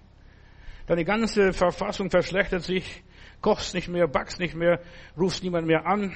Deine 0.86 1.04
ganze 1.04 1.52
Verfassung 1.52 2.10
verschlechtert 2.10 2.64
sich, 2.64 3.04
kochst 3.42 3.74
nicht 3.74 3.90
mehr, 3.90 4.08
backst 4.08 4.40
nicht 4.40 4.56
mehr, 4.56 4.80
rufst 5.18 5.44
niemand 5.44 5.68
mehr 5.68 5.86
an. 5.86 6.14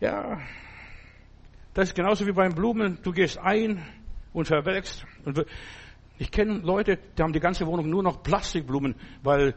Ja, 0.00 0.40
das 1.74 1.88
ist 1.88 1.94
genauso 1.94 2.26
wie 2.26 2.32
beim 2.32 2.54
Blumen. 2.54 2.98
Du 3.02 3.12
gehst 3.12 3.38
ein 3.38 3.84
und 4.32 4.46
verwelkst. 4.46 5.04
ich 6.18 6.30
kenne 6.30 6.58
Leute, 6.58 6.98
die 7.18 7.22
haben 7.22 7.32
die 7.32 7.40
ganze 7.40 7.66
Wohnung 7.66 7.90
nur 7.90 8.02
noch 8.02 8.22
Plastikblumen, 8.22 8.94
weil 9.22 9.54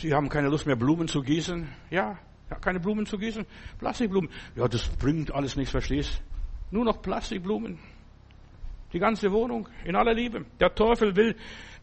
die 0.00 0.14
haben 0.14 0.28
keine 0.28 0.48
Lust 0.48 0.66
mehr, 0.66 0.76
Blumen 0.76 1.08
zu 1.08 1.22
gießen. 1.22 1.68
Ja, 1.90 2.18
keine 2.60 2.80
Blumen 2.80 3.06
zu 3.06 3.18
gießen. 3.18 3.46
Plastikblumen. 3.78 4.30
Ja, 4.56 4.68
das 4.68 4.88
bringt 4.88 5.32
alles 5.32 5.56
nichts, 5.56 5.70
verstehst? 5.70 6.22
Nur 6.70 6.84
noch 6.84 7.00
Plastikblumen. 7.02 7.78
Die 8.92 8.98
ganze 8.98 9.32
Wohnung 9.32 9.68
in 9.84 9.96
aller 9.96 10.14
Liebe. 10.14 10.44
Der 10.60 10.74
Teufel 10.74 11.16
will 11.16 11.34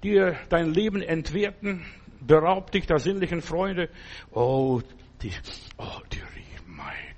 dir 0.04 0.38
dein 0.50 0.74
Leben 0.74 1.02
entwerten, 1.02 1.86
beraubt 2.22 2.74
dich 2.74 2.86
der 2.86 3.00
sinnlichen 3.00 3.42
Freunde. 3.42 3.90
Oh, 4.32 4.82
die, 5.22 5.32
oh, 5.78 6.02
die 6.12 6.20
Riechmaid. 6.20 7.16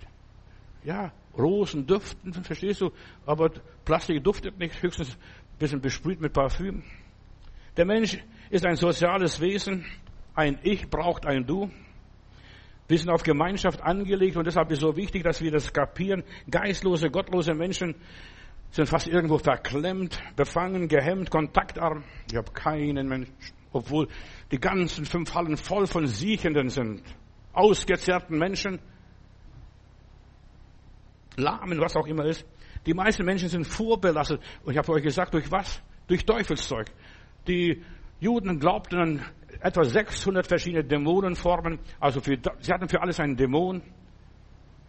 Ja, 0.83 1.11
Rosen 1.37 1.85
duften, 1.85 2.33
verstehst 2.33 2.81
du? 2.81 2.91
Aber 3.25 3.49
Plastik 3.85 4.23
duftet 4.23 4.57
nicht, 4.59 4.81
höchstens 4.81 5.15
ein 5.15 5.59
bisschen 5.59 5.81
besprüht 5.81 6.21
mit 6.21 6.33
Parfüm. 6.33 6.83
Der 7.77 7.85
Mensch 7.85 8.17
ist 8.49 8.65
ein 8.65 8.75
soziales 8.75 9.39
Wesen. 9.39 9.85
Ein 10.33 10.59
Ich 10.63 10.89
braucht 10.89 11.25
ein 11.25 11.45
Du. 11.45 11.69
Wir 12.87 12.97
sind 12.97 13.09
auf 13.09 13.23
Gemeinschaft 13.23 13.81
angelegt 13.81 14.35
und 14.35 14.45
deshalb 14.45 14.69
ist 14.71 14.79
es 14.79 14.81
so 14.81 14.97
wichtig, 14.97 15.23
dass 15.23 15.41
wir 15.41 15.51
das 15.51 15.71
kapieren. 15.71 16.23
Geistlose, 16.49 17.09
gottlose 17.09 17.53
Menschen 17.53 17.95
sind 18.71 18.87
fast 18.87 19.07
irgendwo 19.07 19.37
verklemmt, 19.37 20.19
befangen, 20.35 20.87
gehemmt, 20.87 21.29
kontaktarm. 21.29 22.03
Ich 22.29 22.37
habe 22.37 22.51
keinen 22.51 23.07
Menschen, 23.07 23.33
obwohl 23.71 24.07
die 24.51 24.59
ganzen 24.59 25.05
fünf 25.05 25.33
Hallen 25.33 25.57
voll 25.57 25.87
von 25.87 26.07
Siechenden 26.07 26.69
sind, 26.69 27.03
ausgezerrten 27.53 28.37
Menschen, 28.37 28.79
Lahmen, 31.37 31.79
was 31.79 31.95
auch 31.95 32.07
immer 32.07 32.25
ist. 32.25 32.45
Die 32.85 32.93
meisten 32.93 33.25
Menschen 33.25 33.49
sind 33.49 33.65
vorbelastet. 33.65 34.41
Und 34.63 34.73
ich 34.73 34.77
habe 34.77 34.91
euch 34.91 35.03
gesagt, 35.03 35.33
durch 35.33 35.49
was? 35.51 35.81
Durch 36.07 36.25
Teufelszeug. 36.25 36.87
Die 37.47 37.83
Juden 38.19 38.59
glaubten 38.59 38.99
an 38.99 39.25
etwa 39.61 39.83
600 39.83 40.45
verschiedene 40.45 40.83
Dämonenformen. 40.83 41.79
Also 41.99 42.19
für, 42.19 42.37
sie 42.59 42.73
hatten 42.73 42.89
für 42.89 43.01
alles 43.01 43.19
einen 43.19 43.35
Dämon. 43.35 43.81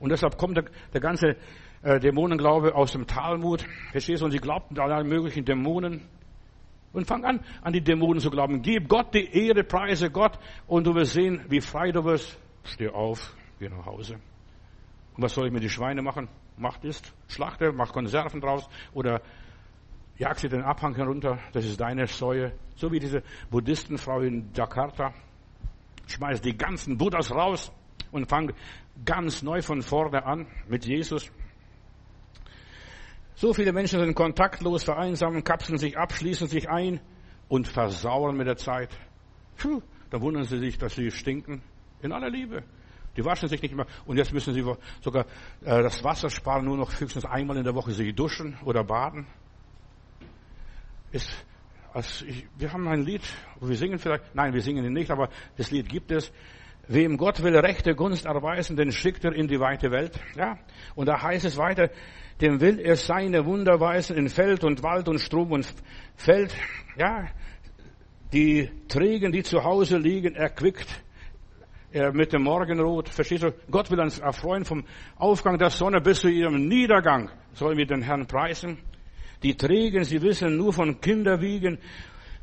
Und 0.01 0.11
deshalb 0.11 0.37
kommt 0.37 0.57
der, 0.57 0.65
der 0.93 1.01
ganze 1.01 1.37
äh, 1.83 1.99
Dämonenglaube 1.99 2.75
aus 2.75 2.93
dem 2.93 3.07
Talmud. 3.07 3.65
Verstehst 3.91 4.23
du? 4.23 4.27
Und 4.27 4.33
sie 4.33 4.39
glaubten 4.39 4.79
an 4.79 4.91
alle 4.91 5.05
möglichen 5.05 5.45
Dämonen. 5.45 6.03
Und 6.93 7.07
fang 7.07 7.25
an, 7.25 7.41
an 7.63 7.73
die 7.73 7.81
Dämonen 7.81 8.21
zu 8.21 8.31
glauben. 8.31 8.61
Gib 8.63 8.89
Gott 8.89 9.15
die 9.15 9.25
Ehre, 9.25 9.65
preise 9.65 10.11
Gott 10.11 10.39
und 10.67 10.87
du 10.87 10.95
wirst 10.95 11.15
sehen, 11.15 11.45
wie 11.49 11.61
frei 11.61 11.91
du 11.91 12.05
wirst. 12.05 12.39
Steh 12.65 12.89
auf, 12.89 13.35
geh 13.59 13.69
nach 13.69 13.87
Hause. 13.87 14.15
Und 15.17 15.23
was 15.23 15.35
soll 15.35 15.47
ich 15.47 15.53
mit 15.53 15.63
den 15.63 15.71
Schweine 15.71 16.03
machen? 16.03 16.29
Macht 16.59 16.85
ist, 16.85 17.13
schlachte, 17.29 17.73
mach 17.73 17.93
Konserven 17.93 18.41
draus 18.41 18.69
oder 18.93 19.23
jag 20.19 20.39
sie 20.39 20.49
den 20.49 20.63
Abhang 20.63 20.95
herunter. 20.95 21.39
Das 21.53 21.65
ist 21.65 21.81
deine 21.81 22.07
Säue. 22.07 22.53
So 22.77 22.93
wie 22.93 23.01
diese 23.01 23.23
Buddhistenfrau 23.51 24.21
in 24.21 24.51
Jakarta. 24.55 25.15
Schmeiß 26.07 26.43
die 26.43 26.57
ganzen 26.57 26.99
Buddhas 26.99 27.31
raus 27.31 27.73
und 28.11 28.29
fang 28.29 28.53
ganz 29.05 29.43
neu 29.43 29.63
von 29.63 29.81
vorne 29.81 30.27
an 30.27 30.47
mit 30.69 30.85
Jesus. 30.85 31.33
So 33.35 33.53
viele 33.53 33.73
Menschen 33.73 34.01
sind 34.01 34.15
kontaktlos, 34.15 34.85
vereinsamen, 34.85 35.43
kapseln 35.43 35.79
sich 35.79 35.97
ab, 35.97 36.13
schließen 36.13 36.47
sich 36.47 36.69
ein 36.69 37.01
und 37.49 37.67
versauern 37.67 38.37
mit 38.37 38.47
der 38.47 38.57
Zeit. 38.57 38.91
Puh, 39.57 39.83
da 40.11 40.21
wundern 40.21 40.45
sie 40.45 40.59
sich, 40.59 40.79
dass 40.79 40.95
sie 40.95 41.11
stinken. 41.11 41.63
In 42.03 42.13
aller 42.13 42.31
Liebe. 42.31 42.65
Die 43.17 43.25
waschen 43.25 43.49
sich 43.49 43.61
nicht 43.63 43.75
mehr. 43.75 43.87
Und 44.07 44.17
jetzt 44.17 44.33
müssen 44.33 44.55
sie 44.55 44.65
sogar 45.01 45.27
äh, 45.63 45.83
das 45.83 46.03
Wasser 46.03 46.31
sparen, 46.31 46.65
nur 46.65 46.77
noch 46.77 46.99
höchstens 46.99 47.25
einmal 47.25 47.57
in 47.57 47.65
der 47.65 47.75
Woche 47.75 47.93
sich 47.93 48.15
duschen 48.15 48.57
oder 48.65 48.85
baden. 48.85 49.27
Ist, 51.11 51.31
ich, 52.27 52.47
wir 52.57 52.73
haben 52.73 52.89
ein 52.89 53.03
Lied, 53.03 53.23
wir 53.61 53.77
singen 53.77 53.99
vielleicht, 53.99 54.35
nein, 54.35 54.55
wir 54.55 54.63
singen 54.63 54.85
ihn 54.85 54.95
nicht, 54.95 55.11
aber 55.11 55.29
das 55.57 55.71
Lied 55.71 55.89
gibt 55.89 56.11
es. 56.11 56.33
Wem 56.89 57.17
Gott 57.17 57.43
will 57.43 57.57
rechte 57.57 57.95
Gunst 57.95 58.27
erweisen, 58.27 58.77
den 58.77 58.91
schickt 58.91 59.25
er 59.25 59.33
in 59.33 59.47
die 59.47 59.61
weite 59.61 59.91
Welt. 59.91 60.19
Ja. 60.37 60.59
Und 60.95 61.07
da 61.07 61.23
heißt 61.23 61.45
es 61.45 61.57
weiter, 61.57 61.91
dem 62.41 62.61
will 62.61 62.81
er 62.81 62.97
seine 62.97 63.47
Wunder 63.47 63.79
weisen 63.81 64.17
in 64.17 64.29
Feld 64.29 64.65
und 64.65 64.83
Wald 64.83 65.09
und 65.09 65.21
Strom 65.21 65.53
und 65.53 65.73
Feld. 66.17 66.55
Ja. 66.97 67.29
Die 68.33 68.69
Trägen, 68.89 69.31
die 69.31 69.43
zu 69.43 69.63
Hause 69.63 69.99
liegen, 69.99 70.35
erquickt 70.35 71.03
er 71.93 72.13
mit 72.13 72.33
dem 72.33 72.43
Morgenrot. 72.43 73.09
Verstehst 73.09 73.45
du? 73.45 73.53
Gott 73.71 73.91
will 73.91 74.01
uns 74.01 74.19
erfreuen 74.19 74.65
vom 74.65 74.85
Aufgang 75.17 75.59
der 75.59 75.71
Sonne 75.71 76.01
bis 76.01 76.21
zu 76.21 76.29
ihrem 76.29 76.67
Niedergang. 76.67 77.31
Sollen 77.53 77.77
wir 77.77 77.87
den 77.87 78.03
Herrn 78.03 78.27
preisen? 78.27 78.79
Die 79.43 79.57
Trägen, 79.57 80.05
sie 80.05 80.23
wissen 80.23 80.57
nur 80.57 80.73
von 80.73 81.01
Kinderwiegen 81.01 81.79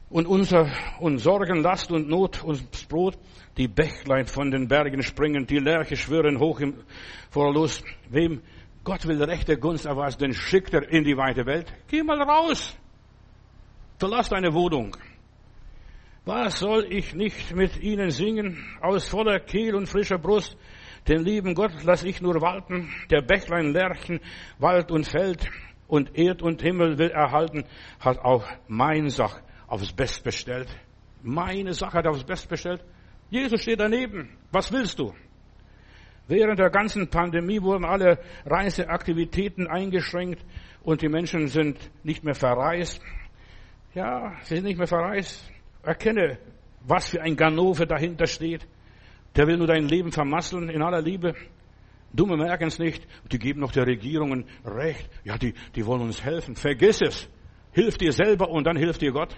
und 0.10 0.28
unser, 0.28 0.70
und 1.00 1.20
Sorgen, 1.20 1.62
Last 1.62 1.92
und 1.92 2.08
Not, 2.08 2.44
uns 2.44 2.62
Brot. 2.88 3.18
Die 3.60 3.68
Bächlein 3.68 4.26
von 4.26 4.52
den 4.52 4.70
Bergen 4.70 5.04
springen, 5.04 5.46
die 5.46 5.60
Lerche 5.60 5.98
schwören 5.98 6.40
hoch 6.40 6.62
im, 6.62 6.76
vor 7.30 7.54
Lust. 7.54 7.84
Wem 8.10 8.42
Gott 8.86 9.06
will 9.06 9.22
rechte 9.22 9.58
Gunst 9.58 9.86
erweisen, 9.86 10.20
den 10.20 10.34
schickt 10.34 10.74
er 10.74 10.90
in 10.90 11.04
die 11.04 11.18
weite 11.18 11.46
Welt. 11.46 11.68
Geh 11.90 12.02
mal 12.02 12.22
raus. 12.22 12.74
Verlass 13.98 14.30
deine 14.30 14.54
Wohnung. 14.54 14.96
Was 16.24 16.60
soll 16.60 16.88
ich 16.90 17.14
nicht 17.14 17.54
mit 17.54 17.76
ihnen 17.82 18.12
singen, 18.12 18.66
aus 18.80 19.10
voller 19.10 19.42
Kehl 19.42 19.76
und 19.76 19.90
frischer 19.90 20.18
Brust? 20.18 20.56
Den 21.10 21.26
lieben 21.26 21.54
Gott 21.54 21.84
lass 21.84 22.06
ich 22.06 22.22
nur 22.22 22.40
walten, 22.40 22.90
der 23.12 23.22
Bächlein 23.22 23.74
lärchen, 23.74 24.22
Wald 24.58 24.90
und 24.90 25.06
Feld 25.06 25.50
und 25.90 26.18
Erd 26.18 26.42
und 26.42 26.62
Himmel 26.62 26.98
will 26.98 27.10
erhalten, 27.10 27.66
hat 28.00 28.20
auch 28.20 28.46
mein 28.70 29.10
Sach 29.10 29.42
aufs 29.68 29.92
Best 29.92 30.24
bestellt. 30.24 30.70
Meine 31.22 31.74
Sache 31.74 31.98
hat 31.98 32.08
aufs 32.08 32.24
Best 32.24 32.48
bestellt. 32.48 32.82
Jesus 33.30 33.62
steht 33.62 33.80
daneben. 33.80 34.30
Was 34.52 34.72
willst 34.72 35.00
du? 35.00 35.14
Während 36.28 36.60
der 36.60 36.70
ganzen 36.70 37.10
Pandemie 37.10 37.62
wurden 37.62 37.86
alle 37.86 38.20
Reiseaktivitäten 38.46 39.68
eingeschränkt 39.68 40.44
und 40.84 41.02
die 41.02 41.10
Menschen 41.10 41.48
sind 41.48 41.78
nicht 42.04 42.24
mehr 42.24 42.36
verreist. 42.36 43.02
Ja, 43.96 44.36
sie 44.44 44.56
sind 44.56 44.66
nicht 44.66 44.78
mehr 44.78 44.88
verreist. 44.88 45.52
Erkenne, 45.82 46.38
was 46.82 47.10
für 47.10 47.22
ein 47.22 47.36
Ganove 47.36 47.88
dahinter 47.88 48.28
steht. 48.28 48.68
Der 49.36 49.48
will 49.48 49.58
nur 49.58 49.68
dein 49.68 49.88
Leben 49.88 50.12
vermasseln 50.12 50.70
in 50.70 50.82
aller 50.82 51.02
Liebe. 51.02 51.34
Dumme 52.14 52.38
merken 52.38 52.68
es 52.68 52.80
nicht. 52.80 53.08
Die 53.32 53.40
geben 53.40 53.60
noch 53.60 53.72
der 53.72 53.86
Regierungen 53.86 54.46
Recht. 54.66 55.10
Ja, 55.24 55.38
die, 55.38 55.54
die 55.76 55.86
wollen 55.86 56.02
uns 56.02 56.24
helfen. 56.24 56.56
Vergiss 56.56 57.02
es. 57.02 57.30
Hilf 57.72 57.98
dir 57.98 58.12
selber 58.12 58.50
und 58.50 58.66
dann 58.66 58.78
hilft 58.78 59.02
dir 59.02 59.12
Gott. 59.12 59.36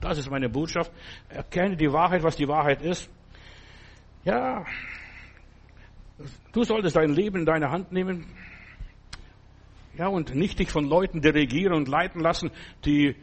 Das 0.00 0.18
ist 0.18 0.30
meine 0.30 0.48
Botschaft. 0.48 0.92
Erkenne 1.28 1.76
die 1.76 1.92
Wahrheit, 1.92 2.22
was 2.22 2.36
die 2.36 2.48
Wahrheit 2.48 2.82
ist. 2.82 3.10
Ja, 4.24 4.64
du 6.52 6.64
solltest 6.64 6.96
dein 6.96 7.10
Leben 7.10 7.40
in 7.40 7.46
deine 7.46 7.70
Hand 7.70 7.92
nehmen. 7.92 8.26
Ja, 9.96 10.08
und 10.08 10.34
nicht 10.34 10.58
dich 10.58 10.70
von 10.70 10.84
Leuten 10.86 11.20
dirigieren 11.20 11.72
und 11.72 11.88
leiten 11.88 12.20
lassen, 12.20 12.50
die 12.84 13.16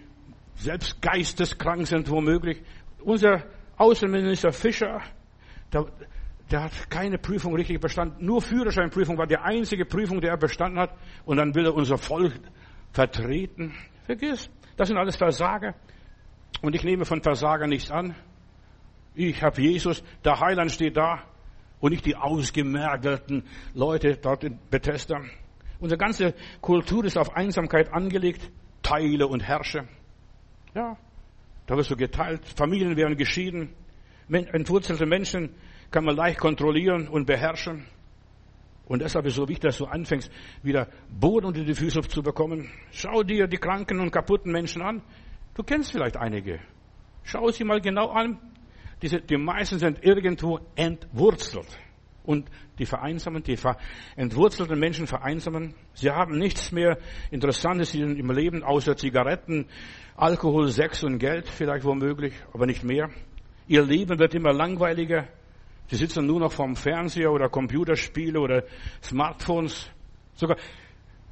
selbst 0.55 1.01
geisteskrank 1.01 1.87
sind 1.87 2.09
womöglich. 2.09 2.61
Unser 3.01 3.43
Außenminister 3.77 4.51
Fischer, 4.51 5.01
der, 5.71 5.85
der 6.49 6.63
hat 6.63 6.89
keine 6.89 7.17
Prüfung 7.17 7.55
richtig 7.55 7.79
bestanden. 7.79 8.25
Nur 8.25 8.41
Führerscheinprüfung 8.41 9.17
war 9.17 9.27
die 9.27 9.37
einzige 9.37 9.85
Prüfung, 9.85 10.21
die 10.21 10.27
er 10.27 10.37
bestanden 10.37 10.79
hat. 10.79 10.95
Und 11.25 11.37
dann 11.37 11.53
will 11.53 11.65
er 11.65 11.75
unser 11.75 11.97
Volk 11.97 12.33
vertreten. 12.91 13.73
Vergiss, 14.05 14.49
das 14.77 14.87
sind 14.87 14.97
alles 14.97 15.15
Versager. 15.15 15.75
Und 16.63 16.75
ich 16.75 16.85
nehme 16.85 17.03
von 17.03 17.21
Versager 17.21 17.67
nichts 17.67 17.91
an. 17.91 18.15
Ich 19.15 19.43
habe 19.43 19.61
Jesus, 19.61 20.01
der 20.23 20.39
Heiland 20.39 20.71
steht 20.71 20.95
da 20.95 21.21
und 21.81 21.91
nicht 21.91 22.05
die 22.05 22.15
ausgemergelten 22.15 23.43
Leute 23.73 24.15
dort 24.15 24.45
in 24.45 24.57
Bethesda. 24.71 25.19
Unsere 25.81 25.97
ganze 25.97 26.33
Kultur 26.61 27.03
ist 27.03 27.17
auf 27.17 27.35
Einsamkeit 27.35 27.91
angelegt. 27.91 28.49
Teile 28.81 29.27
und 29.27 29.43
herrsche. 29.43 29.89
Ja, 30.73 30.95
da 31.67 31.75
wirst 31.75 31.91
du 31.91 31.97
geteilt. 31.97 32.45
Familien 32.55 32.95
werden 32.95 33.17
geschieden. 33.17 33.75
Entwurzelte 34.29 35.05
Menschen 35.05 35.53
kann 35.91 36.05
man 36.05 36.15
leicht 36.15 36.39
kontrollieren 36.39 37.09
und 37.09 37.25
beherrschen. 37.25 37.87
Und 38.85 39.01
deshalb 39.01 39.25
ist 39.25 39.33
es 39.33 39.37
so 39.37 39.49
wichtig, 39.49 39.63
dass 39.63 39.79
du 39.79 39.85
anfängst, 39.85 40.31
wieder 40.61 40.87
Boden 41.09 41.47
unter 41.47 41.65
die 41.65 41.75
Füße 41.75 41.99
zu 42.03 42.23
bekommen. 42.23 42.69
Schau 42.91 43.23
dir 43.23 43.47
die 43.47 43.57
kranken 43.57 43.99
und 43.99 44.11
kaputten 44.11 44.53
Menschen 44.53 44.81
an. 44.81 45.01
Du 45.55 45.63
kennst 45.63 45.91
vielleicht 45.91 46.17
einige. 46.17 46.59
Schau 47.23 47.49
sie 47.49 47.63
mal 47.63 47.79
genau 47.79 48.09
an. 48.09 48.39
Diese, 49.01 49.21
die 49.21 49.37
meisten 49.37 49.79
sind 49.79 50.03
irgendwo 50.03 50.59
entwurzelt. 50.75 51.67
Und 52.23 52.49
die 52.79 52.85
vereinsamen, 52.85 53.43
die 53.43 53.57
entwurzelten 54.15 54.79
Menschen 54.79 55.07
vereinsamen. 55.07 55.75
Sie 55.93 56.09
haben 56.09 56.37
nichts 56.37 56.71
mehr 56.71 56.97
Interessantes 57.31 57.93
in 57.93 58.15
ihrem 58.15 58.31
Leben 58.31 58.63
außer 58.63 58.95
Zigaretten, 58.95 59.67
Alkohol, 60.15 60.69
Sex 60.69 61.03
und 61.03 61.19
Geld, 61.19 61.49
vielleicht 61.49 61.83
womöglich, 61.83 62.33
aber 62.53 62.65
nicht 62.65 62.83
mehr. 62.83 63.09
Ihr 63.67 63.83
Leben 63.83 64.19
wird 64.19 64.33
immer 64.35 64.53
langweiliger. 64.53 65.27
Sie 65.87 65.97
sitzen 65.97 66.25
nur 66.25 66.39
noch 66.39 66.51
vorm 66.51 66.77
Fernseher 66.77 67.31
oder 67.31 67.49
Computerspiele 67.49 68.39
oder 68.39 68.63
Smartphones. 69.01 69.91
Sogar, 70.33 70.57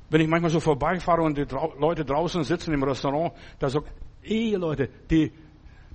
wenn 0.09 0.21
ich 0.21 0.27
manchmal 0.27 0.51
so 0.51 0.59
vorbeifahre 0.59 1.21
und 1.21 1.37
die 1.37 1.45
Leute 1.79 2.03
draußen 2.03 2.43
sitzen 2.43 2.73
im 2.73 2.83
Restaurant, 2.83 3.33
da 3.59 3.69
sagt, 3.69 3.87
Eheleute, 4.23 4.89
die, 5.09 5.31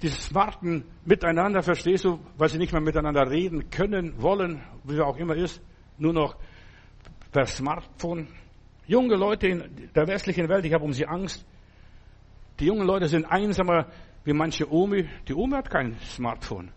die 0.03 0.09
smarten 0.09 0.85
miteinander, 1.05 1.62
verstehst 1.62 2.05
du, 2.05 2.18
weil 2.37 2.49
sie 2.49 2.59
nicht 2.59 2.72
mehr 2.72 2.81
miteinander 2.81 3.31
reden 3.31 3.70
können, 3.70 4.20
wollen, 4.20 4.62
wie 4.85 5.01
auch 5.01 5.16
immer 5.16 5.37
ist, 5.37 5.61
nur 5.99 6.12
noch 6.12 6.37
per 7.33 7.47
Smartphone. 7.47 8.29
Junge 8.87 9.16
Leute 9.16 9.49
in 9.49 9.91
der 9.95 10.07
westlichen 10.07 10.49
Welt, 10.49 10.64
ich 10.64 10.72
habe 10.72 10.85
um 10.85 10.93
sie 10.93 11.07
Angst. 11.07 11.45
Die 12.61 12.66
jungen 12.66 12.87
Leute 12.87 13.09
sind 13.09 13.27
einsamer 13.27 13.87
wie 14.24 14.33
manche 14.33 14.70
Omi. 14.72 15.09
Die 15.29 15.35
Omi 15.35 15.57
hat 15.57 15.70
kein 15.70 15.99
Smartphone. 16.01 16.70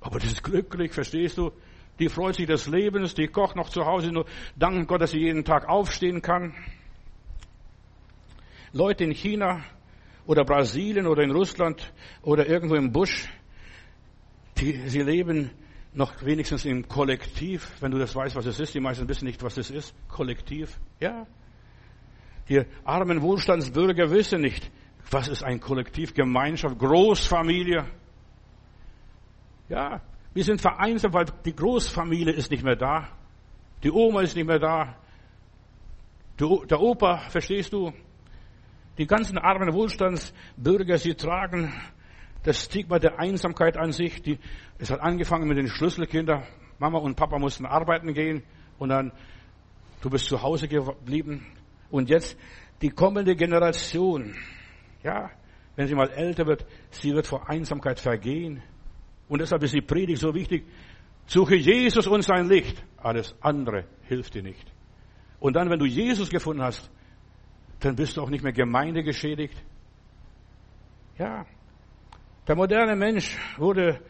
Aber 0.00 0.18
die 0.18 0.26
ist 0.26 0.42
glücklich, 0.42 0.92
verstehst 0.92 1.38
du? 1.38 1.52
Die 1.98 2.08
freut 2.08 2.34
sich 2.34 2.46
des 2.46 2.66
Lebens, 2.66 3.14
die 3.14 3.28
kocht 3.28 3.54
noch 3.54 3.68
zu 3.68 3.84
Hause, 3.84 4.10
nur 4.10 4.26
dank 4.56 4.88
Gott, 4.88 5.02
dass 5.02 5.12
sie 5.12 5.20
jeden 5.20 5.44
Tag 5.44 5.68
aufstehen 5.68 6.20
kann. 6.20 6.54
Leute 8.72 9.04
in 9.04 9.12
China 9.12 9.62
oder 10.26 10.44
Brasilien 10.44 11.06
oder 11.06 11.22
in 11.22 11.30
Russland 11.30 11.92
oder 12.22 12.46
irgendwo 12.46 12.74
im 12.74 12.92
Busch, 12.92 13.28
die, 14.58 14.88
sie 14.88 15.02
leben 15.02 15.50
noch 15.94 16.24
wenigstens 16.24 16.64
im 16.64 16.88
Kollektiv, 16.88 17.70
wenn 17.80 17.90
du 17.90 17.98
das 17.98 18.14
weißt, 18.14 18.34
was 18.36 18.46
es 18.46 18.60
ist. 18.60 18.74
Die 18.74 18.80
meisten 18.80 19.08
wissen 19.08 19.26
nicht, 19.26 19.42
was 19.42 19.56
es 19.58 19.70
ist. 19.70 19.94
Kollektiv. 20.08 20.78
Ja. 21.00 21.26
Die 22.48 22.62
armen 22.84 23.20
Wohlstandsbürger 23.22 24.10
wissen 24.10 24.40
nicht, 24.40 24.70
was 25.10 25.28
ist 25.28 25.42
ein 25.42 25.60
Kollektiv, 25.60 26.14
Gemeinschaft, 26.14 26.78
Großfamilie. 26.78 27.84
Ja. 29.68 30.00
Wir 30.34 30.44
sind 30.44 30.60
vereinsamt, 30.60 31.12
weil 31.12 31.26
die 31.44 31.54
Großfamilie 31.54 32.32
ist 32.32 32.50
nicht 32.50 32.64
mehr 32.64 32.76
da. 32.76 33.08
Die 33.82 33.90
Oma 33.90 34.22
ist 34.22 34.34
nicht 34.34 34.46
mehr 34.46 34.58
da. 34.58 34.96
Der 36.38 36.80
Opa, 36.80 37.28
verstehst 37.28 37.72
du? 37.72 37.92
Die 38.98 39.06
ganzen 39.06 39.38
armen 39.38 39.72
Wohlstandsbürger, 39.72 40.98
sie 40.98 41.14
tragen 41.14 41.72
das 42.42 42.64
Stigma 42.64 42.98
der 42.98 43.18
Einsamkeit 43.18 43.76
an 43.76 43.92
sich. 43.92 44.22
Die, 44.22 44.38
es 44.78 44.90
hat 44.90 45.00
angefangen 45.00 45.48
mit 45.48 45.56
den 45.56 45.68
Schlüsselkindern. 45.68 46.44
Mama 46.78 46.98
und 46.98 47.16
Papa 47.16 47.38
mussten 47.38 47.64
arbeiten 47.64 48.12
gehen 48.12 48.42
und 48.78 48.88
dann, 48.88 49.12
du 50.00 50.10
bist 50.10 50.26
zu 50.26 50.42
Hause 50.42 50.68
geblieben. 50.68 51.46
Und 51.90 52.10
jetzt 52.10 52.36
die 52.82 52.90
kommende 52.90 53.36
Generation, 53.36 54.34
ja, 55.02 55.30
wenn 55.76 55.86
sie 55.86 55.94
mal 55.94 56.10
älter 56.10 56.46
wird, 56.46 56.66
sie 56.90 57.12
wird 57.12 57.26
vor 57.26 57.48
Einsamkeit 57.48 58.00
vergehen. 58.00 58.62
Und 59.28 59.40
deshalb 59.40 59.62
ist 59.62 59.74
die 59.74 59.80
Predigt 59.80 60.20
so 60.20 60.34
wichtig. 60.34 60.66
Suche 61.26 61.54
Jesus 61.54 62.06
und 62.06 62.22
sein 62.22 62.48
Licht. 62.48 62.84
Alles 62.98 63.34
andere 63.40 63.84
hilft 64.02 64.34
dir 64.34 64.42
nicht. 64.42 64.70
Und 65.38 65.54
dann, 65.54 65.70
wenn 65.70 65.78
du 65.78 65.86
Jesus 65.86 66.28
gefunden 66.28 66.62
hast, 66.62 66.90
dann 67.84 67.96
bist 67.96 68.16
du 68.16 68.22
auch 68.22 68.30
nicht 68.30 68.44
mehr 68.44 68.52
Gemeinde 68.52 69.02
geschädigt. 69.02 69.60
Ja. 71.18 71.44
Der 72.46 72.56
moderne 72.56 72.96
Mensch 72.96 73.36
wurde, 73.56 74.00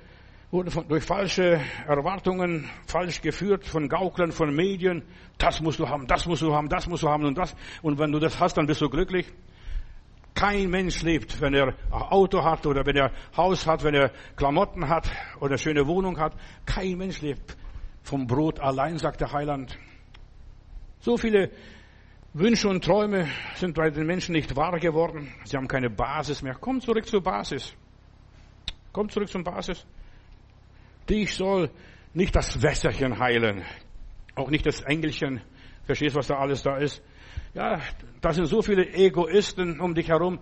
wurde 0.50 0.70
von, 0.70 0.86
durch 0.88 1.04
falsche 1.04 1.60
Erwartungen 1.86 2.68
falsch 2.86 3.20
geführt, 3.22 3.66
von 3.66 3.88
Gauklern, 3.88 4.32
von 4.32 4.54
Medien. 4.54 5.02
Das 5.38 5.60
musst 5.60 5.78
du 5.78 5.88
haben, 5.88 6.06
das 6.06 6.26
musst 6.26 6.42
du 6.42 6.54
haben, 6.54 6.68
das 6.68 6.86
musst 6.86 7.02
du 7.02 7.08
haben 7.08 7.24
und 7.24 7.36
das. 7.36 7.54
Und 7.80 7.98
wenn 7.98 8.12
du 8.12 8.18
das 8.18 8.38
hast, 8.40 8.56
dann 8.56 8.66
bist 8.66 8.80
du 8.80 8.88
glücklich. 8.88 9.32
Kein 10.34 10.70
Mensch 10.70 11.02
lebt, 11.02 11.40
wenn 11.40 11.54
er 11.54 11.68
ein 11.68 11.74
Auto 11.90 12.42
hat 12.42 12.66
oder 12.66 12.86
wenn 12.86 12.96
er 12.96 13.12
Haus 13.36 13.66
hat, 13.66 13.84
wenn 13.84 13.94
er 13.94 14.12
Klamotten 14.36 14.88
hat 14.88 15.10
oder 15.40 15.58
schöne 15.58 15.86
Wohnung 15.86 16.18
hat. 16.18 16.34
Kein 16.64 16.96
Mensch 16.98 17.20
lebt 17.20 17.56
vom 18.02 18.26
Brot 18.26 18.60
allein, 18.60 18.98
sagt 18.98 19.20
der 19.20 19.32
Heiland. 19.32 19.78
So 21.00 21.16
viele 21.16 21.50
Wünsche 22.34 22.66
und 22.66 22.82
Träume 22.82 23.28
sind 23.56 23.74
bei 23.74 23.90
den 23.90 24.06
Menschen 24.06 24.32
nicht 24.32 24.56
wahr 24.56 24.78
geworden. 24.80 25.34
Sie 25.44 25.54
haben 25.54 25.68
keine 25.68 25.90
Basis 25.90 26.40
mehr. 26.40 26.56
Komm 26.58 26.80
zurück 26.80 27.04
zur 27.04 27.22
Basis. 27.22 27.74
Komm 28.90 29.10
zurück 29.10 29.28
zur 29.28 29.44
Basis. 29.44 29.84
Dich 31.10 31.34
soll 31.34 31.70
nicht 32.14 32.34
das 32.34 32.62
Wässerchen 32.62 33.18
heilen. 33.18 33.62
Auch 34.34 34.48
nicht 34.48 34.64
das 34.64 34.80
Engelchen. 34.80 35.42
Verstehst, 35.84 36.16
was 36.16 36.28
da 36.28 36.38
alles 36.38 36.62
da 36.62 36.78
ist? 36.78 37.02
Ja, 37.52 37.80
da 38.22 38.32
sind 38.32 38.46
so 38.46 38.62
viele 38.62 38.88
Egoisten 38.94 39.78
um 39.78 39.94
dich 39.94 40.08
herum. 40.08 40.38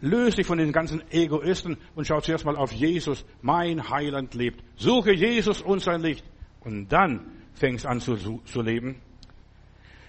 Löse 0.00 0.38
dich 0.38 0.46
von 0.46 0.56
den 0.56 0.72
ganzen 0.72 1.02
Egoisten 1.10 1.76
und 1.94 2.06
schau 2.06 2.20
zuerst 2.20 2.46
mal 2.46 2.56
auf 2.56 2.72
Jesus. 2.72 3.26
Mein 3.42 3.90
Heiland 3.90 4.32
lebt. 4.32 4.64
Suche 4.76 5.12
Jesus 5.12 5.60
und 5.60 5.80
sein 5.80 6.00
Licht. 6.00 6.24
Und 6.60 6.88
dann 6.88 7.20
fängst 7.52 7.84
an 7.84 8.00
zu, 8.00 8.16
zu 8.16 8.62
leben. 8.62 9.02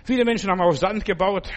Viele 0.05 0.23
Menschen 0.23 0.51
haben 0.51 0.61
auf 0.61 0.77
Sand 0.77 1.03
gebaut. 1.03 1.51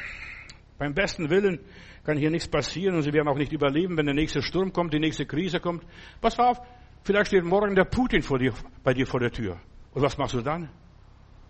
Beim 0.78 0.94
besten 0.94 1.28
Willen 1.28 1.60
kann 2.02 2.16
hier 2.16 2.30
nichts 2.30 2.48
passieren 2.48 2.96
und 2.96 3.02
sie 3.02 3.12
werden 3.12 3.28
auch 3.28 3.36
nicht 3.36 3.52
überleben, 3.52 3.98
wenn 3.98 4.06
der 4.06 4.14
nächste 4.14 4.40
Sturm 4.40 4.72
kommt, 4.72 4.94
die 4.94 4.98
nächste 4.98 5.26
Krise 5.26 5.60
kommt. 5.60 5.84
Pass 6.22 6.38
auf, 6.38 6.58
vielleicht 7.04 7.26
steht 7.26 7.44
morgen 7.44 7.74
der 7.74 7.84
Putin 7.84 8.22
vor 8.22 8.38
dir, 8.38 8.54
bei 8.82 8.94
dir 8.94 9.06
vor 9.06 9.20
der 9.20 9.30
Tür. 9.30 9.60
Und 9.92 10.00
was 10.00 10.16
machst 10.16 10.32
du 10.32 10.40
dann? 10.40 10.70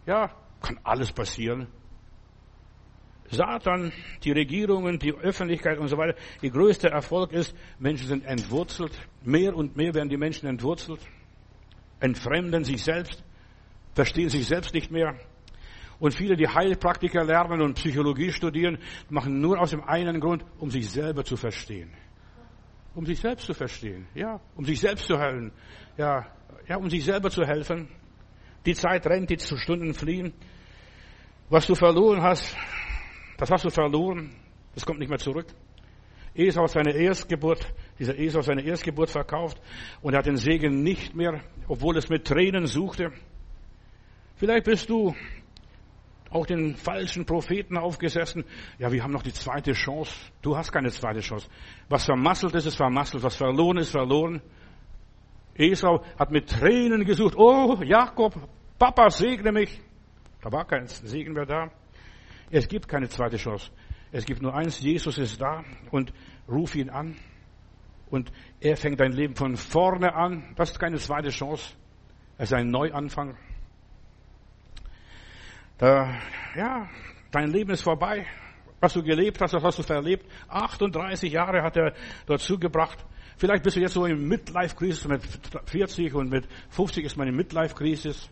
Ja, 0.07 0.35
kann 0.61 0.81
alles 0.83 1.13
passieren. 1.13 1.69
Satan, 3.31 3.93
die 4.25 4.33
Regierungen, 4.33 4.99
die 4.99 5.13
Öffentlichkeit 5.13 5.79
und 5.79 5.87
so 5.87 5.99
weiter, 5.99 6.19
ihr 6.43 6.51
größter 6.51 6.89
Erfolg 6.89 7.33
ist, 7.33 7.55
Menschen 7.79 8.09
sind 8.09 8.25
entwurzelt. 8.25 8.93
Mehr 9.23 9.55
und 9.55 9.77
mehr 9.77 9.95
werden 9.95 10.09
die 10.09 10.17
Menschen 10.17 10.49
entwurzelt, 10.49 11.01
entfremden 12.01 12.65
sich 12.65 12.83
selbst, 12.83 13.23
verstehen 13.95 14.31
sich 14.31 14.47
selbst 14.47 14.75
nicht 14.75 14.91
mehr. 14.91 15.15
Und 16.01 16.15
viele, 16.15 16.37
die 16.37 16.47
Heilpraktiker 16.47 17.25
lernen 17.25 17.61
und 17.61 17.75
Psychologie 17.75 18.31
studieren, 18.31 18.79
machen 19.09 19.41
nur 19.41 19.61
aus 19.61 19.71
dem 19.71 19.83
einen 19.83 20.21
Grund, 20.21 20.45
um 20.59 20.71
sich 20.71 20.89
selber 20.89 21.25
zu 21.25 21.37
verstehen. 21.37 21.91
Um 22.95 23.05
sich 23.05 23.19
selbst 23.21 23.47
zu 23.47 23.55
verstehen, 23.55 24.07
ja, 24.15 24.41
um 24.57 24.65
sich 24.65 24.81
selbst 24.81 25.07
zu 25.07 25.19
helfen, 25.19 25.53
ja, 25.97 26.27
ja, 26.69 26.77
um 26.77 26.91
sich 26.91 27.05
selber 27.05 27.31
zu 27.31 27.45
helfen. 27.45 27.89
Die 28.67 28.75
Zeit 28.75 29.07
rennt, 29.07 29.31
die 29.31 29.39
Stunden 29.39 29.95
fliehen. 29.95 30.33
Was 31.49 31.67
du 31.67 31.75
verloren 31.75 32.23
hast, 32.23 32.57
das 33.37 33.51
hast 33.51 33.65
du 33.65 33.71
verloren, 33.71 34.35
das 34.75 34.85
kommt 34.85 34.99
nicht 34.99 35.09
mehr 35.09 35.19
zurück. 35.19 35.47
Esau 36.35 36.63
hat 36.63 36.71
seine 36.71 36.93
Erstgeburt, 36.93 37.67
dieser 37.99 38.19
Esau 38.19 38.43
seine 38.43 38.63
Erstgeburt 38.63 39.11
verkauft 39.11 39.61
und 40.03 40.13
er 40.13 40.19
hat 40.19 40.27
den 40.27 40.37
Segen 40.37 40.83
nicht 40.83 41.15
mehr, 41.15 41.41
obwohl 41.67 41.97
es 41.97 42.09
mit 42.09 42.27
Tränen 42.27 42.67
suchte. 42.67 43.13
Vielleicht 44.37 44.65
bist 44.65 44.89
du 44.89 45.15
auch 46.31 46.47
den 46.47 46.77
falschen 46.77 47.25
Propheten 47.25 47.77
aufgesessen. 47.77 48.45
Ja, 48.79 48.93
wir 48.93 49.03
haben 49.03 49.13
noch 49.13 49.23
die 49.23 49.33
zweite 49.33 49.73
Chance. 49.73 50.13
Du 50.43 50.57
hast 50.57 50.73
keine 50.73 50.91
zweite 50.91 51.21
Chance. 51.21 51.49
Was 51.89 52.05
vermasselt 52.05 52.55
ist, 52.55 52.67
ist 52.67 52.77
vermasselt. 52.77 53.23
Was 53.23 53.37
verloren 53.37 53.79
ist, 53.79 53.91
verloren. 53.91 54.43
Esau 55.55 56.05
hat 56.19 56.31
mit 56.31 56.49
Tränen 56.49 57.05
gesucht. 57.05 57.35
Oh, 57.37 57.79
Jakob, 57.83 58.35
Papa, 58.79 59.11
segne 59.11 59.53
mich. 59.53 59.81
Da 60.41 60.53
war 60.53 60.65
kein 60.65 60.87
Segen 60.87 61.33
mehr 61.33 61.47
da. 61.47 61.71
Es 62.51 62.69
gibt 62.69 62.89
keine 62.89 63.09
zweite 63.09 63.37
Chance. 63.37 63.71
Es 64.13 64.25
gibt 64.25 64.41
nur 64.41 64.55
eins. 64.55 64.81
Jesus 64.81 65.19
ist 65.19 65.41
da 65.41 65.65
und 65.91 66.13
ruf 66.49 66.75
ihn 66.75 66.91
an. 66.91 67.17
Und 68.09 68.33
er 68.61 68.77
fängt 68.77 69.01
dein 69.01 69.13
Leben 69.13 69.35
von 69.35 69.57
vorne 69.57 70.15
an. 70.15 70.55
Das 70.57 70.71
ist 70.71 70.79
keine 70.79 70.97
zweite 70.97 71.29
Chance. 71.29 71.75
Es 72.39 72.51
ist 72.51 72.55
ein 72.55 72.69
Neuanfang. 72.69 73.37
Da, 75.79 76.13
ja, 76.57 76.89
dein 77.31 77.51
Leben 77.51 77.71
ist 77.71 77.83
vorbei. 77.83 78.27
Was 78.81 78.93
du 78.93 79.03
gelebt 79.03 79.41
hast, 79.41 79.55
das 79.55 79.63
hast 79.63 79.79
du 79.79 79.83
verlebt. 79.83 80.27
38 80.49 81.33
Jahre 81.33 81.63
hat 81.63 81.77
er 81.77 81.95
dort 82.27 82.41
zugebracht. 82.41 83.05
Vielleicht 83.37 83.63
bist 83.63 83.77
du 83.77 83.81
jetzt 83.81 83.95
so 83.95 84.05
in 84.05 84.27
Midlife-Crisis 84.27 85.07
mit 85.07 85.23
40 85.67 86.15
und 86.15 86.31
mit 86.31 86.49
50 86.71 87.05
ist 87.05 87.17
meine 87.17 87.33
Midlife-Crisis. 87.33 88.29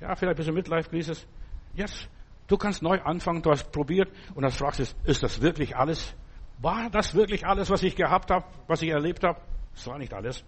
Ja, 0.00 0.14
vielleicht 0.14 0.36
bist 0.36 0.48
du 0.48 0.52
in 0.52 0.56
Midlife-Crisis. 0.56 1.26
Jetzt, 1.74 2.08
du 2.48 2.56
kannst 2.56 2.82
neu 2.82 3.00
anfangen, 3.02 3.42
du 3.42 3.50
hast 3.50 3.70
probiert 3.70 4.08
und 4.34 4.42
dann 4.42 4.50
fragst 4.50 4.80
du, 4.80 5.10
ist 5.10 5.22
das 5.22 5.42
wirklich 5.42 5.76
alles? 5.76 6.14
War 6.58 6.88
das 6.88 7.14
wirklich 7.14 7.46
alles, 7.46 7.68
was 7.68 7.82
ich 7.82 7.96
gehabt 7.96 8.30
habe, 8.30 8.46
was 8.66 8.80
ich 8.80 8.88
erlebt 8.88 9.24
habe? 9.24 9.40
Es 9.74 9.86
war 9.86 9.98
nicht 9.98 10.14
alles. 10.14 10.42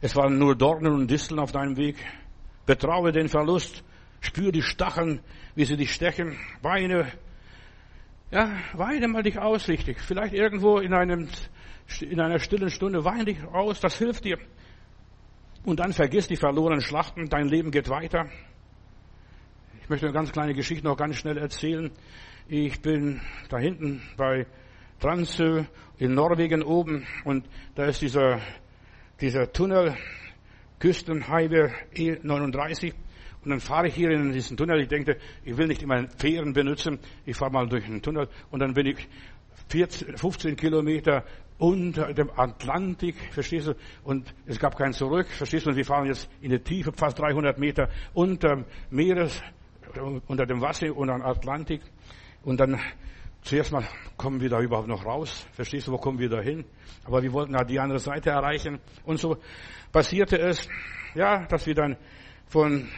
Es 0.00 0.16
waren 0.16 0.36
nur 0.36 0.56
Dornen 0.56 0.92
und 0.92 1.08
Disteln 1.08 1.38
auf 1.38 1.52
deinem 1.52 1.76
Weg. 1.76 1.96
Betraue 2.66 3.12
den 3.12 3.28
Verlust 3.28 3.84
Spür 4.22 4.52
die 4.52 4.62
Stacheln, 4.62 5.20
wie 5.56 5.64
sie 5.64 5.76
dich 5.76 5.92
stechen. 5.92 6.38
Weine. 6.62 7.12
Ja, 8.30 8.56
weine 8.72 9.08
mal 9.08 9.22
dich 9.22 9.38
aus, 9.38 9.68
richtig. 9.68 10.00
Vielleicht 10.00 10.32
irgendwo 10.32 10.78
in 10.78 10.94
einem, 10.94 11.28
in 12.00 12.20
einer 12.20 12.38
stillen 12.38 12.70
Stunde 12.70 13.04
weine 13.04 13.26
dich 13.26 13.42
aus, 13.44 13.80
das 13.80 13.98
hilft 13.98 14.24
dir. 14.24 14.38
Und 15.64 15.80
dann 15.80 15.92
vergiss 15.92 16.28
die 16.28 16.36
verlorenen 16.36 16.80
Schlachten, 16.80 17.28
dein 17.28 17.48
Leben 17.48 17.72
geht 17.72 17.88
weiter. 17.88 18.30
Ich 19.82 19.88
möchte 19.88 20.06
eine 20.06 20.14
ganz 20.14 20.30
kleine 20.32 20.54
Geschichte 20.54 20.84
noch 20.86 20.96
ganz 20.96 21.16
schnell 21.16 21.36
erzählen. 21.36 21.90
Ich 22.46 22.80
bin 22.80 23.20
da 23.48 23.58
hinten 23.58 24.02
bei 24.16 24.46
Transö 25.00 25.64
in 25.98 26.14
Norwegen 26.14 26.62
oben 26.62 27.06
und 27.24 27.44
da 27.74 27.86
ist 27.86 28.00
dieser, 28.02 28.40
dieser 29.20 29.52
Tunnel, 29.52 29.96
Küstenhighway 30.78 31.72
E39 31.94 32.94
und 33.44 33.50
dann 33.50 33.60
fahre 33.60 33.88
ich 33.88 33.94
hier 33.94 34.10
in 34.10 34.32
diesen 34.32 34.56
Tunnel. 34.56 34.80
Ich 34.80 34.88
denke, 34.88 35.16
ich 35.44 35.56
will 35.56 35.66
nicht 35.66 35.82
immer 35.82 36.08
Fähren 36.16 36.52
benutzen. 36.52 36.98
Ich 37.26 37.36
fahre 37.36 37.50
mal 37.50 37.68
durch 37.68 37.84
den 37.84 38.00
Tunnel 38.00 38.28
und 38.50 38.60
dann 38.60 38.74
bin 38.74 38.86
ich 38.86 39.08
14, 39.68 40.16
15 40.16 40.56
Kilometer 40.56 41.24
unter 41.58 42.12
dem 42.12 42.30
Atlantik, 42.36 43.16
verstehst 43.30 43.68
du? 43.68 43.74
Und 44.04 44.34
es 44.46 44.58
gab 44.58 44.76
kein 44.76 44.92
Zurück, 44.92 45.28
verstehst 45.28 45.66
du? 45.66 45.70
Und 45.70 45.76
wir 45.76 45.84
fahren 45.84 46.06
jetzt 46.06 46.28
in 46.40 46.50
die 46.50 46.58
Tiefe, 46.58 46.92
fast 46.92 47.18
300 47.18 47.58
Meter 47.58 47.88
unter 48.14 48.64
Meeres, 48.90 49.40
unter 50.26 50.46
dem 50.46 50.60
Wasser, 50.60 50.96
unter 50.96 51.14
dem 51.14 51.22
Atlantik. 51.22 51.82
Und 52.42 52.58
dann 52.58 52.80
zuerst 53.42 53.72
mal 53.72 53.84
kommen 54.16 54.40
wir 54.40 54.48
da 54.48 54.60
überhaupt 54.60 54.88
noch 54.88 55.04
raus. 55.04 55.46
Verstehst 55.52 55.86
du, 55.86 55.92
wo 55.92 55.98
kommen 55.98 56.18
wir 56.18 56.28
da 56.28 56.40
hin? 56.40 56.64
Aber 57.04 57.22
wir 57.22 57.32
wollten 57.32 57.56
halt 57.56 57.70
die 57.70 57.78
andere 57.78 57.98
Seite 57.98 58.30
erreichen. 58.30 58.80
Und 59.04 59.20
so 59.20 59.36
passierte 59.92 60.38
es, 60.38 60.68
ja, 61.14 61.46
dass 61.46 61.66
wir 61.66 61.74
dann 61.74 61.96
von 62.46 62.88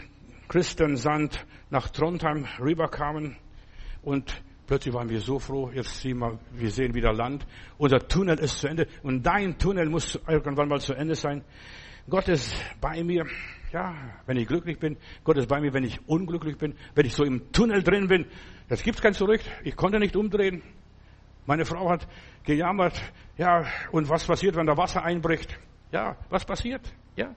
Christensand 0.48 1.46
nach 1.70 1.88
Trondheim 1.90 2.46
rüberkamen 2.60 3.36
und 4.02 4.42
plötzlich 4.66 4.94
waren 4.94 5.08
wir 5.08 5.20
so 5.20 5.38
froh, 5.38 5.70
jetzt 5.72 6.00
sehen 6.00 6.18
wir, 6.18 6.38
wir 6.52 6.70
sehen 6.70 6.94
wieder 6.94 7.12
Land. 7.12 7.46
Unser 7.78 8.06
Tunnel 8.06 8.38
ist 8.38 8.58
zu 8.58 8.68
Ende 8.68 8.86
und 9.02 9.22
dein 9.24 9.58
Tunnel 9.58 9.88
muss 9.88 10.18
irgendwann 10.28 10.68
mal 10.68 10.80
zu 10.80 10.94
Ende 10.94 11.14
sein. 11.14 11.44
Gott 12.08 12.28
ist 12.28 12.54
bei 12.80 13.02
mir, 13.02 13.24
ja, 13.72 13.94
wenn 14.26 14.36
ich 14.36 14.46
glücklich 14.46 14.78
bin. 14.78 14.98
Gott 15.24 15.38
ist 15.38 15.48
bei 15.48 15.60
mir, 15.60 15.72
wenn 15.72 15.84
ich 15.84 16.06
unglücklich 16.06 16.58
bin. 16.58 16.74
Wenn 16.94 17.06
ich 17.06 17.14
so 17.14 17.24
im 17.24 17.50
Tunnel 17.50 17.82
drin 17.82 18.08
bin, 18.08 18.26
das 18.68 18.82
gibt's 18.82 19.00
kein 19.00 19.14
Zurück. 19.14 19.40
Ich 19.62 19.74
konnte 19.74 19.98
nicht 19.98 20.14
umdrehen. 20.14 20.62
Meine 21.46 21.64
Frau 21.64 21.90
hat 21.90 22.06
gejammert, 22.44 23.00
ja, 23.36 23.64
und 23.90 24.08
was 24.08 24.24
passiert, 24.26 24.56
wenn 24.56 24.66
da 24.66 24.76
Wasser 24.76 25.02
einbricht? 25.02 25.58
Ja, 25.92 26.16
was 26.28 26.44
passiert? 26.44 26.80
Ja. 27.16 27.34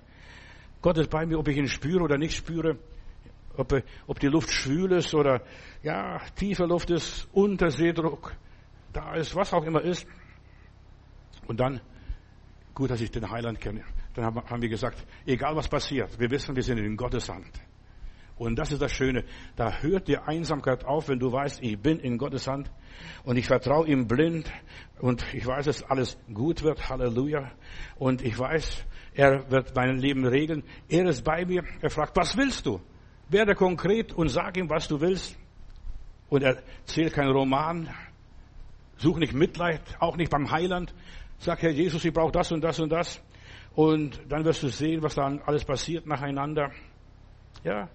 Gott 0.82 0.98
ist 0.98 1.10
bei 1.10 1.26
mir, 1.26 1.40
ob 1.40 1.48
ich 1.48 1.58
ihn 1.58 1.68
spüre 1.68 2.04
oder 2.04 2.18
nicht 2.18 2.36
spüre. 2.36 2.78
Ob, 3.58 3.74
ob 4.06 4.20
die 4.20 4.28
Luft 4.28 4.52
schwül 4.52 4.94
ist 4.94 5.14
oder, 5.14 5.42
ja, 5.84 6.20
tiefe 6.36 6.66
Luft 6.66 6.90
ist, 6.90 7.28
Unterseedruck, 7.34 8.36
da 8.94 9.16
ist, 9.16 9.36
was 9.36 9.54
auch 9.54 9.64
immer 9.64 9.82
ist. 9.82 10.08
Und 11.48 11.60
dann, 11.60 11.82
gut, 12.74 12.92
dass 12.92 13.02
ich 13.02 13.12
den 13.12 13.30
Heiland 13.30 13.60
kenne. 13.60 13.84
Dann 14.14 14.26
haben 14.26 14.62
wir 14.62 14.70
gesagt, 14.70 15.06
egal 15.26 15.56
was 15.56 15.68
passiert, 15.68 16.20
wir 16.20 16.30
wissen, 16.32 16.56
wir 16.56 16.64
sind 16.64 16.78
in 16.78 16.96
Gottes 16.96 17.30
Hand. 17.30 17.52
Und 18.38 18.58
das 18.60 18.72
ist 18.72 18.82
das 18.82 18.92
Schöne. 18.92 19.24
Da 19.56 19.80
hört 19.82 20.08
die 20.08 20.18
Einsamkeit 20.18 20.86
auf, 20.86 21.10
wenn 21.10 21.20
du 21.20 21.32
weißt, 21.32 21.62
ich 21.64 21.80
bin 21.80 22.00
in 22.00 22.18
Gottes 22.18 22.48
Hand 22.48 22.72
und 23.24 23.38
ich 23.38 23.48
vertraue 23.48 23.88
ihm 23.88 24.08
blind 24.08 24.52
und 25.00 25.26
ich 25.34 25.46
weiß, 25.46 25.66
dass 25.66 25.84
alles 25.84 26.20
gut 26.32 26.62
wird. 26.62 26.88
Halleluja. 26.88 27.52
Und 27.98 28.22
ich 28.24 28.38
weiß, 28.38 28.86
er 29.16 29.50
wird 29.50 29.76
mein 29.76 29.98
Leben 29.98 30.26
regeln. 30.26 30.64
Er 30.88 31.06
ist 31.06 31.24
bei 31.24 31.46
mir. 31.46 31.64
Er 31.82 31.90
fragt, 31.90 32.16
was 32.16 32.38
willst 32.38 32.68
du? 32.68 32.80
Werde 33.30 33.56
konkret 33.56 34.14
und 34.14 34.30
sag 34.30 34.58
ihm, 34.58 34.70
was 34.70 34.88
du 34.88 35.02
willst. 35.02 35.38
Und 36.30 36.44
er 36.44 36.62
zählt 36.86 37.14
keinen 37.14 37.32
Roman. 37.32 37.90
Such 38.98 39.18
nicht 39.18 39.34
Mitleid, 39.34 39.82
auch 40.00 40.18
nicht 40.18 40.32
beim 40.32 40.50
Heiland. 40.50 40.94
Sag, 41.40 41.62
Herr 41.62 41.72
Jesus, 41.72 42.04
ich 42.04 42.14
brauche 42.14 42.32
das 42.32 42.52
und 42.52 42.62
das 42.62 42.80
und 42.80 42.90
das. 42.90 43.22
Und 43.76 44.20
dann 44.28 44.44
wirst 44.44 44.64
du 44.64 44.70
sehen, 44.70 45.04
was 45.04 45.16
da 45.16 45.28
alles 45.46 45.64
passiert 45.64 46.08
nacheinander. 46.08 46.72
Ja, 47.64 47.90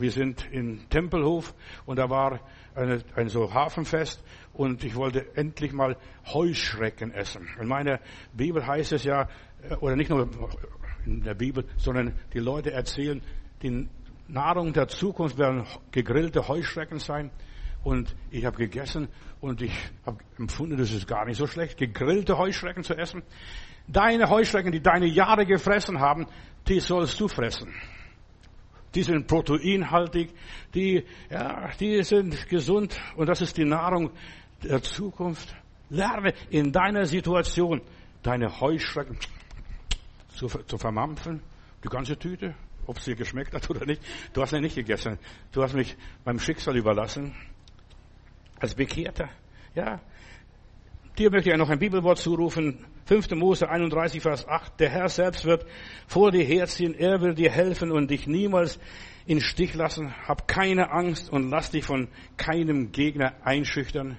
wir 0.00 0.10
sind 0.10 0.50
in 0.50 0.88
Tempelhof 0.88 1.54
und 1.84 1.98
da 1.98 2.08
war 2.08 2.40
eine, 2.74 3.04
ein 3.16 3.28
so 3.28 3.52
Hafenfest 3.52 4.24
und 4.54 4.82
ich 4.82 4.96
wollte 4.96 5.36
endlich 5.36 5.74
mal 5.74 5.98
Heuschrecken 6.24 7.12
essen. 7.12 7.46
In 7.60 7.68
meiner 7.68 8.00
Bibel 8.32 8.66
heißt 8.66 8.92
es 8.92 9.04
ja, 9.04 9.28
äh, 9.68 9.74
oder 9.74 9.96
nicht 9.96 10.08
nur 10.08 10.26
in 11.06 11.22
der 11.22 11.34
Bibel, 11.34 11.64
sondern 11.76 12.14
die 12.32 12.38
Leute 12.38 12.72
erzählen, 12.72 13.22
die 13.62 13.88
Nahrung 14.28 14.72
der 14.72 14.88
Zukunft 14.88 15.38
werden 15.38 15.64
gegrillte 15.90 16.46
Heuschrecken 16.48 16.98
sein. 16.98 17.30
Und 17.82 18.14
ich 18.30 18.44
habe 18.44 18.58
gegessen 18.58 19.08
und 19.40 19.62
ich 19.62 19.72
habe 20.04 20.18
empfunden, 20.38 20.76
das 20.76 20.92
ist 20.92 21.08
gar 21.08 21.24
nicht 21.24 21.38
so 21.38 21.46
schlecht, 21.46 21.78
gegrillte 21.78 22.36
Heuschrecken 22.36 22.82
zu 22.82 22.94
essen. 22.94 23.22
Deine 23.88 24.28
Heuschrecken, 24.28 24.70
die 24.70 24.82
deine 24.82 25.06
Jahre 25.06 25.46
gefressen 25.46 25.98
haben, 25.98 26.26
die 26.68 26.80
sollst 26.80 27.18
du 27.18 27.26
fressen. 27.26 27.74
Die 28.94 29.02
sind 29.02 29.26
proteinhaltig, 29.26 30.34
die, 30.74 31.04
ja, 31.30 31.70
die 31.78 32.02
sind 32.02 32.48
gesund 32.48 33.00
und 33.16 33.28
das 33.28 33.40
ist 33.40 33.56
die 33.56 33.64
Nahrung 33.64 34.10
der 34.62 34.82
Zukunft. 34.82 35.54
Lerne 35.88 36.34
in 36.50 36.70
deiner 36.72 37.06
Situation 37.06 37.80
deine 38.22 38.60
Heuschrecken 38.60 39.18
zu, 40.40 40.48
zu 40.48 40.78
vermampfen, 40.78 41.42
die 41.84 41.88
ganze 41.88 42.18
Tüte, 42.18 42.54
ob 42.86 42.96
es 42.96 43.04
dir 43.04 43.14
geschmeckt 43.14 43.52
hat 43.52 43.68
oder 43.70 43.84
nicht. 43.84 44.02
Du 44.32 44.40
hast 44.40 44.50
sie 44.50 44.60
nicht 44.60 44.74
gegessen. 44.74 45.18
Du 45.52 45.62
hast 45.62 45.74
mich 45.74 45.96
meinem 46.24 46.38
Schicksal 46.38 46.76
überlassen. 46.76 47.34
Als 48.58 48.74
Bekehrter. 48.74 49.28
Ja, 49.74 50.00
Dir 51.18 51.30
möchte 51.30 51.50
ich 51.50 51.56
noch 51.56 51.68
ein 51.68 51.78
Bibelwort 51.78 52.18
zurufen. 52.18 52.86
5. 53.04 53.32
Mose 53.32 53.68
31, 53.68 54.22
Vers 54.22 54.48
8. 54.48 54.80
Der 54.80 54.88
Herr 54.88 55.08
selbst 55.08 55.44
wird 55.44 55.66
vor 56.06 56.30
dir 56.30 56.44
herziehen. 56.44 56.94
Er 56.94 57.20
will 57.20 57.34
dir 57.34 57.50
helfen 57.50 57.90
und 57.90 58.10
dich 58.10 58.26
niemals 58.26 58.78
in 59.26 59.40
Stich 59.40 59.74
lassen. 59.74 60.14
Hab 60.26 60.48
keine 60.48 60.92
Angst 60.92 61.30
und 61.30 61.50
lass 61.50 61.72
dich 61.72 61.84
von 61.84 62.08
keinem 62.38 62.92
Gegner 62.92 63.34
einschüchtern. 63.44 64.16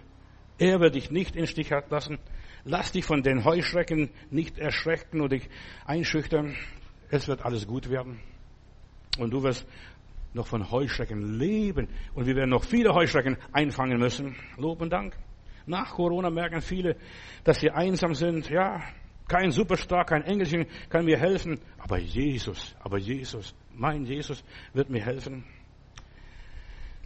Er 0.60 0.80
wird 0.80 0.94
dich 0.94 1.10
nicht 1.10 1.36
in 1.36 1.48
Stich 1.48 1.72
lassen. 1.90 2.20
Lass 2.64 2.92
dich 2.92 3.06
von 3.06 3.24
den 3.24 3.44
Heuschrecken 3.44 4.10
nicht 4.30 4.60
erschrecken 4.60 5.22
und 5.22 5.32
dich 5.32 5.50
einschüchtern. 5.86 6.56
Es 7.10 7.28
wird 7.28 7.44
alles 7.44 7.68
gut 7.68 7.90
werden. 7.90 8.20
Und 9.18 9.32
du 9.32 9.44
wirst 9.44 9.66
noch 10.34 10.48
von 10.48 10.72
Heuschrecken 10.72 11.40
leben. 11.40 11.90
Und 12.14 12.26
wir 12.26 12.36
werden 12.36 12.52
noch 12.52 12.64
viele 12.64 12.94
Heuschrecken 12.94 13.38
einfangen 13.52 14.00
müssen. 14.00 14.36
Lob 14.58 14.82
und 14.82 14.92
Dank. 14.92 15.16
Nach 15.66 15.94
Corona 15.94 16.30
merken 16.30 16.62
viele, 16.62 16.96
dass 17.44 17.60
sie 17.60 17.70
einsam 17.70 18.16
sind. 18.16 18.50
Ja, 18.50 18.82
kein 19.28 19.52
Superstar, 19.52 20.06
kein 20.06 20.24
Engelchen 20.24 20.66
kann 20.90 21.06
mir 21.06 21.18
helfen. 21.18 21.60
Aber 21.78 21.98
Jesus, 21.98 22.76
aber 22.80 22.98
Jesus, 22.98 23.56
mein 23.74 24.06
Jesus 24.06 24.44
wird 24.74 24.90
mir 24.90 25.04
helfen. 25.04 25.44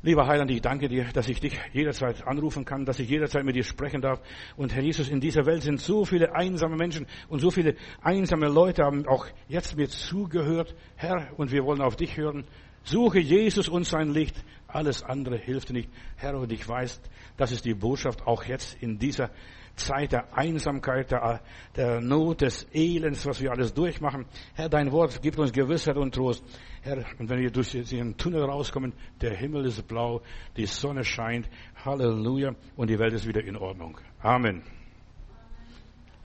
Lieber 0.06 0.28
Heiland, 0.28 0.51
ich 0.51 0.62
danke 0.62 0.88
dir, 0.88 1.06
dass 1.14 1.28
ich 1.30 1.39
dich 1.39 1.60
jederzeit 1.74 2.28
anrufen 2.28 2.64
kann, 2.64 2.86
dass 2.86 2.99
ich 2.99 3.10
jederzeit 3.10 3.43
mit 3.43 3.56
dir 3.56 3.64
sprechen 3.64 4.01
darf. 4.01 4.22
Und 4.56 4.72
Herr 4.76 4.84
Jesus, 4.84 5.10
in 5.10 5.20
dieser 5.20 5.47
Welt 5.47 5.64
sind 5.64 5.82
so 5.82 6.06
viele 6.06 6.36
einsame 6.36 6.76
Menschen 6.76 7.08
und 7.28 7.39
so 7.39 7.49
viele 7.49 7.76
einsame 8.03 8.47
Leute 8.47 8.84
haben 8.84 9.08
auch 9.08 9.26
jetzt 9.47 9.76
mir 9.76 9.89
zugehört. 9.89 10.76
Herr, 10.95 11.34
und 11.38 11.51
wir 11.51 11.64
wollen 11.64 11.82
auf 11.82 11.95
dich 11.95 12.18
hören. 12.18 12.45
Suche 12.84 13.18
Jesus 13.18 13.68
und 13.68 13.88
sein 13.88 14.10
Licht. 14.10 14.36
Alles 14.68 15.01
andere 15.01 15.38
hilft 15.38 15.72
nicht. 15.72 15.89
Herr, 16.18 16.38
und 16.38 16.51
ich 16.51 16.70
weiß, 16.70 17.01
das 17.36 17.51
ist 17.51 17.66
die 17.66 17.74
Botschaft 17.74 18.28
auch 18.28 18.43
jetzt 18.43 18.78
in 18.84 18.99
dieser 18.99 19.32
Zeit 19.76 20.11
der 20.11 20.38
Einsamkeit, 20.38 21.11
der, 21.11 21.41
der 21.76 22.01
Not, 22.01 22.41
des 22.41 22.67
Elends, 22.73 23.26
was 23.26 23.41
wir 23.41 23.51
alles 23.51 23.73
durchmachen. 23.73 24.26
Herr, 24.53 24.69
dein 24.69 24.91
Wort 24.91 25.21
gibt 25.21 25.38
uns 25.38 25.51
Gewissheit 25.51 25.97
und 25.97 26.15
Trost. 26.15 26.43
Herr, 26.82 27.03
und 27.19 27.30
wenn 27.30 27.39
wir 27.39 27.51
durch 27.51 27.71
diesen 27.71 28.17
Tunnel 28.17 28.43
rauskommen, 28.43 28.93
der 29.21 29.36
Himmel 29.36 29.65
ist 29.65 29.88
blau, 29.88 30.21
die 30.55 30.65
Sonne 30.65 31.03
scheint, 31.03 31.49
Halleluja, 31.84 32.55
und 32.76 32.89
die 32.89 32.99
Welt 32.99 33.13
ist 33.13 33.28
wieder 33.28 33.43
in 33.43 33.57
Ordnung. 33.57 33.99
Amen. 34.21 34.63